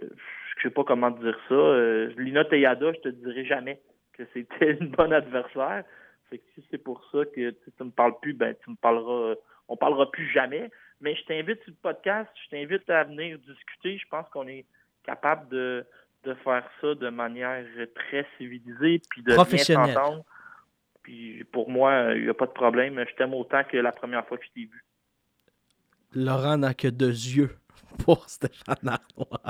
je 0.57 0.63
sais 0.63 0.71
pas 0.73 0.85
comment 0.85 1.11
dire 1.11 1.37
ça. 1.49 1.55
Euh, 1.55 2.13
Lina 2.19 2.45
Teyada, 2.45 2.93
je 2.93 3.01
te 3.01 3.09
dirai 3.09 3.45
jamais 3.47 3.81
que 4.17 4.23
c'était 4.33 4.73
une 4.81 4.89
bonne 4.89 5.13
adversaire. 5.13 5.85
Fait 6.31 6.39
que 6.39 6.45
si 6.55 6.67
c'est 6.71 6.79
pour 6.79 7.03
ça 7.13 7.25
que 7.27 7.51
tu 7.51 7.71
ne 7.81 7.85
me 7.87 7.91
parles 7.91 8.19
plus, 8.21 8.33
ben 8.33 8.55
tu 8.63 8.71
me 8.71 8.77
parleras. 8.77 9.35
On 9.69 9.77
parlera 9.77 10.11
plus 10.11 10.31
jamais. 10.31 10.71
Mais 11.01 11.15
je 11.17 11.25
t'invite 11.25 11.63
sur 11.63 11.73
le 11.73 11.77
podcast, 11.83 12.31
je 12.45 12.51
t'invite 12.51 12.89
à 12.89 13.05
venir 13.05 13.39
discuter. 13.39 13.99
Je 13.99 14.09
pense 14.09 14.29
qu'on 14.31 14.47
est 14.47 14.65
capable 15.05 15.49
de, 15.49 15.85
de 16.25 16.35
faire 16.35 16.65
ça 16.81 16.95
de 16.95 17.09
manière 17.11 17.65
très 17.95 18.27
civilisée 18.39 19.03
puis 19.11 19.23
de 19.23 19.35
bien 19.35 19.59
s'entendre. 19.59 20.25
Puis 21.03 21.45
pour 21.45 21.71
moi, 21.71 22.15
il 22.15 22.25
n'y 22.25 22.29
a 22.29 22.35
pas 22.35 22.47
de 22.47 22.53
problème. 22.53 23.05
Je 23.09 23.15
t'aime 23.17 23.35
autant 23.35 23.63
que 23.65 23.77
la 23.77 23.93
première 23.93 24.27
fois 24.27 24.39
que 24.39 24.45
je 24.45 24.51
t'ai 24.51 24.67
vu. 24.67 24.85
Laurent 26.15 26.57
n'a 26.57 26.75
que 26.75 26.89
deux 26.89 27.09
yeux 27.09 27.51
pour 28.05 28.29
Stéphane 28.29 28.89
Arnois. 28.89 29.41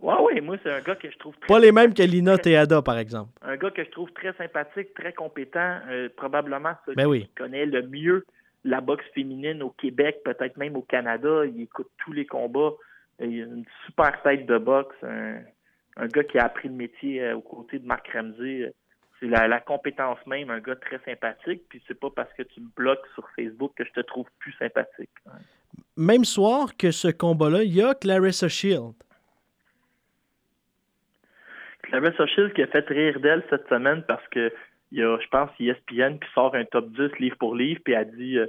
Ouais, 0.00 0.14
oui, 0.20 0.40
moi, 0.40 0.56
c'est 0.62 0.72
un 0.72 0.80
gars 0.80 0.96
que 0.96 1.08
je 1.08 1.16
trouve 1.18 1.36
très 1.36 1.46
Pas 1.46 1.60
les 1.60 1.70
mêmes 1.70 1.94
que 1.94 2.02
Lina 2.02 2.36
Teada, 2.36 2.82
par 2.82 2.98
exemple. 2.98 3.30
Un 3.62 3.68
gars 3.68 3.70
que 3.70 3.84
je 3.84 3.90
trouve 3.90 4.12
très 4.12 4.32
sympathique, 4.34 4.94
très 4.94 5.12
compétent, 5.12 5.78
euh, 5.88 6.08
probablement 6.16 6.72
celui 6.84 6.96
Ben 6.96 7.06
oui. 7.06 7.22
qui 7.22 7.34
connaît 7.34 7.66
le 7.66 7.82
mieux 7.82 8.24
la 8.64 8.80
boxe 8.80 9.04
féminine 9.14 9.62
au 9.62 9.70
Québec, 9.70 10.20
peut-être 10.24 10.56
même 10.56 10.76
au 10.76 10.82
Canada. 10.82 11.44
Il 11.46 11.60
écoute 11.62 11.90
tous 11.98 12.12
les 12.12 12.26
combats. 12.26 12.72
Il 13.20 13.42
a 13.42 13.44
une 13.44 13.64
super 13.86 14.22
tête 14.22 14.46
de 14.46 14.56
boxe. 14.58 14.94
Un, 15.02 15.38
un 15.96 16.06
gars 16.06 16.22
qui 16.24 16.38
a 16.38 16.44
appris 16.44 16.68
le 16.68 16.74
métier 16.74 17.22
euh, 17.22 17.36
aux 17.36 17.40
côtés 17.40 17.80
de 17.80 17.86
Marc 17.86 18.08
Ramsey. 18.12 18.72
C'est 19.18 19.26
la, 19.26 19.48
la 19.48 19.60
compétence 19.60 20.18
même, 20.26 20.50
un 20.50 20.60
gars 20.60 20.76
très 20.76 21.00
sympathique. 21.04 21.62
Puis 21.68 21.82
c'est 21.88 21.98
pas 21.98 22.10
parce 22.10 22.32
que 22.34 22.42
tu 22.44 22.60
me 22.60 22.68
bloques 22.76 23.06
sur 23.14 23.28
Facebook 23.36 23.72
que 23.76 23.84
je 23.84 23.92
te 23.92 24.00
trouve 24.00 24.26
plus 24.38 24.52
sympathique. 24.52 25.10
Ouais. 25.26 25.32
Même 25.96 26.24
soir 26.24 26.76
que 26.76 26.90
ce 26.90 27.08
combat-là, 27.08 27.64
il 27.64 27.74
y 27.74 27.82
a 27.82 27.94
Clarissa 27.94 28.48
Shield. 28.48 28.94
Clarissa 31.92 32.26
Shields 32.26 32.54
qui 32.54 32.62
a 32.62 32.66
fait 32.68 32.88
rire 32.88 33.20
d'elle 33.20 33.44
cette 33.50 33.68
semaine 33.68 34.02
parce 34.08 34.26
que 34.28 34.50
il 34.90 34.98
y 34.98 35.02
a, 35.02 35.18
je 35.18 35.28
pense, 35.28 35.50
ESPN 35.60 36.18
qui 36.18 36.30
sort 36.34 36.54
un 36.54 36.64
top 36.64 36.90
10 36.92 37.18
livre 37.18 37.36
pour 37.38 37.54
livre, 37.54 37.80
puis 37.84 37.94
elle 37.94 38.10
dit 38.16 38.38
euh, 38.38 38.46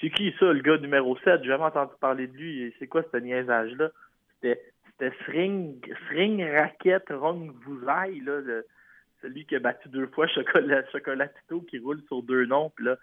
C'est 0.00 0.10
qui 0.10 0.34
ça, 0.38 0.52
le 0.52 0.60
gars 0.60 0.78
numéro 0.78 1.16
7? 1.18 1.42
J'ai 1.42 1.48
jamais 1.48 1.64
entendu 1.64 1.92
parler 2.00 2.26
de 2.26 2.36
lui. 2.36 2.74
C'est 2.78 2.86
quoi 2.86 3.02
ce 3.12 3.16
niaisage-là? 3.18 3.90
C'était 4.40 5.12
Sring, 5.24 5.78
Sring 6.08 6.42
Racket 6.44 7.04
Rong 7.10 7.52
Vuzai, 7.66 8.20
là, 8.24 8.40
le- 8.40 8.64
celui 9.20 9.44
qui 9.46 9.56
a 9.56 9.58
battu 9.58 9.88
deux 9.88 10.06
fois 10.08 10.26
Chocolat, 10.28 10.82
Chocolatito 10.92 11.60
qui 11.62 11.78
roule 11.78 12.02
sur 12.08 12.22
deux 12.22 12.44
noms, 12.46 12.70
puis 12.74 12.86
là, 12.86 12.96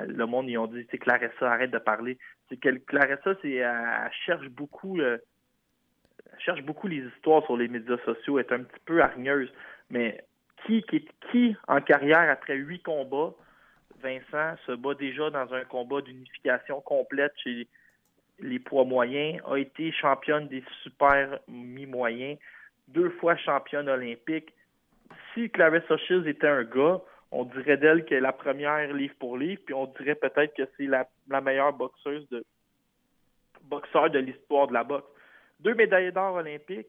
euh, 0.00 0.06
le 0.06 0.26
monde, 0.26 0.48
ils 0.48 0.58
ont 0.58 0.66
dit, 0.66 0.86
c'est 0.90 0.98
Clarissa, 0.98 1.50
arrête 1.50 1.70
de 1.70 1.78
parler. 1.78 2.18
C'est 2.48 2.56
que 2.56 2.68
Clarissa, 2.70 3.34
c'est, 3.42 3.52
elle, 3.54 4.10
cherche 4.26 4.48
beaucoup, 4.48 5.00
euh, 5.00 5.18
cherche 6.38 6.62
beaucoup 6.62 6.86
les 6.86 7.04
histoires 7.16 7.44
sur 7.44 7.56
les 7.56 7.68
médias 7.68 7.98
sociaux, 8.04 8.38
est 8.38 8.52
un 8.52 8.62
petit 8.62 8.80
peu 8.84 9.02
hargneuse. 9.02 9.52
Mais 9.90 10.24
qui, 10.66 10.84
qui, 11.30 11.56
en 11.68 11.80
carrière, 11.80 12.30
après 12.30 12.56
huit 12.56 12.82
combats, 12.82 13.34
Vincent 14.02 14.56
se 14.66 14.72
bat 14.72 14.94
déjà 14.94 15.30
dans 15.30 15.52
un 15.54 15.64
combat 15.64 16.00
d'unification 16.00 16.80
complète 16.80 17.32
chez 17.42 17.68
les 18.40 18.58
poids 18.58 18.84
moyens, 18.84 19.40
a 19.46 19.56
été 19.56 19.92
championne 19.92 20.48
des 20.48 20.64
super 20.82 21.38
mi-moyens, 21.48 22.38
deux 22.88 23.10
fois 23.10 23.36
championne 23.36 23.88
olympique. 23.88 24.52
Si 25.32 25.48
Clarissa 25.50 25.96
Shields 25.96 26.26
était 26.26 26.48
un 26.48 26.64
gars, 26.64 27.00
on 27.30 27.44
dirait 27.44 27.76
d'elle 27.76 28.04
qu'elle 28.04 28.18
est 28.18 28.20
la 28.20 28.32
première 28.32 28.92
livre 28.92 29.14
pour 29.18 29.38
livre, 29.38 29.62
puis 29.64 29.74
on 29.74 29.86
dirait 29.98 30.14
peut-être 30.14 30.54
que 30.54 30.62
c'est 30.76 30.86
la, 30.86 31.08
la 31.28 31.40
meilleure 31.40 31.72
boxeuse 31.72 32.28
de 32.28 32.44
boxeur 33.62 34.10
de 34.10 34.18
l'histoire 34.18 34.68
de 34.68 34.74
la 34.74 34.84
boxe. 34.84 35.08
Deux 35.64 35.74
médaillés 35.74 36.12
d'or 36.12 36.34
olympiques. 36.34 36.86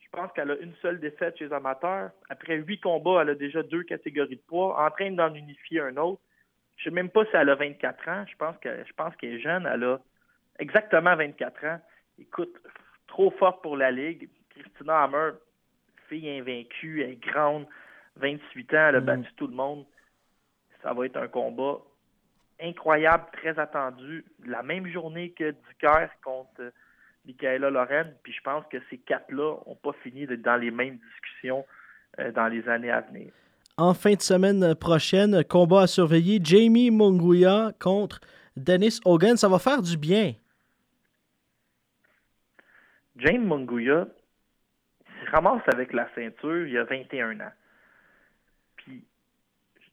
Je 0.00 0.08
pense 0.10 0.32
qu'elle 0.32 0.50
a 0.50 0.56
une 0.56 0.74
seule 0.76 0.98
défaite 0.98 1.36
chez 1.38 1.46
les 1.46 1.52
amateurs. 1.52 2.10
Après 2.30 2.56
huit 2.56 2.80
combats, 2.80 3.20
elle 3.22 3.30
a 3.30 3.34
déjà 3.34 3.62
deux 3.62 3.82
catégories 3.82 4.36
de 4.36 4.40
poids, 4.40 4.82
en 4.84 4.90
train 4.90 5.10
d'en 5.10 5.34
unifier 5.34 5.80
un 5.80 5.96
autre. 5.98 6.22
Je 6.78 6.84
sais 6.84 6.90
même 6.90 7.10
pas 7.10 7.24
si 7.26 7.30
elle 7.34 7.50
a 7.50 7.54
24 7.54 8.08
ans. 8.08 8.24
Je 8.30 8.36
pense 8.36 8.56
que 8.58 8.68
je 8.84 8.92
pense 8.94 9.14
qu'elle 9.16 9.34
est 9.34 9.40
jeune. 9.40 9.66
Elle 9.66 9.84
a 9.84 10.00
exactement 10.58 11.14
24 11.16 11.64
ans. 11.66 11.80
Écoute, 12.18 12.54
trop 13.06 13.30
forte 13.32 13.62
pour 13.62 13.76
la 13.76 13.90
Ligue. 13.90 14.28
Christina 14.50 15.02
Hammer, 15.02 15.32
fille 16.08 16.30
invaincue, 16.38 17.02
elle 17.02 17.10
est 17.10 17.16
grande. 17.16 17.66
28 18.16 18.72
ans, 18.74 18.88
elle 18.88 18.96
a 18.96 19.00
Mm. 19.00 19.04
battu 19.04 19.32
tout 19.36 19.46
le 19.46 19.54
monde. 19.54 19.84
Ça 20.82 20.94
va 20.94 21.04
être 21.04 21.18
un 21.18 21.28
combat 21.28 21.78
incroyable, 22.60 23.24
très 23.32 23.58
attendu. 23.58 24.24
La 24.46 24.62
même 24.62 24.86
journée 24.88 25.32
que 25.32 25.50
Ducaire 25.68 26.10
contre 26.24 26.72
Michaela 27.26 27.70
Loren. 27.70 28.12
Puis 28.22 28.32
je 28.32 28.40
pense 28.42 28.64
que 28.70 28.78
ces 28.90 28.98
quatre-là 28.98 29.56
n'ont 29.66 29.76
pas 29.76 29.92
fini 30.02 30.26
d'être 30.26 30.42
dans 30.42 30.56
les 30.56 30.70
mêmes 30.70 30.98
discussions 31.12 31.64
euh, 32.18 32.32
dans 32.32 32.48
les 32.48 32.68
années 32.68 32.90
à 32.90 33.00
venir. 33.00 33.32
En 33.76 33.92
fin 33.92 34.14
de 34.14 34.22
semaine 34.22 34.74
prochaine, 34.74 35.44
combat 35.44 35.82
à 35.82 35.86
surveiller. 35.86 36.40
Jamie 36.42 36.90
Munguia 36.90 37.72
contre 37.78 38.20
Dennis 38.56 39.00
Hogan. 39.04 39.36
Ça 39.36 39.48
va 39.48 39.58
faire 39.58 39.82
du 39.82 39.98
bien. 39.98 40.32
James 43.16 43.46
Munguia 43.46 44.06
il 45.26 45.26
se 45.26 45.30
ramasse 45.32 45.62
avec 45.72 45.92
la 45.92 46.08
ceinture 46.14 46.66
il 46.66 46.72
y 46.72 46.78
a 46.78 46.84
21 46.84 47.40
ans. 47.40 47.52
Puis, 48.76 49.04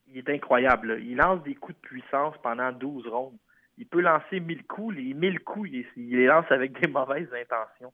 il 0.10 0.18
est 0.18 0.30
incroyable. 0.30 0.90
là. 0.90 0.98
Il 1.00 1.16
lance 1.16 1.42
des 1.44 1.56
coups 1.56 1.76
de 1.76 1.88
puissance 1.88 2.36
pendant 2.44 2.72
12 2.72 3.08
rondes. 3.08 3.38
Il 3.78 3.88
peut 3.88 4.02
lancer 4.02 4.40
1000 4.40 4.64
coups. 4.66 4.96
Les 4.96 5.14
1000 5.14 5.40
coups, 5.42 5.70
il, 5.72 6.10
les 6.16 6.26
lance 6.26 6.46
avec 6.50 6.80
des 6.80 6.88
mauvaises 6.88 7.34
intentions. 7.34 7.94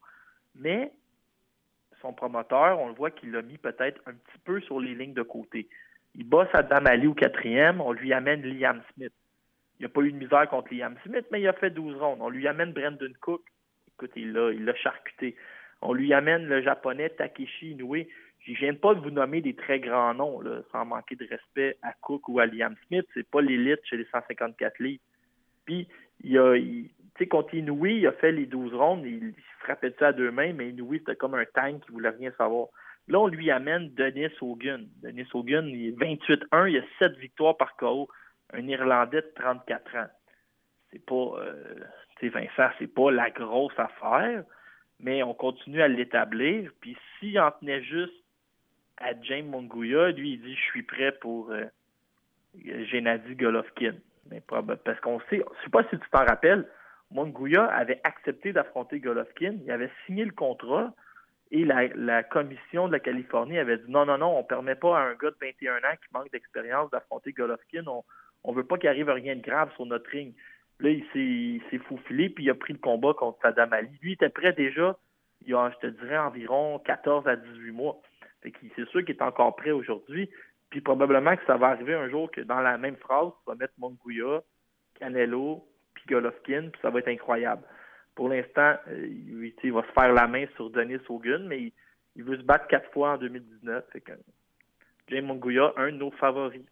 Mais 0.54 0.92
son 2.00 2.12
promoteur, 2.12 2.78
on 2.80 2.88
le 2.88 2.94
voit 2.94 3.10
qu'il 3.10 3.32
l'a 3.32 3.42
mis 3.42 3.58
peut-être 3.58 4.00
un 4.06 4.12
petit 4.12 4.38
peu 4.44 4.60
sur 4.60 4.80
les 4.80 4.94
lignes 4.94 5.14
de 5.14 5.22
côté. 5.22 5.68
Il 6.14 6.28
bat 6.28 6.48
Saddam 6.52 6.86
Ali 6.86 7.06
au 7.06 7.14
quatrième. 7.14 7.80
On 7.80 7.92
lui 7.92 8.12
amène 8.12 8.42
Liam 8.42 8.82
Smith. 8.94 9.12
Il 9.78 9.84
n'a 9.84 9.88
pas 9.88 10.02
eu 10.02 10.12
de 10.12 10.18
misère 10.18 10.48
contre 10.48 10.74
Liam 10.74 10.96
Smith, 11.04 11.24
mais 11.30 11.40
il 11.40 11.48
a 11.48 11.54
fait 11.54 11.70
12 11.70 11.96
rondes. 11.96 12.20
On 12.20 12.28
lui 12.28 12.46
amène 12.46 12.72
Brendan 12.72 13.14
Cook. 13.20 13.42
Écoute, 13.94 14.12
il 14.16 14.32
l'a 14.32 14.52
il 14.52 14.64
l'a 14.64 14.74
charcuté. 14.74 15.36
On 15.82 15.94
lui 15.94 16.12
amène 16.12 16.46
le 16.46 16.62
japonais 16.62 17.08
Takeshi 17.10 17.70
Inoue. 17.70 18.04
Je 18.40 18.52
viens 18.52 18.74
pas 18.74 18.94
de 18.94 19.00
vous 19.00 19.10
nommer 19.10 19.40
des 19.40 19.54
très 19.54 19.80
grands 19.80 20.14
noms, 20.14 20.42
sans 20.72 20.84
manquer 20.84 21.16
de 21.16 21.26
respect 21.26 21.76
à 21.82 21.92
Cook 21.92 22.28
ou 22.28 22.40
à 22.40 22.46
Liam 22.46 22.74
Smith. 22.86 23.06
C'est 23.14 23.28
pas 23.28 23.40
l'élite 23.40 23.80
chez 23.84 23.96
les 23.96 24.06
154 24.06 24.78
livres. 24.78 25.02
Puis, 25.64 25.88
il 26.22 26.38
a, 26.38 26.56
il- 26.56 26.90
contre 27.28 27.54
Inoue, 27.54 27.86
il 27.86 28.06
a 28.06 28.12
fait 28.12 28.32
les 28.32 28.46
12 28.46 28.74
rondes, 28.74 29.04
il, 29.04 29.34
frappait 29.60 29.94
ça 29.98 30.08
à 30.08 30.12
deux 30.12 30.30
mains, 30.30 30.52
mais 30.54 30.70
Inoue, 30.70 30.94
c'était 30.94 31.16
comme 31.16 31.34
un 31.34 31.44
tank 31.44 31.84
qui 31.84 31.92
voulait 31.92 32.08
rien 32.08 32.32
savoir. 32.38 32.68
Là, 33.08 33.20
on 33.20 33.26
lui 33.26 33.50
amène 33.50 33.92
Denis 33.94 34.32
Hogan. 34.40 34.88
Denis 35.02 35.26
Hogan, 35.34 35.68
il 35.68 35.88
est 35.88 35.98
28-1, 35.98 36.70
il 36.70 36.78
a 36.78 36.82
7 36.98 37.16
victoires 37.18 37.56
par 37.56 37.76
KO. 37.76 38.08
Un 38.52 38.66
Irlandais 38.66 39.20
de 39.20 39.32
34 39.36 39.96
ans. 39.96 40.06
C'est 40.90 41.04
pas, 41.04 41.14
euh, 41.14 41.74
tu 42.18 42.26
sais, 42.26 42.28
Vincent, 42.28 42.72
c'est 42.78 42.92
pas 42.92 43.10
la 43.10 43.30
grosse 43.30 43.78
affaire, 43.78 44.44
mais 44.98 45.22
on 45.22 45.34
continue 45.34 45.82
à 45.82 45.88
l'établir. 45.88 46.70
Puis 46.80 46.96
s'il 47.18 47.38
en 47.38 47.52
tenait 47.52 47.82
juste 47.82 48.14
à 48.96 49.12
James 49.22 49.48
Monguia, 49.48 50.10
lui, 50.10 50.32
il 50.32 50.40
dit 50.40 50.54
Je 50.54 50.62
suis 50.62 50.82
prêt 50.82 51.12
pour 51.20 51.50
euh, 51.52 51.64
Gennady 52.64 53.36
Golovkin. 53.36 53.94
Proba- 54.38 54.76
parce 54.76 55.00
qu'on 55.00 55.20
sait, 55.28 55.42
je 55.58 55.64
sais 55.64 55.70
pas 55.70 55.82
si 55.84 55.98
tu 55.98 56.10
t'en 56.10 56.24
rappelles, 56.24 56.66
Monguia 57.10 57.64
avait 57.64 58.00
accepté 58.04 58.52
d'affronter 58.52 59.00
Golovkin, 59.00 59.56
il 59.64 59.70
avait 59.70 59.90
signé 60.06 60.24
le 60.24 60.32
contrat 60.32 60.94
et 61.50 61.64
la, 61.64 62.22
commission 62.22 62.86
de 62.86 62.92
la 62.92 63.00
Californie 63.00 63.58
avait 63.58 63.78
dit 63.78 63.90
non, 63.90 64.06
non, 64.06 64.18
non, 64.18 64.38
on 64.38 64.44
permet 64.44 64.76
pas 64.76 64.98
à 64.98 65.02
un 65.02 65.14
gars 65.14 65.30
de 65.30 65.36
21 65.40 65.78
ans 65.78 65.96
qui 66.00 66.14
manque 66.14 66.30
d'expérience 66.30 66.90
d'affronter 66.90 67.32
Golovkin. 67.32 67.84
On, 67.88 68.04
on 68.44 68.52
veut 68.52 68.64
pas 68.64 68.78
qu'il 68.78 68.88
arrive 68.88 69.10
rien 69.10 69.34
de 69.34 69.42
grave 69.42 69.70
sur 69.74 69.84
notre 69.86 70.08
ring. 70.10 70.32
Là, 70.78 70.90
il 70.90 71.04
s'est, 71.12 71.18
il 71.18 71.62
s'est 71.70 71.84
faufilé, 71.84 72.30
puis 72.30 72.44
il 72.44 72.50
a 72.50 72.54
pris 72.54 72.72
le 72.72 72.78
combat 72.78 73.14
contre 73.14 73.40
Saddam 73.42 73.72
Ali. 73.72 73.88
Lui, 74.00 74.10
il 74.10 74.14
était 74.14 74.28
prêt 74.28 74.52
déjà, 74.52 74.96
il 75.42 75.48
y 75.50 75.54
a, 75.54 75.70
je 75.70 75.88
te 75.88 75.92
dirais, 76.00 76.18
environ 76.18 76.78
14 76.78 77.26
à 77.26 77.36
18 77.36 77.72
mois. 77.72 78.00
C'est 78.42 78.88
sûr 78.88 79.04
qu'il 79.04 79.16
est 79.16 79.22
encore 79.22 79.56
prêt 79.56 79.72
aujourd'hui. 79.72 80.30
Puis 80.70 80.80
probablement 80.80 81.36
que 81.36 81.44
ça 81.46 81.56
va 81.56 81.68
arriver 81.68 81.94
un 81.94 82.08
jour 82.08 82.30
que 82.30 82.40
dans 82.40 82.60
la 82.60 82.78
même 82.78 82.96
phrase, 82.96 83.28
tu 83.28 83.50
vas 83.50 83.56
mettre 83.56 83.74
Monguia, 83.78 84.42
Canelo, 84.98 85.66
puis 85.94 86.04
Golovkin, 86.08 86.68
puis 86.72 86.80
ça 86.80 86.90
va 86.90 87.00
être 87.00 87.08
incroyable. 87.08 87.62
Pour 88.14 88.28
l'instant, 88.28 88.74
euh, 88.88 89.06
il, 89.06 89.72
va 89.72 89.82
se 89.82 89.92
faire 89.92 90.12
la 90.12 90.26
main 90.26 90.46
sur 90.56 90.70
Denis 90.70 90.98
Hogan, 91.08 91.46
mais 91.46 91.60
il, 91.62 91.72
il 92.16 92.24
veut 92.24 92.36
se 92.36 92.42
battre 92.42 92.66
quatre 92.68 92.90
fois 92.92 93.14
en 93.14 93.18
2019. 93.18 93.84
Fait 93.92 94.00
que 94.00 94.12
James 95.08 95.26
Monguia, 95.26 95.72
un 95.76 95.90
de 95.90 95.96
nos 95.96 96.10
favoris. 96.12 96.62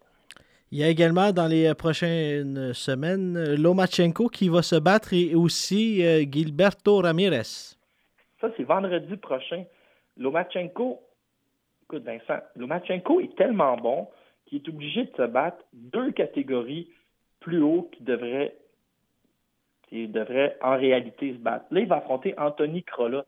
Il 0.71 0.79
y 0.79 0.85
a 0.85 0.89
également 0.89 1.33
dans 1.33 1.47
les 1.47 1.73
prochaines 1.75 2.75
semaines 2.75 3.55
Lomachenko 3.55 4.29
qui 4.29 4.51
va 4.51 4.61
se 4.61 4.77
battre 4.77 5.15
et 5.15 5.35
aussi 5.35 6.05
euh, 6.05 6.25
Gilberto 6.31 6.99
Ramirez. 6.99 7.75
Ça, 8.41 8.51
c'est 8.57 8.65
vendredi 8.65 9.17
prochain. 9.17 9.65
Lomachenko, 10.19 11.01
écoute 11.89 12.05
Vincent, 12.05 12.43
Lomachenko 12.57 13.21
est 13.21 13.35
tellement 13.37 13.77
bon 13.77 14.09
qu'il 14.47 14.59
est 14.59 14.69
obligé 14.69 15.05
de 15.05 15.17
se 15.17 15.23
battre 15.23 15.65
deux 15.73 16.13
catégories 16.13 16.91
plus 17.41 17.63
haut 17.63 17.89
qu'il 17.93 18.05
devrait, 18.05 18.55
qu'il 19.89 20.13
devrait 20.13 20.57
en 20.61 20.77
réalité 20.77 21.33
se 21.33 21.39
battre. 21.39 21.65
Là, 21.71 21.81
il 21.81 21.87
va 21.87 21.97
affronter 21.97 22.35
Anthony 22.39 22.83
Crolla, 22.83 23.25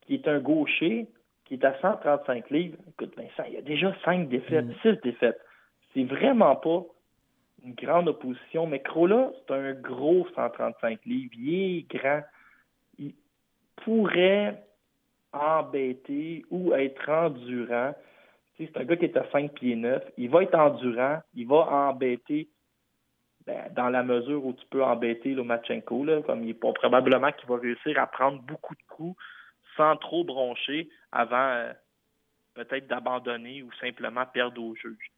qui 0.00 0.14
est 0.14 0.26
un 0.26 0.40
gaucher, 0.40 1.06
qui 1.44 1.54
est 1.54 1.64
à 1.64 1.78
135 1.80 2.50
livres. 2.50 2.78
Écoute 2.88 3.14
Vincent, 3.16 3.44
il 3.48 3.54
y 3.54 3.58
a 3.58 3.62
déjà 3.62 3.94
cinq 4.04 4.28
défaites, 4.28 4.66
Mm. 4.66 4.74
six 4.82 5.00
défaites. 5.02 5.40
C'est 5.94 6.04
vraiment 6.04 6.56
pas 6.56 6.82
une 7.64 7.74
grande 7.74 8.08
opposition, 8.08 8.66
mais 8.66 8.80
Crolla, 8.80 9.30
c'est 9.46 9.54
un 9.54 9.72
gros 9.74 10.26
135 10.34 11.04
livres. 11.04 11.34
Il 11.36 11.54
est 11.54 11.96
grand. 11.96 12.22
Il 12.98 13.14
pourrait 13.76 14.62
embêter 15.32 16.44
ou 16.50 16.74
être 16.74 17.08
endurant. 17.08 17.94
C'est 18.56 18.76
un 18.76 18.84
gars 18.84 18.96
qui 18.96 19.04
est 19.06 19.16
à 19.16 19.26
5 19.30 19.52
pieds 19.54 19.76
9. 19.76 20.02
Il 20.18 20.28
va 20.30 20.42
être 20.42 20.54
endurant. 20.54 21.20
Il 21.34 21.46
va 21.46 21.66
embêter 21.88 22.48
ben, 23.46 23.72
dans 23.74 23.88
la 23.88 24.02
mesure 24.02 24.44
où 24.44 24.52
tu 24.52 24.64
peux 24.70 24.84
embêter 24.84 25.34
Lomachenko. 25.34 26.04
Là, 26.04 26.22
comme 26.22 26.44
il 26.44 26.54
pas- 26.54 26.72
probablement 26.72 27.32
qu'il 27.32 27.48
va 27.48 27.56
réussir 27.56 27.98
à 27.98 28.06
prendre 28.06 28.42
beaucoup 28.42 28.74
de 28.74 28.82
coups 28.88 29.16
sans 29.76 29.96
trop 29.96 30.24
broncher 30.24 30.90
avant 31.12 31.36
euh, 31.36 31.72
peut-être 32.54 32.86
d'abandonner 32.86 33.62
ou 33.62 33.72
simplement 33.80 34.26
perdre 34.26 34.62
au 34.62 34.74
juge. 34.74 35.10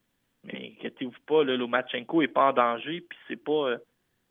Mais 0.44 0.74
inquiétez-vous 0.76 1.12
pas, 1.26 1.42
Lomachenko 1.44 2.22
est 2.22 2.28
pas 2.28 2.50
en 2.50 2.52
danger, 2.52 3.00
puis 3.00 3.18
c'est 3.28 3.42
pas 3.42 3.70
euh, 3.70 3.78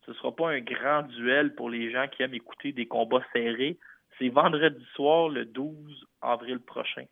ce 0.06 0.14
sera 0.14 0.36
pas 0.36 0.50
un 0.50 0.60
grand 0.60 1.04
duel 1.04 1.54
pour 1.56 1.70
les 1.70 1.92
gens 1.92 2.08
qui 2.08 2.24
aiment 2.24 2.34
écouter 2.34 2.72
des 2.72 2.88
combats 2.88 3.24
serrés. 3.34 3.78
C'est 4.22 4.30
vendredi 4.30 4.86
soir, 4.93 5.30
le 5.30 5.45
12 5.45 6.05
avril 6.22 6.59
prochain. 6.59 7.05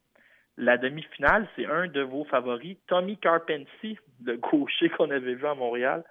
La 0.57 0.77
demi-finale, 0.77 1.47
c'est 1.55 1.65
un 1.65 1.87
de 1.87 2.01
vos 2.01 2.23
favoris, 2.25 2.77
Tommy 2.85 3.17
Carpentier, 3.17 3.97
le 4.23 4.37
gaucher 4.37 4.89
qu'on 4.89 5.09
avait 5.09 5.33
vu 5.33 5.47
à 5.47 5.55
Montréal, 5.55 6.03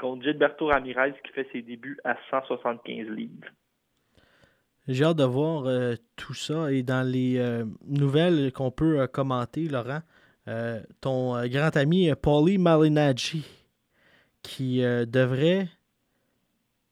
contre 0.00 0.24
Gilberto 0.24 0.66
Ramirez 0.66 1.14
qui 1.24 1.32
fait 1.32 1.46
ses 1.52 1.62
débuts 1.62 2.00
à 2.02 2.16
175 2.30 3.06
livres. 3.10 3.46
J'ai 4.88 5.04
hâte 5.04 5.18
de 5.18 5.24
voir 5.24 5.66
euh, 5.66 5.94
tout 6.16 6.34
ça. 6.34 6.72
Et 6.72 6.82
dans 6.82 7.06
les 7.06 7.38
euh, 7.38 7.64
nouvelles 7.86 8.50
qu'on 8.52 8.72
peut 8.72 9.02
euh, 9.02 9.06
commenter, 9.06 9.68
Laurent, 9.68 10.00
ton 11.00 11.46
grand 11.46 11.76
ami 11.76 12.10
Paulie 12.20 12.58
Malignaggi, 12.58 13.46
qui 14.42 14.80
devrait 14.80 15.68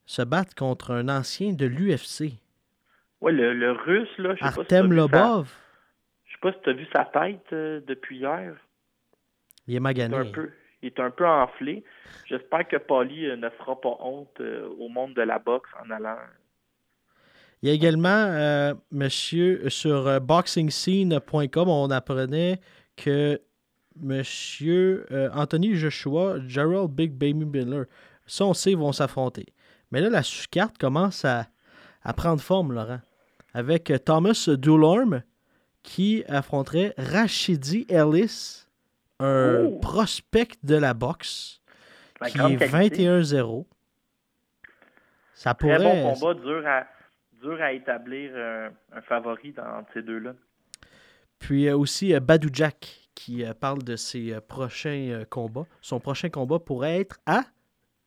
se 0.07 0.23
battre 0.23 0.55
contre 0.55 0.93
un 0.93 1.09
ancien 1.09 1.55
de 1.55 1.67
l'UFC, 1.67 2.35
Ouais, 3.21 3.33
le, 3.33 3.53
le 3.53 3.73
russe, 3.73 4.09
là, 4.19 4.35
je 4.37 4.45
sais 4.47 4.65
pas 4.65 4.65
si 4.83 4.89
Lobov. 4.89 5.53
Je 6.27 6.33
sais 6.33 6.39
pas 6.41 6.53
si 6.53 6.59
tu 6.63 6.71
as 6.71 6.73
vu 6.73 6.87
sa 6.95 7.05
tête 7.05 7.53
euh, 7.53 7.81
depuis 7.87 8.19
hier. 8.19 8.55
Il 9.67 9.75
est 9.75 9.75
Il 9.75 9.77
est, 9.77 9.81
magané. 9.81 10.17
un 10.17 10.25
peu, 10.27 10.51
il 10.83 10.87
est 10.87 11.01
un 11.01 11.11
peu 11.11 11.27
enflé. 11.27 11.83
J'espère 12.27 12.67
que 12.69 12.77
Paulie 12.77 13.27
euh, 13.27 13.37
ne 13.37 13.49
fera 13.51 13.81
pas 13.81 13.97
honte 14.01 14.41
euh, 14.41 14.69
au 14.79 14.89
monde 14.89 15.15
de 15.15 15.23
la 15.23 15.39
boxe 15.39 15.69
en 15.85 15.91
allant. 15.91 16.17
Il 17.61 17.69
y 17.69 17.73
a 17.73 17.75
également, 17.75 18.73
monsieur, 18.93 19.69
sur 19.69 20.21
boxingscene.com, 20.21 21.69
on 21.69 21.91
apprenait 21.91 22.61
que 22.97 23.41
monsieur 24.01 25.05
Anthony 25.35 25.75
Joshua, 25.75 26.37
Gerald 26.47 26.93
Big 26.93 27.11
Baby 27.11 27.47
Miller, 27.47 27.87
ça 28.27 28.45
on 28.45 28.55
sait, 28.55 28.75
vont 28.75 28.93
s'affronter. 28.93 29.47
Mais 29.91 30.01
là, 30.01 30.09
la 30.09 30.23
sous-carte 30.23 30.79
commence 30.79 31.25
à, 31.25 31.47
à 32.09 32.15
prendre 32.15 32.41
forme, 32.41 32.73
Laurent, 32.73 33.01
avec 33.53 33.91
euh, 33.91 33.99
Thomas 33.99 34.49
Dulorme 34.57 35.23
qui 35.83 36.25
affronterait 36.27 36.95
Rachidi 36.97 37.85
Ellis, 37.91 38.65
un 39.21 39.65
Oh! 39.67 39.79
prospect 39.81 40.49
de 40.63 40.75
la 40.77 40.95
boxe, 40.95 41.61
La 42.21 42.31
qui 42.31 42.39
est 42.39 42.57
qualité. 42.57 43.05
21-0. 43.07 43.67
Ça 45.35 45.53
Très 45.53 45.77
pourrait... 45.77 46.03
bon 46.03 46.15
combat, 46.15 46.35
dur 46.35 46.67
à, 46.67 46.87
dur 47.43 47.61
à 47.61 47.73
établir 47.73 48.31
euh, 48.35 48.71
un 48.93 49.03
favori 49.03 49.53
dans 49.53 49.67
entre 49.81 49.91
ces 49.93 50.03
deux-là. 50.03 50.33
Puis 51.39 51.69
euh, 51.69 51.77
aussi 51.77 52.15
euh, 52.15 52.21
Badou 52.21 52.49
Jack 52.51 53.11
qui 53.15 53.45
parle 53.61 53.83
de 53.83 53.97
ses 53.97 54.41
prochains 54.41 55.25
combats. 55.29 55.67
Son 55.83 56.01
prochain 56.01 56.31
combat 56.31 56.59
pourrait 56.59 57.01
être 57.01 57.19
à 57.27 57.43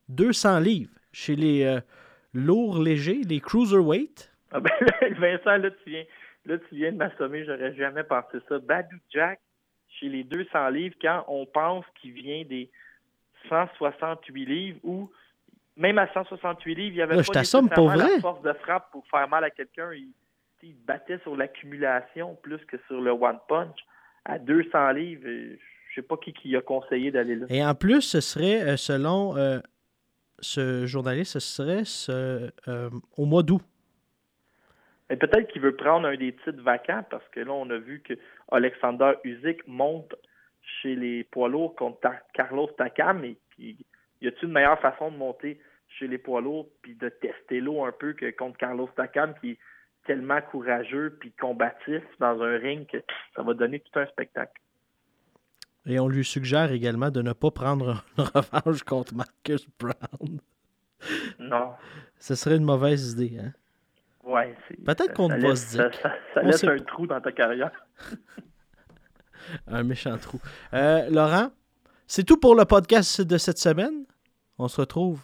200 0.09 0.59
livres 0.59 0.93
chez 1.11 1.35
les 1.35 1.81
lourds 2.34 2.82
légers, 2.82 3.21
les 3.27 3.39
cruiserweight. 3.39 4.32
Ah 4.51 4.59
ben, 4.59 4.71
Vincent, 5.17 5.57
là 5.57 5.71
tu 5.71 5.89
viens, 5.89 6.03
là, 6.45 6.57
tu 6.57 6.75
viens 6.75 6.91
de 6.91 6.97
m'assommer, 6.97 7.45
j'aurais 7.45 7.73
jamais 7.75 8.03
pensé 8.03 8.38
ça. 8.47 8.59
Badou 8.59 8.97
Jack 9.09 9.39
chez 9.99 10.09
les 10.09 10.23
200 10.23 10.69
livres 10.69 10.95
quand 11.01 11.25
on 11.27 11.45
pense 11.45 11.86
qu'il 11.99 12.13
vient 12.13 12.43
des 12.45 12.69
168 13.49 14.45
livres 14.45 14.79
ou 14.84 15.09
même 15.77 15.97
à 15.97 16.11
168 16.13 16.75
livres, 16.75 16.88
il 16.89 16.95
n'y 16.95 17.01
avait 17.01 17.15
Là, 17.15 17.23
pas 17.23 17.39
nécessairement 17.39 17.95
la 17.95 18.19
force 18.19 18.41
de 18.41 18.53
frappe 18.53 18.91
pour 18.91 19.05
faire 19.07 19.27
mal 19.27 19.43
à 19.43 19.49
quelqu'un. 19.49 19.91
Il, 19.93 20.09
il 20.63 20.75
battait 20.86 21.19
sur 21.19 21.36
l'accumulation 21.36 22.38
plus 22.41 22.59
que 22.65 22.77
sur 22.88 23.01
le 23.01 23.11
one 23.11 23.39
punch. 23.47 23.79
À 24.25 24.38
200 24.38 24.91
livres, 24.91 25.27
euh, 25.27 25.57
je 25.89 25.95
sais 25.95 26.07
pas 26.07 26.17
qui 26.17 26.34
qui 26.34 26.55
a 26.55 26.61
conseillé 26.61 27.09
d'aller 27.09 27.36
là. 27.36 27.47
Et 27.49 27.65
en 27.65 27.73
plus, 27.73 28.01
ce 28.01 28.21
serait, 28.21 28.61
euh, 28.61 28.77
selon 28.77 29.36
euh, 29.36 29.59
ce 30.41 30.85
journaliste, 30.85 31.33
ce 31.33 31.39
serait 31.39 32.51
euh, 32.67 32.89
au 33.17 33.25
mois 33.25 33.43
d'août. 33.43 33.61
Peut-être 35.07 35.51
qu'il 35.51 35.61
veut 35.61 35.75
prendre 35.75 36.07
un 36.07 36.15
des 36.15 36.33
titres 36.33 36.61
vacants 36.61 37.03
parce 37.09 37.27
que 37.29 37.41
là, 37.41 37.51
on 37.51 37.69
a 37.69 37.77
vu 37.77 38.01
que 38.01 38.13
Alexander 38.51 39.13
Usyk 39.23 39.67
monte 39.67 40.15
chez 40.81 40.95
les 40.95 41.23
poids 41.25 41.49
lourds 41.49 41.75
contre 41.75 41.99
Carlos 42.33 42.67
Takam. 42.77 43.25
Et 43.25 43.37
y 43.59 44.27
a-t-il 44.27 44.45
une 44.45 44.53
meilleure 44.53 44.79
façon 44.79 45.11
de 45.11 45.17
monter 45.17 45.59
chez 45.99 46.07
les 46.07 46.17
poids 46.17 46.41
lourds 46.41 46.69
puis 46.81 46.95
de 46.95 47.09
tester 47.09 47.59
l'eau 47.59 47.83
un 47.83 47.91
peu 47.91 48.13
que 48.13 48.31
contre 48.31 48.57
Carlos 48.57 48.89
Takam 48.95 49.33
qui 49.41 49.51
est 49.51 49.59
tellement 50.05 50.41
courageux 50.41 51.17
puis 51.19 51.33
combatif 51.33 52.03
dans 52.19 52.41
un 52.41 52.57
ring 52.57 52.87
que 52.87 52.97
ça 53.35 53.43
va 53.43 53.53
donner 53.53 53.81
tout 53.81 53.99
un 53.99 54.05
spectacle? 54.07 54.61
Et 55.86 55.99
on 55.99 56.07
lui 56.07 56.23
suggère 56.23 56.71
également 56.71 57.09
de 57.09 57.21
ne 57.21 57.34
pas 57.34 57.51
prendre 57.51 58.03
une 58.17 58.23
revanche 58.36 58.84
contre 58.84 59.15
Marcus 59.15 59.65
Brown. 59.79 60.39
Non. 61.39 61.71
Ce 62.19 62.36
serait 62.36 62.57
une 62.57 62.63
mauvaise 62.63 63.13
idée. 63.13 63.39
Hein? 63.39 63.53
Ouais, 64.23 64.55
c'est- 64.67 64.84
Peut-être 64.84 65.13
qu'on 65.13 65.27
va 65.27 65.55
se 65.55 65.71
dire. 65.77 65.91
Ça, 65.95 66.01
ça- 66.03 66.15
ça 66.36 66.41
On 66.43 66.45
laisse 66.47 66.63
un 66.63 66.77
pas. 66.77 66.84
trou 66.84 67.07
dans 67.07 67.19
ta 67.19 67.32
carrière. 67.32 67.71
Un 69.67 69.84
méchant 69.84 70.17
trou. 70.17 70.39
Euh, 70.73 71.09
Laurent, 71.09 71.51
c'est 72.05 72.23
tout 72.23 72.38
pour 72.38 72.55
le 72.55 72.63
podcast 72.65 73.21
de 73.21 73.38
cette 73.39 73.57
semaine. 73.57 74.05
On 74.59 74.67
se 74.67 74.79
retrouve 74.79 75.21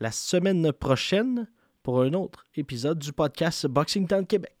la 0.00 0.10
semaine 0.10 0.72
prochaine 0.72 1.48
pour 1.84 2.02
un 2.02 2.12
autre 2.14 2.44
épisode 2.56 2.98
du 2.98 3.12
podcast 3.12 3.66
Boxing 3.68 4.08
Town 4.08 4.26
Québec. 4.26 4.56